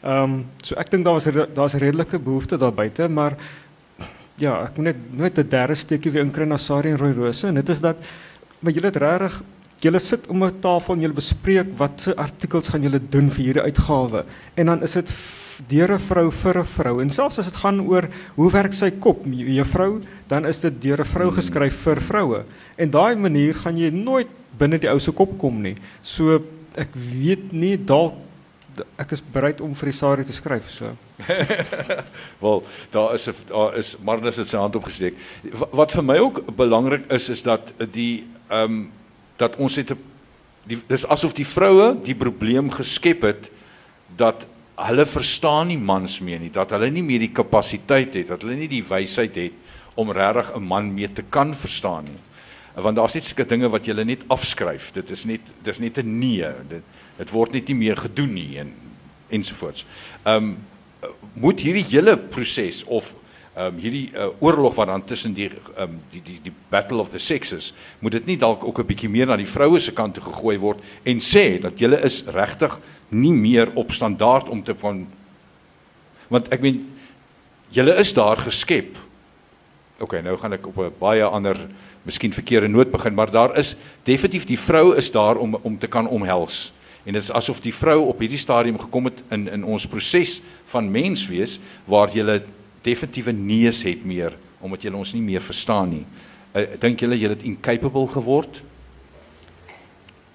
Ehm 0.03 0.23
um, 0.23 0.37
so 0.63 0.79
ek 0.79 0.93
dink 0.93 1.03
daar 1.03 1.19
was 1.59 1.75
redelike 1.75 2.19
behoefte 2.19 2.57
daar 2.57 3.09
maar 3.09 3.35
ja 4.39 4.53
ek 4.63 4.77
moet 4.77 4.85
net 4.85 4.97
net 5.11 5.39
'n 5.39 5.49
derde 5.49 5.75
steekie 5.75 6.11
weer 6.11 6.23
inkry 6.23 6.45
na 6.45 6.57
Sari 6.57 6.89
en 6.89 6.97
Roy 6.97 7.11
Rose 7.11 7.47
en 7.47 7.57
is 7.69 7.81
dat 7.81 7.97
maar 8.59 8.71
julle 8.71 8.87
het 8.87 8.95
regtig 8.95 9.41
julle 9.81 9.99
sit 9.99 10.27
om 10.27 10.43
'n 10.43 10.59
tafel 10.59 10.93
en 10.93 11.01
julle 11.01 11.13
bespreek 11.13 11.77
watse 11.77 12.15
artikels 12.15 12.69
gaan 12.69 12.83
julle 12.83 12.99
doen 12.99 13.29
vir 13.29 13.43
hierdie 13.43 13.63
uitgawe. 13.63 14.25
En 14.55 14.65
dan 14.65 14.83
is 14.83 14.93
dit 14.93 15.11
deur 15.67 15.93
'n 15.93 15.99
vrou 15.99 16.31
vir 16.31 16.59
'n 16.59 16.65
vrou. 16.65 17.01
En 17.01 17.09
selfs 17.09 17.39
as 17.39 17.45
dit 17.45 17.55
gaan 17.55 17.81
oor 17.81 18.09
hoe 18.35 18.51
werk 18.51 18.73
sy 18.73 18.91
kop, 18.91 19.25
juffrou, 19.25 20.01
dan 20.27 20.45
is 20.45 20.59
dit 20.59 20.81
deur 20.81 20.99
'n 20.99 21.05
vrou 21.05 21.31
geskryf 21.31 21.75
vir 21.83 22.01
vroue. 22.01 22.43
En 22.77 22.89
daai 22.89 23.15
manier 23.15 23.53
gaan 23.53 23.77
jy 23.77 23.89
nooit 23.89 24.27
binne 24.57 24.79
die 24.79 24.89
ou 24.89 24.99
se 24.99 25.11
kop 25.11 25.37
kom 25.37 25.61
nie. 25.61 25.75
So 26.01 26.41
ek 26.75 26.89
weet 26.93 27.51
nie 27.51 27.77
dalk 27.77 28.13
ek 28.97 29.11
is 29.11 29.23
bereid 29.33 29.61
om 29.61 29.73
vir 29.73 29.89
die 29.89 29.97
Sari 29.97 30.23
te 30.23 30.33
skryf 30.35 30.69
so. 30.69 30.91
Wel, 32.43 32.63
daar 32.91 33.15
is 33.15 33.27
'n 33.27 33.33
daar 33.49 33.77
is 33.77 33.97
Marnus 34.03 34.37
het 34.37 34.47
sy 34.47 34.57
hand 34.57 34.75
opgesteek. 34.75 35.15
Wat 35.71 35.91
vir 35.91 36.03
my 36.03 36.17
ook 36.17 36.55
belangrik 36.55 37.11
is 37.11 37.29
is 37.29 37.43
dat 37.43 37.73
die 37.91 38.27
ehm 38.49 38.63
um, 38.63 38.91
dat 39.37 39.55
ons 39.55 39.75
het 39.75 39.91
'n 39.91 39.97
dis 40.87 41.07
asof 41.07 41.33
die 41.33 41.47
vroue 41.47 41.97
die 42.03 42.15
probleem 42.15 42.69
geskep 42.71 43.21
het 43.21 43.51
dat 44.15 44.47
hulle 44.77 45.05
verstaan 45.09 45.71
nie 45.71 45.79
mans 45.81 46.19
meer 46.21 46.39
nie, 46.39 46.51
dat 46.53 46.71
hulle 46.75 46.89
nie 46.93 47.03
meer 47.05 47.23
die 47.25 47.33
kapasiteit 47.33 48.13
het, 48.13 48.27
dat 48.29 48.45
hulle 48.45 48.57
nie 48.59 48.69
die 48.69 48.83
wysheid 48.85 49.35
het 49.35 49.53
om 49.97 50.11
regtig 50.13 50.53
'n 50.55 50.63
man 50.63 50.93
mee 50.93 51.09
te 51.11 51.23
kan 51.23 51.53
verstaan 51.55 52.05
nie. 52.05 52.21
Want 52.75 52.95
daar's 52.95 53.13
net 53.13 53.23
sulke 53.23 53.45
dinge 53.45 53.69
wat 53.69 53.85
jy 53.85 54.03
net 54.03 54.23
afskryf. 54.27 54.91
Dit 54.93 55.09
is 55.09 55.25
net 55.25 55.41
dis 55.63 55.79
net 55.79 55.97
'n 55.97 56.19
nee. 56.19 56.45
Dit 56.69 56.83
dit 57.17 57.29
word 57.29 57.53
net 57.53 57.67
nie 57.67 57.75
meer 57.75 57.97
gedoen 57.97 58.33
nie 58.33 58.59
en 58.59 58.73
ensovoorts. 59.29 59.85
Ehm 60.23 60.35
um, 60.35 60.57
moet 61.33 61.59
hierdie 61.59 61.85
hele 61.89 62.17
proses 62.17 62.83
of 62.83 63.15
ehm 63.55 63.73
um, 63.73 63.79
hierdie 63.81 64.11
uh, 64.13 64.27
oorlog 64.39 64.75
wat 64.75 64.87
dan 64.87 65.05
tussen 65.05 65.33
die 65.33 65.49
ehm 65.49 65.81
um, 65.81 66.01
die 66.11 66.21
die 66.21 66.39
die 66.43 66.53
battle 66.69 66.97
of 66.97 67.09
the 67.09 67.19
sexes 67.19 67.73
moet 67.99 68.11
dit 68.11 68.25
nie 68.25 68.37
dalk 68.37 68.63
ook 68.63 68.79
'n 68.79 68.85
bietjie 68.85 69.09
meer 69.09 69.25
na 69.25 69.35
die 69.35 69.49
vroue 69.49 69.79
se 69.79 69.91
kant 69.91 70.13
toe 70.13 70.23
gegooi 70.23 70.57
word 70.59 70.79
en 71.03 71.19
sê 71.19 71.59
dat 71.59 71.79
julle 71.79 72.01
is 72.03 72.23
regtig 72.27 72.79
nie 73.09 73.33
meer 73.33 73.71
op 73.75 73.91
standaard 73.91 74.49
om 74.49 74.63
te 74.63 74.75
van 74.75 75.05
want 76.27 76.49
ek 76.51 76.61
meen 76.61 76.81
julle 77.71 77.93
is 78.01 78.13
daar 78.13 78.37
geskep. 78.43 78.97
OK, 80.03 80.19
nou 80.23 80.35
gaan 80.37 80.53
ek 80.53 80.67
op 80.67 80.77
'n 80.77 80.91
baie 80.99 81.23
ander 81.23 81.57
miskien 82.03 82.31
verkeerde 82.31 82.67
noot 82.67 82.91
begin, 82.91 83.13
maar 83.13 83.31
daar 83.31 83.57
is 83.57 83.75
definitief 84.03 84.45
die 84.45 84.59
vrou 84.59 84.95
is 84.95 85.11
daar 85.11 85.37
om 85.37 85.55
om 85.61 85.77
te 85.77 85.87
kan 85.87 86.07
omhels. 86.07 86.73
En 87.03 87.13
dit 87.13 87.23
is 87.23 87.31
asof 87.31 87.59
die 87.61 87.73
vrou 87.73 88.07
op 88.07 88.19
hierdie 88.19 88.37
stadium 88.37 88.79
gekom 88.79 89.05
het 89.05 89.23
in 89.31 89.47
in 89.47 89.63
ons 89.63 89.87
proses 89.87 90.41
van 90.65 90.91
menswees 90.91 91.59
waar 91.85 92.09
jy 92.11 92.41
definitiewe 92.81 93.31
neus 93.31 93.83
het 93.83 94.05
meer 94.05 94.33
omdat 94.59 94.83
jy 94.83 94.91
ons 94.91 95.13
nie 95.13 95.21
meer 95.21 95.41
verstaan 95.41 95.89
nie. 95.89 96.05
Ek 96.53 96.73
uh, 96.73 96.79
dink 96.81 96.99
julle 96.99 97.17
jy 97.19 97.29
het 97.29 97.43
incapable 97.45 98.07
geword. 98.07 98.61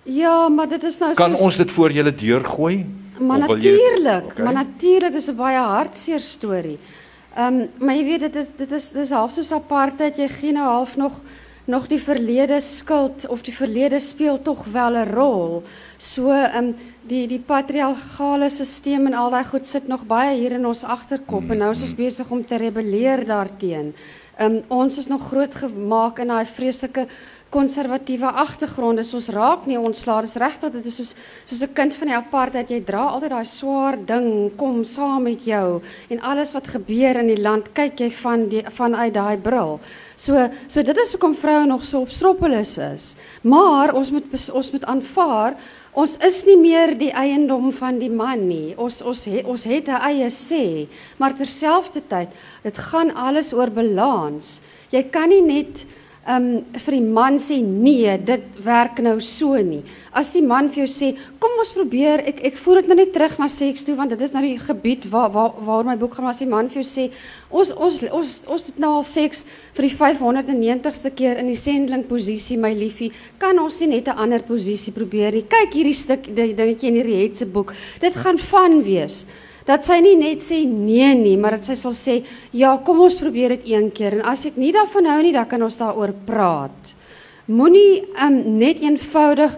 Ja, 0.03 0.49
maar 0.49 0.69
dit 0.69 0.83
is 0.83 0.99
nou 0.99 1.15
so 1.15 1.23
Kan 1.23 1.37
ons 1.37 1.57
dit 1.57 1.71
voor 1.71 1.93
julle 1.93 2.15
deur 2.15 2.45
gooi? 2.45 2.87
Maar 3.21 3.39
natuurlik, 3.39 4.25
okay. 4.25 4.45
maar 4.45 4.53
natuurlik 4.53 5.15
is 5.15 5.29
'n 5.31 5.37
baie 5.37 5.59
hartseer 5.59 6.21
storie. 6.21 6.79
Ehm 7.37 7.61
um, 7.61 7.69
maar 7.79 7.95
jy 7.95 8.05
weet 8.05 8.21
dit 8.21 8.35
is 8.35 8.49
dit 8.57 8.73
is 8.73 8.91
dis 8.91 9.11
half 9.11 9.33
soos 9.33 9.53
apartheid, 9.53 10.17
jy 10.17 10.29
gee 10.29 10.53
nou 10.53 10.67
half 10.67 10.97
nog 10.97 11.13
nog 11.65 11.87
die 11.87 12.03
verlede 12.03 12.61
skuld 12.61 13.27
of 13.29 13.43
die 13.43 13.55
verlede 13.55 13.99
speel 13.99 14.43
tog 14.43 14.65
wel 14.73 14.97
'n 14.97 15.13
rol. 15.15 15.63
So 15.97 16.31
ehm 16.31 16.57
um, 16.57 16.75
die 17.03 17.27
die 17.27 17.39
patriargale 17.39 18.51
stelsel 18.51 19.07
en 19.07 19.15
al 19.15 19.31
daai 19.31 19.45
goed 19.45 19.67
sit 19.67 19.89
nog 19.89 20.07
baie 20.07 20.39
hier 20.39 20.53
in 20.53 20.67
ons 20.67 20.85
agterkop 20.85 21.43
mm, 21.43 21.51
en 21.51 21.59
nou 21.59 21.71
is 21.71 21.81
ons 21.81 21.91
mm. 21.91 21.97
besig 21.97 22.31
om 22.31 22.47
te 22.47 22.57
rebelleer 22.57 23.27
daarteenoor. 23.27 23.93
Ehm 24.39 24.53
um, 24.53 24.63
ons 24.69 24.99
is 24.99 25.07
nog 25.07 25.27
groot 25.29 25.55
gemaak 25.55 26.19
in 26.19 26.27
daai 26.27 26.47
vreeslike 26.47 27.07
konservatiewe 27.53 28.31
agtergronde. 28.43 29.05
Ons 29.15 29.29
raak 29.35 29.67
nie 29.69 29.79
ontslae. 29.79 30.25
Dis 30.25 30.39
reg 30.41 30.59
dat 30.63 30.73
dit 30.73 30.87
is 30.89 30.97
soos 30.97 31.13
soos 31.45 31.63
'n 31.63 31.75
kind 31.75 31.95
van 31.95 32.09
die 32.09 32.17
apartheid. 32.17 32.71
Jy 32.71 32.81
dra 32.85 33.05
altyd 33.13 33.31
daai 33.31 33.45
swaar 33.45 33.97
ding 34.07 34.57
kom 34.57 34.85
saam 34.85 35.23
met 35.23 35.45
jou 35.45 35.83
en 36.11 36.21
alles 36.21 36.53
wat 36.53 36.67
gebeur 36.67 37.17
in 37.17 37.27
die 37.27 37.43
land 37.43 37.73
kyk 37.75 38.01
jy 38.01 38.11
van 38.11 38.49
die 38.49 38.63
vanuit 38.63 39.15
daai 39.15 39.37
bril. 39.37 39.81
So 40.17 40.49
so 40.69 40.83
dit 40.83 40.97
is 40.97 41.13
hoekom 41.13 41.35
vroue 41.35 41.67
nog 41.67 41.85
so 41.85 42.01
op 42.01 42.11
stroppeles 42.11 42.79
is. 42.79 43.17
Maar 43.43 43.95
ons 43.95 44.11
moet 44.11 44.51
ons 44.53 44.73
moet 44.73 44.85
aanvaar 44.85 45.55
Ons 45.93 46.15
is 46.25 46.39
nie 46.49 46.57
meer 46.57 46.95
die 46.97 47.11
eiendom 47.13 47.67
van 47.77 47.99
die 48.01 48.09
man 48.09 48.47
nie. 48.49 48.73
Ons 48.81 49.03
ons 49.05 49.27
het 49.29 49.45
ons 49.45 49.65
het 49.69 49.89
'n 49.89 50.01
eie 50.09 50.31
sê, 50.31 50.89
maar 51.19 51.37
terselfdertyd, 51.37 52.29
dit 52.63 52.79
gaan 52.79 53.15
alles 53.15 53.53
oor 53.53 53.71
balans. 53.71 54.63
Jy 54.91 55.03
kan 55.11 55.29
nie 55.29 55.43
net 55.43 55.85
um 56.31 56.45
vir 56.85 56.95
die 56.95 57.03
man 57.03 57.39
sê 57.43 57.57
nee, 57.67 58.15
dit 58.23 58.45
werk 58.63 59.01
nou 59.03 59.17
so 59.25 59.57
nie. 59.59 59.81
As 60.15 60.31
die 60.31 60.43
man 60.45 60.69
vir 60.71 60.85
jou 60.85 60.91
sê, 60.93 61.09
kom 61.43 61.57
ons 61.59 61.73
probeer, 61.75 62.23
ek 62.31 62.43
ek 62.53 62.61
voer 62.63 62.83
dit 62.83 62.93
nou 62.93 62.97
net 63.01 63.13
terug 63.15 63.35
na 63.41 63.49
seks 63.51 63.83
toe 63.87 63.97
want 63.99 64.15
dit 64.15 64.23
is 64.23 64.35
nou 64.35 64.43
die 64.45 64.55
gebied 64.63 65.09
waar 65.11 65.33
waar 65.35 65.57
waar 65.67 65.89
my 65.89 65.97
boek 65.99 66.15
gaan 66.15 66.31
as 66.31 66.43
die 66.45 66.51
man 66.51 66.71
vir 66.71 66.83
jou 66.83 66.87
sê, 66.87 67.09
ons 67.51 67.75
ons 67.75 67.99
ons 68.13 68.33
ons 68.47 68.67
het 68.71 68.79
nou 68.83 68.95
al 69.01 69.07
seks 69.07 69.45
vir 69.75 69.89
die 69.89 69.95
590ste 69.99 71.15
keer 71.19 71.43
in 71.43 71.51
die 71.51 71.59
sendeling 71.59 72.07
posisie 72.07 72.61
my 72.61 72.71
liefie, 72.77 73.11
kan 73.43 73.59
ons 73.59 73.81
nie 73.81 73.97
net 73.97 74.09
'n 74.09 74.19
ander 74.19 74.43
posisie 74.43 74.93
probeer 74.93 75.33
nie. 75.33 75.43
Kyk 75.43 75.75
hierdie 75.75 75.95
stuk 75.95 76.23
dingetjie 76.31 76.89
in 76.89 77.03
hierdie 77.03 77.23
het 77.23 77.37
se 77.37 77.47
boek. 77.47 77.75
Dit 78.01 78.15
gaan 78.15 78.39
van 78.39 78.83
wees 78.83 79.27
dat 79.67 79.85
sy 79.87 80.01
nie 80.01 80.17
net 80.17 80.43
sê 80.45 80.63
nee 80.67 81.15
nie, 81.15 81.37
maar 81.37 81.59
dat 81.59 81.65
sy 81.65 81.77
sal 81.79 81.95
sê 81.97 82.23
ja, 82.53 82.77
kom 82.85 83.01
ons 83.01 83.19
probeer 83.21 83.57
dit 83.57 83.71
een 83.75 83.91
keer 83.95 84.19
en 84.19 84.27
as 84.33 84.47
ek 84.47 84.57
nie 84.57 84.73
daarvan 84.75 85.07
hou 85.07 85.21
nie, 85.23 85.33
dan 85.33 85.47
kan 85.51 85.63
ons 85.63 85.79
daaroor 85.81 86.15
praat. 86.27 86.95
Moenie 87.47 88.03
um, 88.23 88.37
net 88.59 88.83
eenvoudig 88.83 89.57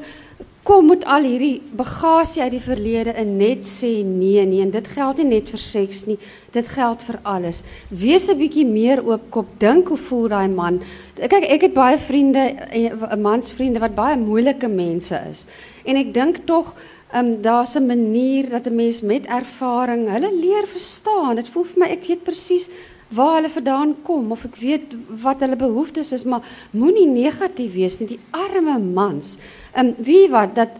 kom 0.64 0.86
met 0.88 1.02
al 1.04 1.26
hierdie 1.28 1.60
bagasie 1.76 2.40
uit 2.42 2.54
die 2.54 2.62
verlede 2.64 3.12
en 3.20 3.34
net 3.36 3.66
sê 3.68 3.90
nee 4.04 4.40
nie 4.48 4.62
en 4.64 4.70
dit 4.72 4.86
geld 4.94 5.20
nie 5.20 5.26
net 5.34 5.50
vir 5.52 5.60
seks 5.60 6.06
nie, 6.08 6.16
dit 6.56 6.70
geld 6.72 7.04
vir 7.04 7.18
alles. 7.34 7.62
Wees 7.90 8.30
'n 8.30 8.38
bietjie 8.38 8.64
meer 8.64 9.04
oopkop, 9.04 9.46
dink 9.60 9.88
hoe 9.88 9.98
voel 9.98 10.28
daai 10.28 10.48
man. 10.48 10.80
Kyk, 11.20 11.44
ek 11.50 11.62
het 11.68 11.74
baie 11.74 11.98
vriende, 11.98 12.56
'n 12.72 13.20
mansvriende 13.20 13.80
wat 13.80 13.94
baie 13.94 14.16
moeilike 14.16 14.68
mense 14.68 15.20
is. 15.30 15.46
En 15.84 15.96
ek 15.96 16.14
dink 16.14 16.46
tog 16.46 16.74
um, 17.14 17.42
daar's 17.42 17.74
'n 17.76 17.86
manier 17.86 18.50
dat 18.50 18.66
'n 18.66 18.74
mens 18.74 19.00
met 19.00 19.26
ervaring 19.26 20.08
hulle 20.08 20.32
leer 20.34 20.66
verstaan. 20.66 21.36
Dit 21.36 21.48
voel 21.48 21.64
vir 21.64 21.78
my 21.78 21.86
ek 21.86 22.06
weet 22.06 22.22
presies 22.22 22.70
waar 23.08 23.34
hulle 23.34 23.50
vandaan 23.50 23.96
kom 24.02 24.32
of 24.32 24.44
ek 24.44 24.56
weet 24.56 24.96
wat 25.22 25.40
hulle 25.40 25.56
behoeftes 25.56 26.12
is, 26.12 26.24
maar 26.24 26.42
moenie 26.70 27.06
negatief 27.06 27.72
wees 27.74 27.98
nie. 27.98 28.08
Die 28.08 28.20
arme 28.30 28.78
mans. 28.78 29.38
Um, 29.76 29.94
wie 29.98 30.28
wat 30.28 30.54
dat 30.54 30.70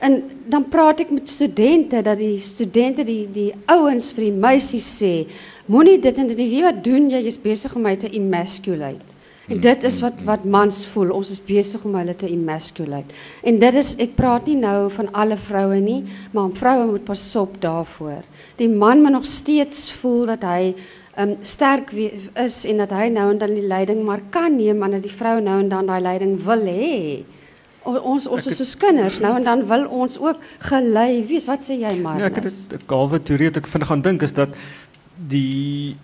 En 0.00 0.22
dan 0.48 0.64
praat 0.68 1.02
ek 1.04 1.10
met 1.12 1.28
studente 1.28 2.00
dat 2.02 2.16
die 2.16 2.38
studente 2.40 3.04
die 3.04 3.26
die 3.28 3.50
ouens 3.68 4.08
vir 4.16 4.30
die 4.30 4.32
meisies 4.32 4.86
sê, 4.96 5.26
moenie 5.68 5.98
dit 6.00 6.18
en 6.18 6.30
dit 6.30 6.38
weet 6.40 6.64
wat 6.64 6.84
doen 6.84 7.10
jy, 7.12 7.20
jy's 7.26 7.40
besig 7.40 7.74
om 7.76 7.84
my 7.84 7.92
te 8.00 8.08
emasculate. 8.08 9.19
En 9.50 9.58
dit 9.58 9.82
is 9.82 9.98
wat 10.00 10.20
wat 10.24 10.44
mans 10.46 10.84
voel. 10.92 11.10
Ons 11.16 11.32
is 11.34 11.42
besig 11.42 11.82
om 11.84 11.96
hulle 11.98 12.14
te 12.14 12.28
emasculate. 12.30 13.14
En 13.42 13.58
dit 13.58 13.78
is 13.80 13.96
ek 13.98 14.14
praat 14.18 14.46
nie 14.46 14.56
nou 14.60 14.90
van 14.94 15.10
alle 15.18 15.38
vroue 15.40 15.80
nie, 15.82 16.04
maar 16.36 16.52
vroue 16.54 16.86
moet 16.92 17.04
pas 17.08 17.24
op 17.40 17.56
daarvoor. 17.62 18.22
Die 18.60 18.68
man 18.70 19.02
moet 19.02 19.16
nog 19.18 19.26
steeds 19.26 19.88
voel 19.98 20.28
dat 20.30 20.46
hy 20.46 20.74
um, 21.18 21.34
sterk 21.42 21.90
is 22.38 22.62
en 22.64 22.84
dat 22.84 22.94
hy 22.94 23.08
nou 23.10 23.26
en 23.32 23.40
dan 23.42 23.56
die 23.56 23.66
leiding 23.66 24.04
maar 24.06 24.22
kan 24.30 24.54
neem, 24.56 24.84
dat 24.94 25.02
die 25.02 25.14
vrou 25.14 25.40
nou 25.42 25.58
en 25.64 25.70
dan 25.72 25.90
daai 25.90 26.00
leiding 26.04 26.36
wil 26.46 26.62
hê. 26.70 26.94
Ons 27.90 28.28
ons 28.28 28.46
is 28.46 28.60
soos 28.60 28.76
kinders 28.78 29.18
nou 29.24 29.32
en 29.38 29.46
dan 29.46 29.64
wil 29.66 29.86
ons 29.88 30.18
ook 30.20 30.38
gelei 30.68 31.24
wees. 31.26 31.48
Wat 31.48 31.64
sê 31.66 31.80
jy 31.80 31.96
maar? 31.98 32.20
Ja, 32.20 32.30
ek 32.30 32.38
het 32.44 32.76
'n 32.76 32.86
kalwe 32.86 33.18
teorie 33.18 33.50
wat 33.50 33.56
ek 33.64 33.66
vinnig 33.66 33.88
gaan 33.88 34.02
dink 34.02 34.22
is 34.22 34.32
dat 34.32 34.54
die 35.28 35.96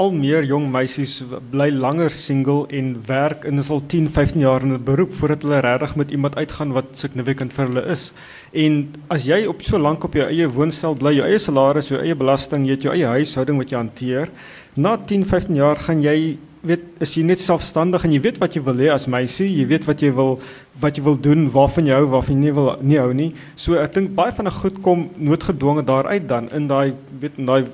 al 0.00 0.14
meer 0.16 0.46
jong 0.48 0.70
meisies 0.72 1.18
bly 1.52 1.68
langer 1.76 2.12
single 2.14 2.64
en 2.72 2.94
werk 3.06 3.44
is 3.44 3.70
al 3.70 3.82
10, 3.92 4.08
15 4.08 4.40
jaar 4.40 4.64
in 4.64 4.72
'n 4.72 4.84
beroep 4.84 5.12
voordat 5.12 5.42
hulle 5.42 5.60
regtig 5.60 5.96
met 5.96 6.10
iemand 6.10 6.36
uitgaan 6.36 6.72
wat 6.72 6.86
significant 6.92 7.52
vir 7.52 7.66
hulle 7.66 7.84
is. 7.86 8.12
En 8.52 8.88
as 9.08 9.24
jy 9.24 9.46
op 9.46 9.62
so 9.62 9.78
lank 9.78 10.04
op 10.04 10.14
jou 10.14 10.26
eie 10.26 10.48
woonstel 10.48 10.94
bly, 10.94 11.12
jou 11.14 11.26
eie 11.26 11.38
salaris, 11.38 11.88
jou 11.88 12.00
eie 12.00 12.14
belasting, 12.14 12.64
jy 12.64 12.70
het 12.70 12.82
jou 12.82 12.94
eie 12.94 13.06
huishouding 13.06 13.58
wat 13.58 13.70
jy 13.70 13.76
hanteer, 13.76 14.28
na 14.74 14.96
10, 14.96 15.24
15 15.24 15.56
jaar 15.56 15.76
gaan 15.76 16.02
jy 16.02 16.38
weet 16.62 16.80
as 17.00 17.14
jy 17.16 17.22
net 17.24 17.38
selfstandig 17.38 18.04
en 18.04 18.12
jy 18.12 18.20
weet 18.20 18.38
wat 18.38 18.54
jy 18.56 18.62
wil 18.62 18.76
hê 18.76 18.90
as 18.92 19.06
meisie, 19.06 19.48
jy 19.48 19.66
weet 19.66 19.86
wat 19.88 20.00
jy 20.00 20.12
wil 20.12 20.40
wat 20.80 20.96
jy 20.96 21.02
wil 21.04 21.16
doen, 21.16 21.50
waarvan 21.52 21.86
jy 21.86 21.94
hou, 21.94 22.06
waarvan 22.06 22.36
jy 22.36 22.40
nie 22.40 22.52
wil 22.52 22.76
nie 22.80 22.98
hou 22.98 23.12
nie. 23.12 23.34
So 23.56 23.74
ek 23.74 23.94
dink 23.94 24.14
baie 24.14 24.32
van 24.32 24.46
'n 24.46 24.60
goed 24.62 24.82
kom 24.82 25.10
noodgedwonge 25.16 25.84
daaruit 25.84 26.26
dan 26.28 26.48
in 26.52 26.68
daai 26.68 26.94
weet 27.20 27.38
in 27.38 27.46
daai 27.46 27.64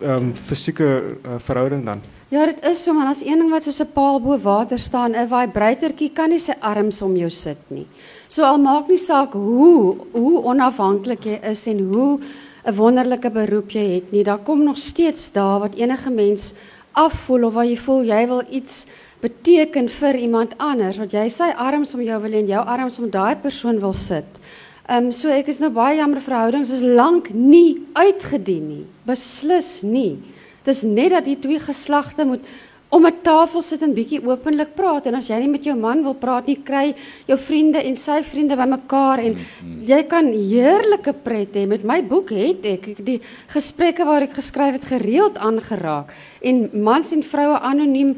um, 0.00 0.34
fysieke 0.34 0.86
uh, 0.86 1.38
verhouding 1.38 1.84
dan? 1.84 2.02
Ja, 2.28 2.46
dit 2.46 2.64
is 2.66 2.82
so 2.82 2.92
man, 2.92 3.06
as 3.06 3.22
een 3.22 3.38
ding 3.38 3.50
wat 3.50 3.62
soos 3.62 3.80
'n 3.80 3.92
paal 3.94 4.20
bo 4.20 4.38
water 4.38 4.78
staan, 4.78 5.14
'n 5.14 5.28
vibratorkie 5.28 6.10
kan 6.12 6.30
nie 6.30 6.38
sy 6.38 6.54
arms 6.60 7.02
om 7.02 7.16
jou 7.16 7.30
sit 7.30 7.58
nie. 7.70 7.86
So 8.28 8.42
al 8.42 8.58
maak 8.58 8.88
nie 8.88 8.98
saak 8.98 9.32
hoe 9.32 9.96
hoe 10.12 10.42
onafhanklik 10.42 11.24
jy 11.24 11.40
is 11.42 11.66
en 11.66 11.78
hoe 11.92 12.20
'n 12.66 12.74
wonderlike 12.74 13.30
beroep 13.30 13.70
jy 13.70 13.94
het 13.94 14.12
nie, 14.12 14.24
daar 14.24 14.42
kom 14.42 14.64
nog 14.64 14.78
steeds 14.78 15.32
daar 15.32 15.60
wat 15.60 15.74
enige 15.74 16.10
mens 16.10 16.54
afvoel 16.92 17.44
of 17.44 17.54
waar 17.54 17.66
jy 17.66 17.76
voel 17.76 18.02
jy 18.02 18.26
wil 18.26 18.42
iets 18.50 18.86
beteken 19.20 19.88
vir 19.88 20.14
iemand 20.14 20.54
anders 20.58 20.98
wat 20.98 21.12
jy 21.12 21.28
sy 21.28 21.50
arms 21.56 21.94
om 21.94 22.02
jou 22.04 22.20
wil 22.22 22.32
en 22.32 22.46
jou 22.46 22.64
arms 22.66 22.98
om 22.98 23.10
daai 23.10 23.36
persoon 23.36 23.80
wil 23.80 23.92
sit. 23.92 24.40
Ehm 24.86 25.08
um, 25.08 25.12
so 25.12 25.26
ek 25.34 25.48
is 25.50 25.58
nou 25.58 25.72
baie 25.74 25.96
jammer 25.98 26.22
verhoudings 26.22 26.70
is 26.70 26.84
lank 26.86 27.32
nie 27.34 27.82
uitgedien 27.98 28.68
nie. 28.68 28.84
Beslis 29.08 29.80
nie. 29.82 30.20
Dis 30.62 30.84
net 30.86 31.10
dat 31.10 31.26
die 31.26 31.34
twee 31.42 31.58
geslagte 31.58 32.22
moet 32.26 32.46
om 32.94 33.06
'n 33.06 33.18
tafel 33.22 33.62
sit 33.62 33.82
en 33.82 33.94
bietjie 33.94 34.22
openlik 34.22 34.76
praat 34.76 35.06
en 35.06 35.16
as 35.18 35.26
jy 35.28 35.40
nie 35.40 35.50
met 35.50 35.64
jou 35.64 35.74
man 35.74 36.04
wil 36.04 36.14
praat 36.14 36.46
nie, 36.46 36.56
kry 36.62 36.94
jou 37.26 37.38
vriende 37.38 37.82
en 37.82 37.96
sy 37.96 38.22
vriende 38.22 38.56
bymekaar 38.56 39.18
en 39.18 39.36
jy 39.82 40.02
kan 40.06 40.26
heerlike 40.26 41.12
pret 41.24 41.52
hê. 41.54 41.66
Met 41.66 41.82
my 41.82 42.00
boek 42.02 42.30
het 42.30 42.64
ek 42.64 43.04
die 43.04 43.20
gesprekke 43.48 44.04
waar 44.04 44.22
ek 44.22 44.38
geskryf 44.38 44.78
het 44.78 44.84
gereeld 44.84 45.38
aangeraak 45.38 46.14
en 46.42 46.70
mans 46.72 47.12
en 47.12 47.22
vroue 47.22 47.58
anoniem 47.58 48.16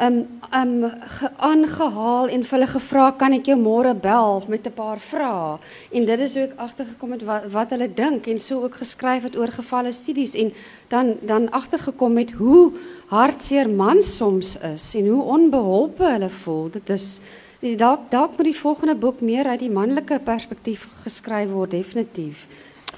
um 0.00 0.28
um 0.56 0.92
aangehaal 1.36 2.28
en 2.28 2.44
vir 2.44 2.56
hulle 2.56 2.68
gevra 2.70 3.10
kan 3.20 3.34
ek 3.36 3.50
jou 3.50 3.56
môre 3.60 3.92
bel 3.94 4.42
met 4.48 4.66
'n 4.66 4.72
paar 4.72 4.98
vrae? 4.98 5.58
En 5.92 6.04
dit 6.04 6.20
is 6.20 6.34
hoe 6.34 6.44
ek 6.44 6.56
agtergekom 6.56 7.12
het 7.12 7.22
wat 7.22 7.44
wat 7.52 7.70
hulle 7.70 7.88
dink 7.94 8.26
en 8.26 8.40
so 8.40 8.62
ook 8.62 8.74
geskryf 8.74 9.22
het 9.22 9.36
oor 9.36 9.48
gevalle 9.48 9.92
studies 9.92 10.34
en 10.34 10.52
dan 10.88 11.16
dan 11.22 11.50
agtergekom 11.50 12.16
het 12.16 12.30
hoe 12.30 12.72
hartseer 13.06 13.68
mans 13.68 14.16
soms 14.16 14.56
is 14.56 14.94
en 14.94 15.06
hoe 15.06 15.22
onbeholpe 15.22 16.04
hulle 16.04 16.30
voel. 16.30 16.70
Dit 16.70 16.90
is 16.90 17.20
dalk 17.60 18.10
dalk 18.10 18.36
moet 18.36 18.46
die 18.46 18.60
volgende 18.60 18.94
boek 18.94 19.20
meer 19.20 19.46
uit 19.46 19.60
die 19.60 19.70
manlike 19.70 20.20
perspektief 20.24 20.88
geskryf 21.02 21.48
word 21.50 21.70
definitief. 21.70 22.46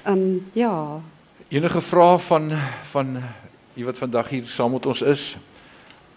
Um 0.07 0.45
ja. 0.53 1.01
Enige 1.49 1.81
vrae 1.81 2.19
van 2.19 2.51
van 2.91 3.21
u 3.75 3.85
wat 3.85 3.97
vandag 3.97 4.29
hier 4.29 4.45
saam 4.45 4.71
met 4.71 4.85
ons 4.85 5.01
is? 5.01 5.37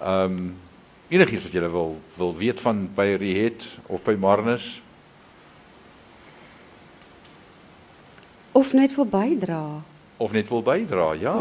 Um 0.00 0.54
Enigiets 1.08 1.42
wat 1.42 1.52
julle 1.52 1.70
wil 1.70 2.00
wil 2.16 2.34
weet 2.36 2.60
van 2.60 2.88
by 2.94 3.14
Riet 3.18 3.66
of 3.86 4.02
by 4.02 4.16
Marnus? 4.18 4.82
Of 8.52 8.72
net 8.72 8.94
wil 8.94 9.06
bydra? 9.06 9.62
Of 10.16 10.32
net 10.32 10.48
wil 10.48 10.62
bydra 10.66 11.12
ja 11.20 11.38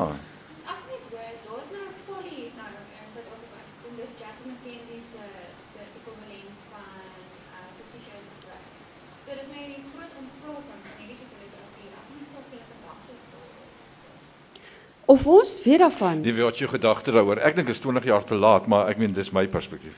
Of 15.06 15.28
ons 15.28 15.60
weet 15.64 15.80
daarvan. 15.80 16.22
Nie 16.22 16.34
wat 16.34 16.58
jy 16.58 16.68
gedagte 16.68 17.14
daaroor. 17.14 17.38
Ek 17.46 17.56
dink 17.56 17.70
is 17.70 17.80
20 17.80 18.06
jaar 18.10 18.24
te 18.26 18.36
laat, 18.36 18.68
maar 18.68 18.90
ek 18.90 18.98
meen 18.98 19.14
dis 19.14 19.32
my 19.32 19.46
perspektief. 19.48 19.94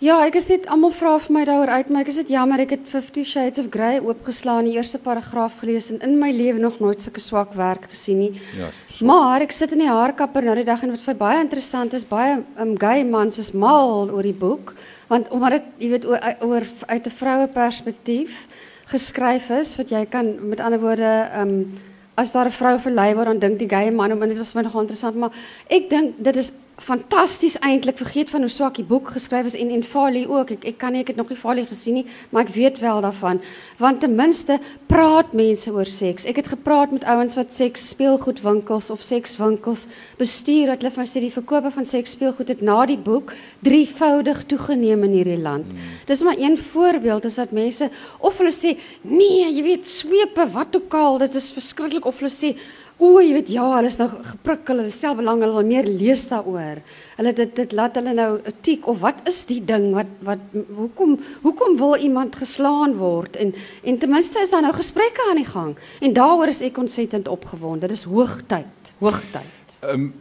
Ja, 0.00 0.14
ek 0.24 0.38
is 0.38 0.46
net 0.48 0.64
almal 0.72 0.94
vra 0.96 1.18
vir 1.20 1.34
my 1.36 1.42
daaroor 1.44 1.70
uit, 1.76 1.88
maar 1.92 2.06
ek 2.06 2.08
is 2.08 2.18
dit 2.22 2.30
jammer 2.32 2.62
ek 2.62 2.70
het 2.72 2.86
50 2.88 3.26
Shades 3.28 3.60
of 3.60 3.66
Grey 3.72 3.98
oopgeslaan 4.00 4.64
die 4.64 4.78
eerste 4.78 4.96
paragraaf 4.96 5.58
gelees 5.60 5.90
en 5.92 6.00
in 6.06 6.14
my 6.16 6.30
lewe 6.32 6.56
nog 6.62 6.78
nooit 6.80 7.04
sulke 7.04 7.20
swak 7.20 7.52
werk 7.52 7.84
gesien 7.90 8.22
nie. 8.22 8.30
Ja. 8.56 8.70
So. 8.96 9.04
Maar 9.04 9.44
ek 9.44 9.52
sit 9.52 9.74
in 9.76 9.82
die 9.84 9.90
haarkapper 9.90 10.48
nou 10.48 10.54
die 10.56 10.64
dag 10.64 10.86
en 10.86 10.94
wat 10.94 11.04
vir 11.04 11.18
baie 11.20 11.42
interessant 11.44 11.92
is, 11.92 12.08
baie 12.08 12.38
um, 12.56 12.72
gay 12.80 13.04
mans 13.04 13.36
is 13.44 13.52
mal 13.52 14.08
oor 14.08 14.24
die 14.24 14.32
boek, 14.32 14.72
want 15.12 15.28
omdat 15.36 15.58
dit 15.58 15.84
jy 15.84 15.92
weet 15.98 16.08
oor, 16.08 16.24
oor 16.48 16.68
uit 16.88 17.04
'n 17.04 17.16
vroue 17.20 17.52
perspektief 17.52 18.40
geskryf 18.88 19.52
is, 19.52 19.76
wat 19.76 19.92
jy 19.92 20.06
kan 20.08 20.32
met 20.48 20.64
ander 20.64 20.80
woorde 20.80 21.12
ehm 21.28 21.44
um, 21.44 21.89
as 22.20 22.32
daar 22.32 22.46
'n 22.46 22.58
vrou 22.60 22.76
verlei 22.78 23.14
word 23.14 23.26
dan 23.32 23.38
dink 23.38 23.58
die 23.58 23.68
gay 23.68 23.90
man 23.90 24.10
en 24.10 24.28
dit 24.28 24.38
was 24.38 24.54
my 24.54 24.62
nog 24.62 24.80
interessant 24.80 25.16
maar 25.16 25.32
ek 25.68 25.90
dink 25.90 26.14
dit 26.18 26.36
is 26.36 26.52
fantasties 26.80 27.58
eintlik 27.60 27.98
vergeet 28.00 28.30
van 28.32 28.40
hoe 28.40 28.50
swak 28.50 28.78
die 28.80 28.86
boek 28.88 29.12
geskryf 29.14 29.50
is. 29.50 29.56
En 29.58 29.70
en 29.70 29.84
Fali 29.84 30.24
ook. 30.26 30.50
Ek 30.56 30.64
ek 30.72 30.78
kan 30.80 30.94
nie 30.96 31.02
ek 31.04 31.12
het 31.12 31.20
nog 31.20 31.28
nie 31.28 31.38
Fali 31.38 31.66
gesien 31.68 32.00
nie 32.00 32.06
maar 32.30 32.46
ek 32.46 32.54
weet 32.54 32.80
wel 32.80 33.00
daarvan. 33.04 33.40
Want 33.78 34.00
ten 34.00 34.14
minste 34.16 34.58
praat 34.86 35.32
mense 35.36 35.70
oor 35.72 35.88
seks. 35.88 36.26
Ek 36.28 36.40
het 36.40 36.48
gepraat 36.48 36.92
met 36.94 37.04
ouens 37.04 37.36
wat 37.38 37.52
seks 37.52 37.88
speelgoedwinkels 37.92 38.90
of 38.90 39.02
sekswinkels 39.04 39.86
bestuur 40.18 40.72
dat 40.72 40.82
hulle 40.82 40.94
vir 40.94 41.04
my 41.04 41.08
sê 41.08 41.22
die 41.24 41.32
verkope 41.34 41.72
van 41.74 41.86
seks 41.88 42.16
speelgoed 42.16 42.52
het 42.54 42.64
na 42.64 42.82
die 42.88 42.98
boek 42.98 43.34
drievoudig 43.66 44.44
toegeneem 44.50 45.04
in 45.08 45.16
hierdie 45.20 45.40
land. 45.40 45.66
Hmm. 45.70 45.96
dis 46.06 46.22
maar 46.22 46.38
een 46.38 46.58
voorbeeld 46.58 47.24
is 47.24 47.38
dat 47.40 47.52
mense 47.52 47.90
of 48.18 48.38
hulle 48.38 48.54
sê 48.54 48.76
nee 49.02 49.48
jy 49.50 49.62
weet 49.62 49.86
swepe 49.86 50.46
wat 50.52 50.76
ook 50.76 50.94
al. 50.94 51.18
Dit 51.18 51.34
is 51.34 51.52
verskriklik 51.52 52.06
of 52.06 52.18
hulle 52.22 52.32
sê 52.32 52.54
O, 53.00 53.14
jy 53.24 53.32
weet 53.32 53.48
ja, 53.48 53.64
hulle 53.78 53.88
is 53.88 53.96
nou 53.96 54.10
geprikkel, 54.12 54.82
hulle 54.82 54.92
stel 54.92 55.14
belang, 55.16 55.40
hulle 55.40 55.56
wil 55.56 55.68
meer 55.70 55.86
lees 55.88 56.26
daaroor. 56.28 56.82
Hulle 57.16 57.30
dit 57.38 57.52
dit 57.56 57.70
laat 57.72 57.94
hulle 57.96 58.12
nou 58.16 58.28
etiek 58.50 58.84
of 58.92 58.98
wat 59.00 59.22
is 59.30 59.38
die 59.48 59.62
ding 59.64 59.86
wat 59.94 60.10
wat 60.26 60.42
hoekom 60.76 61.14
hoekom 61.40 61.78
wil 61.80 61.96
iemand 61.96 62.36
geslaan 62.36 62.98
word 63.00 63.38
en 63.40 63.54
en 63.88 64.00
ten 64.02 64.12
minste 64.12 64.42
is 64.44 64.52
daar 64.52 64.66
nou 64.66 64.74
gesprekke 64.76 65.24
aan 65.30 65.40
die 65.40 65.48
gang. 65.48 65.72
En 66.04 66.12
daaroor 66.18 66.52
is 66.52 66.60
ek 66.66 66.82
ontsettend 66.82 67.28
opgewonde. 67.32 67.88
Dit 67.88 67.96
is 67.96 68.04
hoogtyd, 68.10 68.92
hoogtyd. 69.00 69.78
Ehm 69.80 70.10
um, 70.10 70.12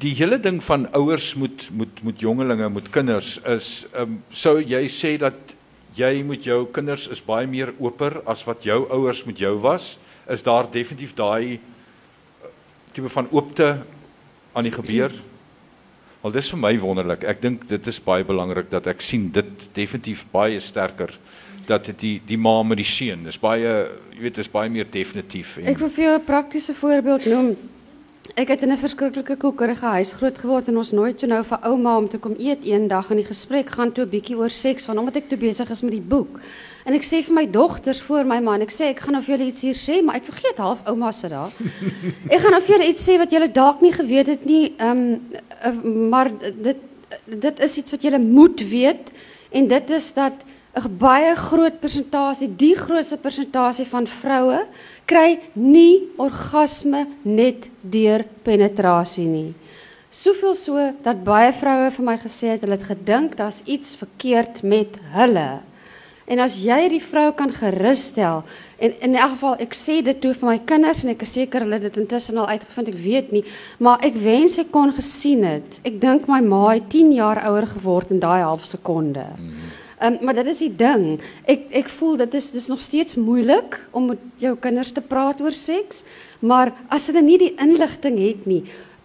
die 0.00 0.14
hele 0.16 0.38
ding 0.40 0.60
van 0.64 0.86
ouers 0.96 1.32
moet 1.40 1.66
moet 1.72 2.04
moet 2.04 2.20
jongelinge, 2.20 2.68
moet 2.68 2.92
kinders 2.92 3.38
is 3.48 3.86
ehm 3.94 4.02
um, 4.02 4.20
sou 4.28 4.58
jy 4.60 4.84
sê 4.92 5.16
dat 5.16 5.56
jy 5.96 6.20
met 6.22 6.44
jou 6.44 6.66
kinders 6.68 7.08
is 7.08 7.24
baie 7.24 7.48
meer 7.48 7.72
oper 7.80 8.20
as 8.28 8.44
wat 8.44 8.68
jou 8.68 8.84
ouers 8.92 9.24
met 9.24 9.40
jou 9.40 9.56
was? 9.64 9.96
Is 10.28 10.44
daar 10.44 10.68
definitief 10.70 11.16
daai 11.16 11.60
tipe 13.00 13.12
van 13.12 13.28
oopte 13.30 13.78
aan 14.52 14.66
die 14.66 14.74
gebeur. 14.74 15.12
Al 16.20 16.34
dis 16.34 16.50
vir 16.52 16.60
my 16.60 16.72
wonderlik. 16.80 17.24
Ek 17.24 17.40
dink 17.40 17.64
dit 17.68 17.86
is 17.88 18.00
baie 18.04 18.24
belangrik 18.26 18.68
dat 18.72 18.88
ek 18.90 19.00
sien 19.00 19.30
dit 19.32 19.68
definitief 19.76 20.26
baie 20.32 20.60
sterker 20.60 21.14
dat 21.68 21.86
dit 21.86 22.00
die 22.00 22.14
die 22.26 22.38
ma 22.40 22.60
met 22.66 22.80
die 22.80 22.88
seun 22.88 23.28
is 23.30 23.36
baie 23.38 23.62
jy 23.62 24.22
weet 24.24 24.40
is 24.42 24.50
baie 24.50 24.70
meer 24.72 24.88
definitief. 24.90 25.56
En... 25.60 25.68
Ek 25.70 25.78
wil 25.78 25.92
vir 25.94 26.04
jou 26.04 26.14
'n 26.18 26.24
praktiese 26.24 26.74
voorbeeld 26.74 27.28
noem. 27.30 27.54
Ek 28.38 28.48
het 28.48 28.62
in 28.62 28.70
'n 28.72 28.78
verskriklike 28.78 29.36
koekerige 29.36 29.86
huis 29.86 30.12
groot 30.12 30.38
geword 30.38 30.68
en 30.68 30.76
ons 30.76 30.92
nooit 30.92 31.18
toe 31.18 31.28
nou 31.28 31.42
vir 31.44 31.58
ouma 31.62 31.96
om 31.96 32.08
te 32.08 32.18
kom 32.18 32.34
eet 32.38 32.64
eendag 32.64 33.10
en 33.10 33.16
die 33.16 33.24
gesprek 33.24 33.70
gaan 33.70 33.92
toe 33.92 34.04
'n 34.04 34.08
bietjie 34.08 34.36
oor 34.36 34.50
seks 34.50 34.86
want 34.86 34.98
omdat 34.98 35.16
ek 35.16 35.28
toe 35.28 35.38
besig 35.38 35.70
is 35.70 35.82
met 35.82 35.92
die 35.92 36.00
boek. 36.00 36.40
En 36.84 36.94
ek 36.94 37.02
sê 37.04 37.22
vir 37.22 37.34
my 37.34 37.50
dogters 37.50 38.00
voor 38.00 38.24
my 38.24 38.40
man, 38.40 38.60
ek 38.60 38.70
sê 38.70 38.84
ek 38.90 39.00
gaan 39.00 39.22
vir 39.22 39.36
julle 39.36 39.48
iets 39.48 39.62
hier 39.62 39.74
sê, 39.74 40.02
maar 40.04 40.16
ek 40.16 40.24
vergeet 40.24 40.58
half 40.58 40.78
ouma 40.86 41.10
se 41.10 41.28
daar. 41.28 41.50
Ek 42.30 42.40
gaan 42.40 42.62
vir 42.62 42.76
julle 42.76 42.88
iets 42.88 43.08
sê 43.08 43.18
wat 43.18 43.30
julle 43.30 43.52
dalk 43.52 43.80
nie 43.80 43.92
geweet 43.92 44.26
het 44.26 44.44
nie, 44.44 44.74
ehm 44.78 45.20
um, 45.64 46.08
maar 46.08 46.30
dit 46.38 46.76
dit 47.26 47.60
is 47.60 47.76
iets 47.76 47.90
wat 47.90 48.02
julle 48.02 48.18
moet 48.18 48.60
weet 48.60 49.12
en 49.50 49.66
dit 49.66 49.90
is 49.90 50.12
dat 50.12 50.44
'n 50.74 50.96
baie 50.98 51.34
groot 51.36 51.80
persentasie, 51.80 52.56
die 52.56 52.76
grootste 52.76 53.16
persentasie 53.16 53.86
van 53.86 54.06
vroue 54.06 54.66
kry 55.10 55.38
nie 55.58 56.06
orgasme 56.22 57.06
net 57.26 57.66
deur 57.82 58.24
penetrasie 58.46 59.26
nie. 59.26 59.50
Soveel 60.10 60.54
so 60.58 60.84
dat 61.04 61.24
baie 61.26 61.50
vroue 61.54 61.90
vir 61.94 62.06
my 62.06 62.16
gesê 62.18 62.54
het 62.54 62.62
hulle 62.64 62.78
het 62.78 62.86
gedink 62.88 63.36
daar's 63.38 63.60
iets 63.66 63.96
verkeerd 63.98 64.62
met 64.66 64.96
hulle. 65.14 65.60
En 66.30 66.38
as 66.42 66.60
jy 66.62 66.78
die 66.92 67.02
vrou 67.02 67.32
kan 67.34 67.50
gerusstel 67.50 68.44
en 68.78 68.92
in 69.06 69.16
elk 69.18 69.32
geval 69.34 69.62
ek 69.64 69.74
sê 69.74 69.98
dit 70.06 70.18
toe 70.22 70.30
vir 70.38 70.48
my 70.48 70.58
kinders 70.72 71.02
en 71.02 71.10
ek 71.10 71.24
is 71.26 71.34
seker 71.38 71.66
hulle 71.66 71.78
het 71.80 71.88
dit 71.88 71.98
intussen 72.02 72.38
al 72.38 72.52
uitgevind, 72.54 72.92
ek 72.92 73.00
weet 73.02 73.32
nie, 73.34 73.42
maar 73.82 74.02
ek 74.06 74.18
wens 74.22 74.58
ek 74.62 74.70
kon 74.74 74.94
gesien 74.94 75.42
het. 75.46 75.80
Ek 75.86 75.98
dink 76.02 76.30
my 76.30 76.38
ma 76.46 76.68
het 76.70 76.86
10 76.94 77.10
jaar 77.18 77.42
ouer 77.50 77.66
geword 77.70 78.14
in 78.14 78.22
daai 78.22 78.44
half 78.46 78.66
sekonde. 78.66 79.26
Um, 80.00 80.16
maar 80.24 80.34
dit 80.34 80.46
is 80.46 80.62
die 80.64 80.72
ding. 80.72 81.18
Ek 81.44 81.66
ek 81.76 81.88
voel 81.92 82.16
dit 82.22 82.34
is 82.40 82.68
nog 82.72 82.80
steeds 82.80 83.18
moeilik 83.20 83.76
om 83.92 84.06
met 84.14 84.22
jou 84.40 84.54
kinders 84.56 84.94
te 84.96 85.02
praat 85.04 85.42
oor 85.44 85.52
seks, 85.52 86.04
maar 86.40 86.72
as 86.88 87.10
hulle 87.10 87.20
nie 87.20 87.36
die 87.38 87.52
inligting 87.60 88.16
het 88.16 88.46
nie, 88.48 88.62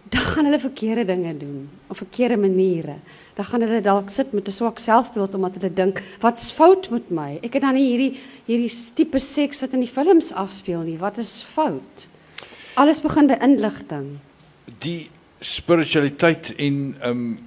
dan 0.08 0.22
gaan 0.22 0.46
hulle 0.48 0.60
verkeerde 0.62 1.04
dinge 1.04 1.34
doen 1.36 1.68
op 1.92 1.96
verkeerde 1.96 2.36
maniere. 2.40 2.94
Dan 3.36 3.44
gaan 3.44 3.60
hulle 3.66 3.80
dalk 3.84 4.08
sit 4.10 4.32
met 4.32 4.48
'n 4.48 4.52
swak 4.52 4.78
selfbeeld 4.78 5.34
omdat 5.34 5.54
hulle 5.60 5.72
dink, 5.72 6.02
wat's 6.20 6.52
fout 6.52 6.90
met 6.90 7.10
my? 7.10 7.38
Ek 7.42 7.52
het 7.52 7.62
dan 7.62 7.74
nie 7.74 7.88
hierdie 7.90 8.20
hierdie 8.46 8.72
tipe 8.94 9.18
seks 9.18 9.60
wat 9.60 9.72
in 9.72 9.80
die 9.80 9.92
films 9.92 10.32
afspeel 10.32 10.80
nie. 10.80 10.98
Wat 10.98 11.18
is 11.18 11.42
fout? 11.42 12.08
Alles 12.74 13.00
begin 13.00 13.26
by 13.26 13.36
inligting. 13.42 14.18
Die 14.78 15.10
spiritualiteit 15.40 16.54
ehm 16.56 16.94
um, 17.02 17.38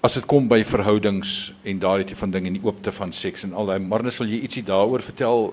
as 0.00 0.16
dit 0.16 0.24
kom 0.24 0.46
by 0.48 0.62
verhoudings 0.64 1.52
en 1.68 1.80
daardie 1.80 2.06
tipe 2.08 2.20
van 2.22 2.30
dinge 2.32 2.48
en 2.48 2.56
die 2.56 2.64
oopte 2.64 2.92
van 2.96 3.12
seks 3.12 3.44
en 3.44 3.52
al 3.52 3.68
daai 3.68 3.80
Marnus 3.84 4.16
wil 4.20 4.30
jy 4.32 4.40
ietsie 4.46 4.64
daaroor 4.64 5.04
vertel? 5.04 5.50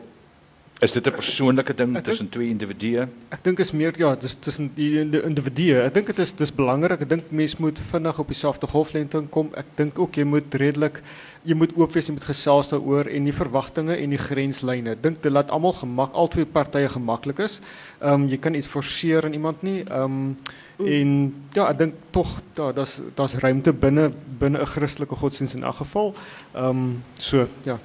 Is 0.80 0.92
dit 0.92 1.08
'n 1.08 1.12
persoonlike 1.12 1.74
ding 1.74 2.04
tussen 2.04 2.30
twee 2.30 2.50
individue? 2.50 3.08
Ek 3.30 3.44
dink 3.44 3.60
is 3.60 3.72
meer 3.72 3.94
ja, 3.98 4.16
dis 4.16 4.36
tussen 4.40 4.72
die 4.76 5.00
indi- 5.00 5.24
individue. 5.24 5.82
Ek 5.82 5.94
dink 5.94 6.06
dit 6.06 6.20
is 6.20 6.34
dis 6.34 6.52
belangrik. 6.54 7.02
Ek 7.02 7.10
dink 7.10 7.24
mens 7.30 7.58
moet 7.58 7.80
vinnig 7.92 8.20
op 8.20 8.28
dieselfde 8.28 8.68
golflengte 8.68 9.24
kom. 9.30 9.50
Ek 9.56 9.66
dink 9.76 10.00
ook 10.00 10.16
jy 10.16 10.24
moet 10.24 10.54
redelik 10.54 11.02
jy 11.44 11.56
moet 11.56 11.72
oop 11.76 11.94
wees, 11.94 12.08
jy 12.08 12.14
moet 12.14 12.24
gesels 12.28 12.70
daaroor 12.70 13.08
en 13.08 13.24
die 13.24 13.34
verwagtinge 13.34 13.96
en 13.98 14.10
die 14.10 14.20
grenslyne. 14.20 14.92
Ek 14.92 15.02
dink 15.02 15.22
dit 15.24 15.32
laat 15.32 15.50
almal 15.50 15.74
gemak 15.74 16.14
albei 16.14 16.46
partye 16.46 16.90
gemaklik 16.90 17.40
is. 17.40 17.60
Ehm 18.02 18.14
um, 18.14 18.28
jy 18.30 18.38
kan 18.38 18.54
iets 18.54 18.68
forceer 18.68 19.26
aan 19.26 19.34
iemand 19.34 19.64
nie. 19.64 19.84
Ehm 19.84 20.04
um, 20.04 20.38
en 20.86 21.34
ja, 21.54 21.70
ek 21.72 21.78
dink 21.78 21.94
tog 22.12 22.42
daar 22.54 22.74
daar's 22.74 23.02
daar's 23.16 23.34
ruimte 23.36 23.74
binne 23.74 24.12
binne 24.40 24.60
'n 24.62 24.66
Christelike 24.66 25.16
godsdienst 25.16 25.56
in 25.56 25.64
elk 25.64 25.76
geval. 25.76 26.14
Ehm 26.54 26.70
um, 26.70 27.04
so 27.18 27.48
ja. 27.64 27.80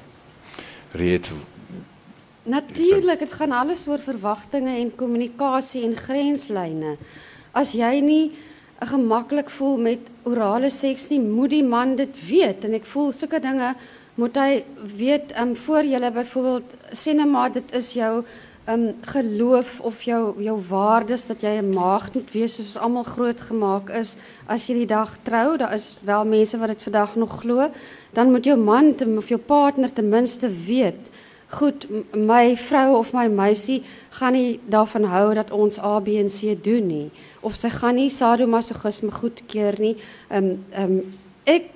Reed 0.92 1.32
Natuurlik, 2.42 3.20
dit 3.22 3.32
gaan 3.32 3.52
alles 3.54 3.84
oor 3.86 4.00
verwagtinge 4.02 4.74
en 4.74 4.88
kommunikasie 4.98 5.84
en 5.86 5.94
grenslyne. 5.94 6.96
As 7.54 7.70
jy 7.78 8.00
nie 8.02 8.32
gemaklik 8.82 9.50
voel 9.54 9.76
met 9.78 10.08
orale 10.26 10.70
seks 10.74 11.06
nie, 11.12 11.20
moet 11.22 11.52
die 11.54 11.62
man 11.62 11.94
dit 11.96 12.16
weet 12.26 12.64
en 12.66 12.74
ek 12.74 12.88
voel 12.90 13.12
sulke 13.14 13.38
dinge 13.38 13.74
moet 14.18 14.36
hy 14.36 14.64
weet 14.98 15.30
um 15.40 15.54
voor 15.56 15.86
jy 15.86 16.00
byvoorbeeld 16.10 16.74
sê 16.90 17.14
net 17.14 17.30
maar 17.30 17.52
dit 17.54 17.76
is 17.78 17.92
jou 17.94 18.24
um 18.72 18.88
geloof 19.14 19.78
of 19.80 20.02
jou 20.02 20.34
jou 20.42 20.58
waardes 20.68 21.26
dat 21.30 21.42
jy 21.46 21.62
'n 21.62 21.70
maagd 21.70 22.14
moet 22.14 22.30
wees 22.34 22.54
soos 22.58 22.76
almal 22.76 23.06
grootgemaak 23.06 23.90
is 23.90 24.16
as 24.46 24.66
jy 24.66 24.82
die 24.82 24.86
dag 24.86 25.16
trou, 25.22 25.56
daar 25.56 25.74
is 25.74 25.96
wel 26.02 26.24
mense 26.24 26.58
wat 26.58 26.68
dit 26.68 26.82
vandag 26.82 27.16
nog 27.16 27.40
glo, 27.40 27.70
dan 28.12 28.30
moet 28.30 28.44
jou 28.44 28.56
man 28.56 28.94
ten, 28.94 29.16
of 29.18 29.28
jou 29.28 29.38
partner 29.38 29.92
ten 29.92 30.08
minste 30.08 30.50
weet 30.50 31.10
Goed, 31.52 31.84
my 32.16 32.56
vrou 32.56 32.96
of 32.96 33.12
my 33.12 33.26
meisie 33.28 33.82
gaan 34.16 34.32
nie 34.32 34.60
daarvan 34.72 35.04
hou 35.04 35.34
dat 35.36 35.50
ons 35.52 35.78
A 35.84 35.98
B 36.00 36.14
en 36.16 36.30
C 36.32 36.54
doen 36.64 36.86
nie 36.88 37.10
of 37.44 37.56
sy 37.60 37.68
gaan 37.68 37.98
nie 37.98 38.08
sadomasochisme 38.10 39.10
goedkeur 39.12 39.76
nie. 39.78 39.96
Ehm 40.30 40.44
um, 40.44 40.64
ehm 40.72 40.92
um, 40.92 41.18
ek 41.44 41.68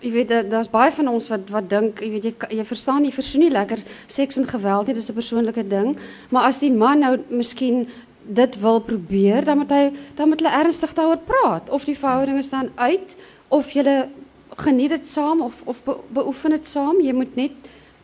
jy 0.00 0.10
weet 0.12 0.28
daar- 0.28 0.48
daar's 0.48 0.70
baie 0.70 0.92
van 0.92 1.08
ons 1.08 1.28
wat 1.28 1.50
wat 1.50 1.68
dink, 1.70 2.00
jy 2.00 2.10
weet 2.10 2.24
jy 2.24 2.34
jy 2.56 2.64
verstaan 2.64 3.02
nie 3.02 3.12
versoen 3.12 3.40
nie 3.40 3.50
lekker 3.50 3.78
seks 4.06 4.36
en 4.36 4.48
geweld 4.48 4.86
nie, 4.86 4.94
dis 4.94 5.10
'n 5.10 5.14
persoonlike 5.14 5.68
ding, 5.68 5.96
maar 6.30 6.44
as 6.48 6.58
die 6.58 6.72
man 6.72 6.98
nou 7.00 7.18
miskien 7.28 7.86
dit 8.24 8.60
wil 8.60 8.80
probeer, 8.80 9.44
dan 9.44 9.58
moet 9.58 9.70
hy 9.70 9.92
dan 10.16 10.28
moet 10.28 10.40
hulle 10.40 10.54
ernstig 10.64 10.94
daaroor 10.94 11.18
praat 11.26 11.68
of 11.70 11.84
die 11.84 11.98
verhouding 11.98 12.38
is 12.38 12.50
dan 12.50 12.70
uit 12.76 13.16
of 13.50 13.70
jy 13.72 14.08
geniet 14.56 14.90
dit 14.90 15.06
saam 15.08 15.42
of 15.42 15.62
of 15.66 15.84
be, 15.84 15.96
beoefen 16.08 16.50
dit 16.50 16.66
saam. 16.66 17.00
Jy 17.00 17.12
moet 17.12 17.36
net 17.36 17.52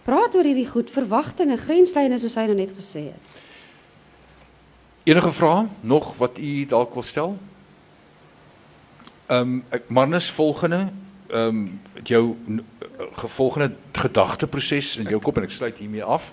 praat 0.09 0.37
oor 0.39 0.47
hierdie 0.49 0.69
goed, 0.69 0.89
verwagtinge, 0.93 1.59
grenslyne 1.61 2.17
soos 2.21 2.39
hy 2.41 2.47
nou 2.49 2.57
net 2.57 2.73
gesê 2.77 3.11
het. 3.11 3.37
Enige 5.09 5.33
vrae 5.37 5.67
nog 5.81 6.15
wat 6.21 6.41
u 6.41 6.53
dalk 6.69 6.97
wil 6.97 7.05
stel? 7.05 7.37
Ehm 9.29 9.59
um, 9.59 9.61
ek 9.73 9.91
Marnus 9.93 10.31
volgende 10.33 10.87
ehm 11.29 11.61
um, 11.61 11.81
jou 12.09 12.23
eh, 12.49 12.63
gevolgende 13.21 13.75
gedagteproses 13.93 14.97
in 15.03 15.11
jou 15.13 15.21
kop 15.21 15.37
en 15.37 15.45
ek 15.45 15.53
sluit 15.53 15.77
hiermee 15.77 16.05
af. 16.05 16.31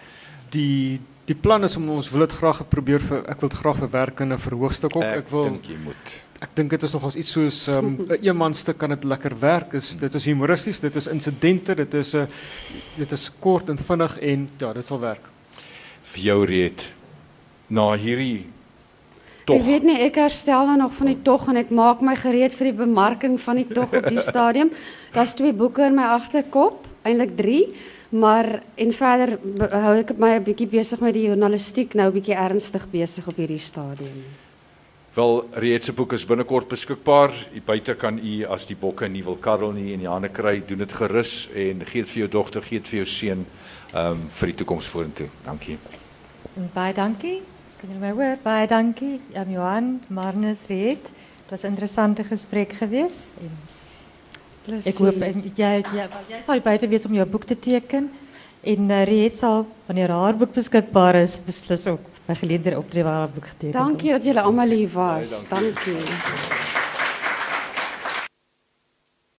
Die 0.55 1.01
die 1.26 1.36
plan 1.36 1.63
is 1.63 1.76
om 1.78 1.89
ons 1.89 2.09
wil 2.13 2.26
dit 2.26 2.36
graag 2.38 2.61
probeer 2.69 3.01
vir 3.01 3.23
ek 3.32 3.41
wil 3.41 3.49
dit 3.49 3.57
graag 3.57 3.82
verwerk 3.82 4.19
in 4.19 4.34
'n 4.34 4.38
verhoogstuk 4.38 4.95
ook. 4.95 5.03
Ek, 5.03 5.30
wil 5.30 5.49
dink 5.49 5.65
jy 5.65 5.78
moet. 5.84 6.05
ek 6.41 6.49
dink 6.53 6.69
dit 6.69 6.84
is 6.84 6.93
nogals 6.93 7.15
iets 7.15 7.32
soos 7.32 7.67
ehm, 7.67 7.86
'n 7.95 8.11
um, 8.11 8.17
eenmanstuk 8.21 8.78
kan 8.78 8.89
dit 8.89 9.03
lekker 9.03 9.39
werk. 9.39 9.73
Is 9.73 9.95
dit 9.95 10.13
is 10.13 10.26
humoristies, 10.26 10.80
dit 10.80 10.95
is 10.95 11.07
insidente, 11.07 11.76
dit 11.76 11.93
is 11.93 12.13
'n 12.13 12.17
uh, 12.17 12.28
dit 12.97 13.11
is 13.11 13.32
kort 13.39 13.69
en 13.69 13.78
vinnig 13.78 14.19
en 14.19 14.49
ja, 14.57 14.73
dit 14.73 14.86
sal 14.86 14.99
werk. 14.99 15.30
vir 16.05 16.23
jou 16.23 16.45
reed 16.45 16.91
na 17.67 17.95
hierdie 17.97 18.45
Ek 19.45 19.51
tog 19.51 19.65
weet 19.67 19.84
nie, 19.86 19.99
ek 20.01 20.15
herstel 20.15 20.65
nou 20.65 20.78
nog 20.78 20.93
van 20.97 21.05
die 21.11 21.21
tog 21.21 21.43
en 21.51 21.57
ek 21.57 21.69
maak 21.69 21.99
my 22.01 22.15
gereed 22.17 22.53
vir 22.57 22.71
die 22.71 22.78
bemarking 22.80 23.36
van 23.38 23.55
die 23.55 23.67
tog 23.69 23.93
op 23.93 24.07
die 24.09 24.19
stadium. 24.19 24.71
Daar's 25.13 25.36
twee 25.38 25.53
boeke 25.53 25.84
in 25.86 25.93
my 25.93 26.07
agterkop, 26.15 26.88
eintlik 27.05 27.36
3, 27.38 27.59
maar 28.20 28.61
en 28.76 28.93
verder 28.93 29.38
hou 29.72 29.93
ek 29.99 30.18
my 30.18 30.36
'n 30.36 30.43
bietjie 30.43 30.68
besig 30.68 30.99
met 30.99 31.13
die 31.13 31.28
journalistiek 31.28 31.93
nou 31.93 32.07
'n 32.07 32.13
bietjie 32.13 32.36
ernstig 32.36 32.88
besig 32.91 33.28
op 33.28 33.36
hierdie 33.36 33.59
stadium. 33.59 34.24
wel 35.16 35.47
reed 35.51 35.84
se 35.84 35.93
boek 35.93 36.13
is 36.13 36.26
binnekort 36.26 36.68
beskikbaar. 36.68 37.32
U 37.53 37.61
buite 37.66 37.95
kan 37.95 38.18
u 38.20 38.43
as 38.51 38.66
die 38.68 38.76
bokke 38.76 39.07
nie 39.07 39.24
wil 39.24 39.38
karrel 39.39 39.72
nie 39.72 39.93
en 39.93 39.99
die 39.99 40.09
hande 40.09 40.30
kry, 40.30 40.63
doen 40.68 40.78
dit 40.78 40.93
gerus 40.93 41.49
en 41.55 41.86
gee 41.86 42.01
dit 42.03 42.09
vir 42.09 42.20
jou 42.20 42.30
dogter, 42.30 42.61
gee 42.61 42.80
dit 42.80 42.88
vir 42.88 42.97
jou 42.97 43.05
seun 43.05 43.45
ehm 43.93 44.11
um, 44.11 44.26
vir 44.30 44.47
die 44.51 44.55
toekoms 44.55 44.88
vorentoe. 44.91 45.30
Dankie. 45.45 45.78
Baie 46.74 46.93
dankie. 46.93 47.41
Kan 47.80 47.89
jy 47.93 47.99
my 47.99 48.11
hoor? 48.11 48.38
Baie 48.43 48.68
dankie. 48.68 49.22
Aan 49.36 49.51
Johan, 49.51 50.01
Marnus, 50.09 50.68
Reed. 50.68 51.11
Het 51.43 51.49
was 51.49 51.63
'n 51.63 51.68
interessante 51.68 52.24
gesprek 52.24 52.74
geweest. 52.74 53.32
En 53.39 53.51
Plus 54.66 54.89
ek 54.89 55.01
hoop 55.03 55.22
en 55.28 55.41
jy 55.45 55.72
jy 55.93 56.07
jy 56.30 56.41
sal 56.45 56.61
buite 56.66 56.89
wees 56.89 57.05
om 57.05 57.13
jou 57.13 57.26
boek 57.30 57.45
te 57.45 57.57
teken. 57.59 58.09
En 58.66 58.89
uh, 58.89 59.03
Reed 59.05 59.38
sal 59.38 59.66
wanneer 59.86 60.09
haar 60.09 60.38
boek 60.39 60.53
beskikbaar 60.57 61.22
is, 61.22 61.38
beslis 61.45 61.86
ook 61.91 62.11
by 62.26 62.34
geleentheid 62.39 62.78
optree 62.78 63.05
waar 63.05 63.26
haar 63.26 63.34
boek 63.34 63.51
geteken 63.53 63.74
word. 63.76 63.82
Dankie 63.84 64.16
dat 64.18 64.26
julle 64.26 64.41
almal 64.41 64.74
hier 64.74 64.93
was. 64.97 65.43
Dankie. 65.51 66.64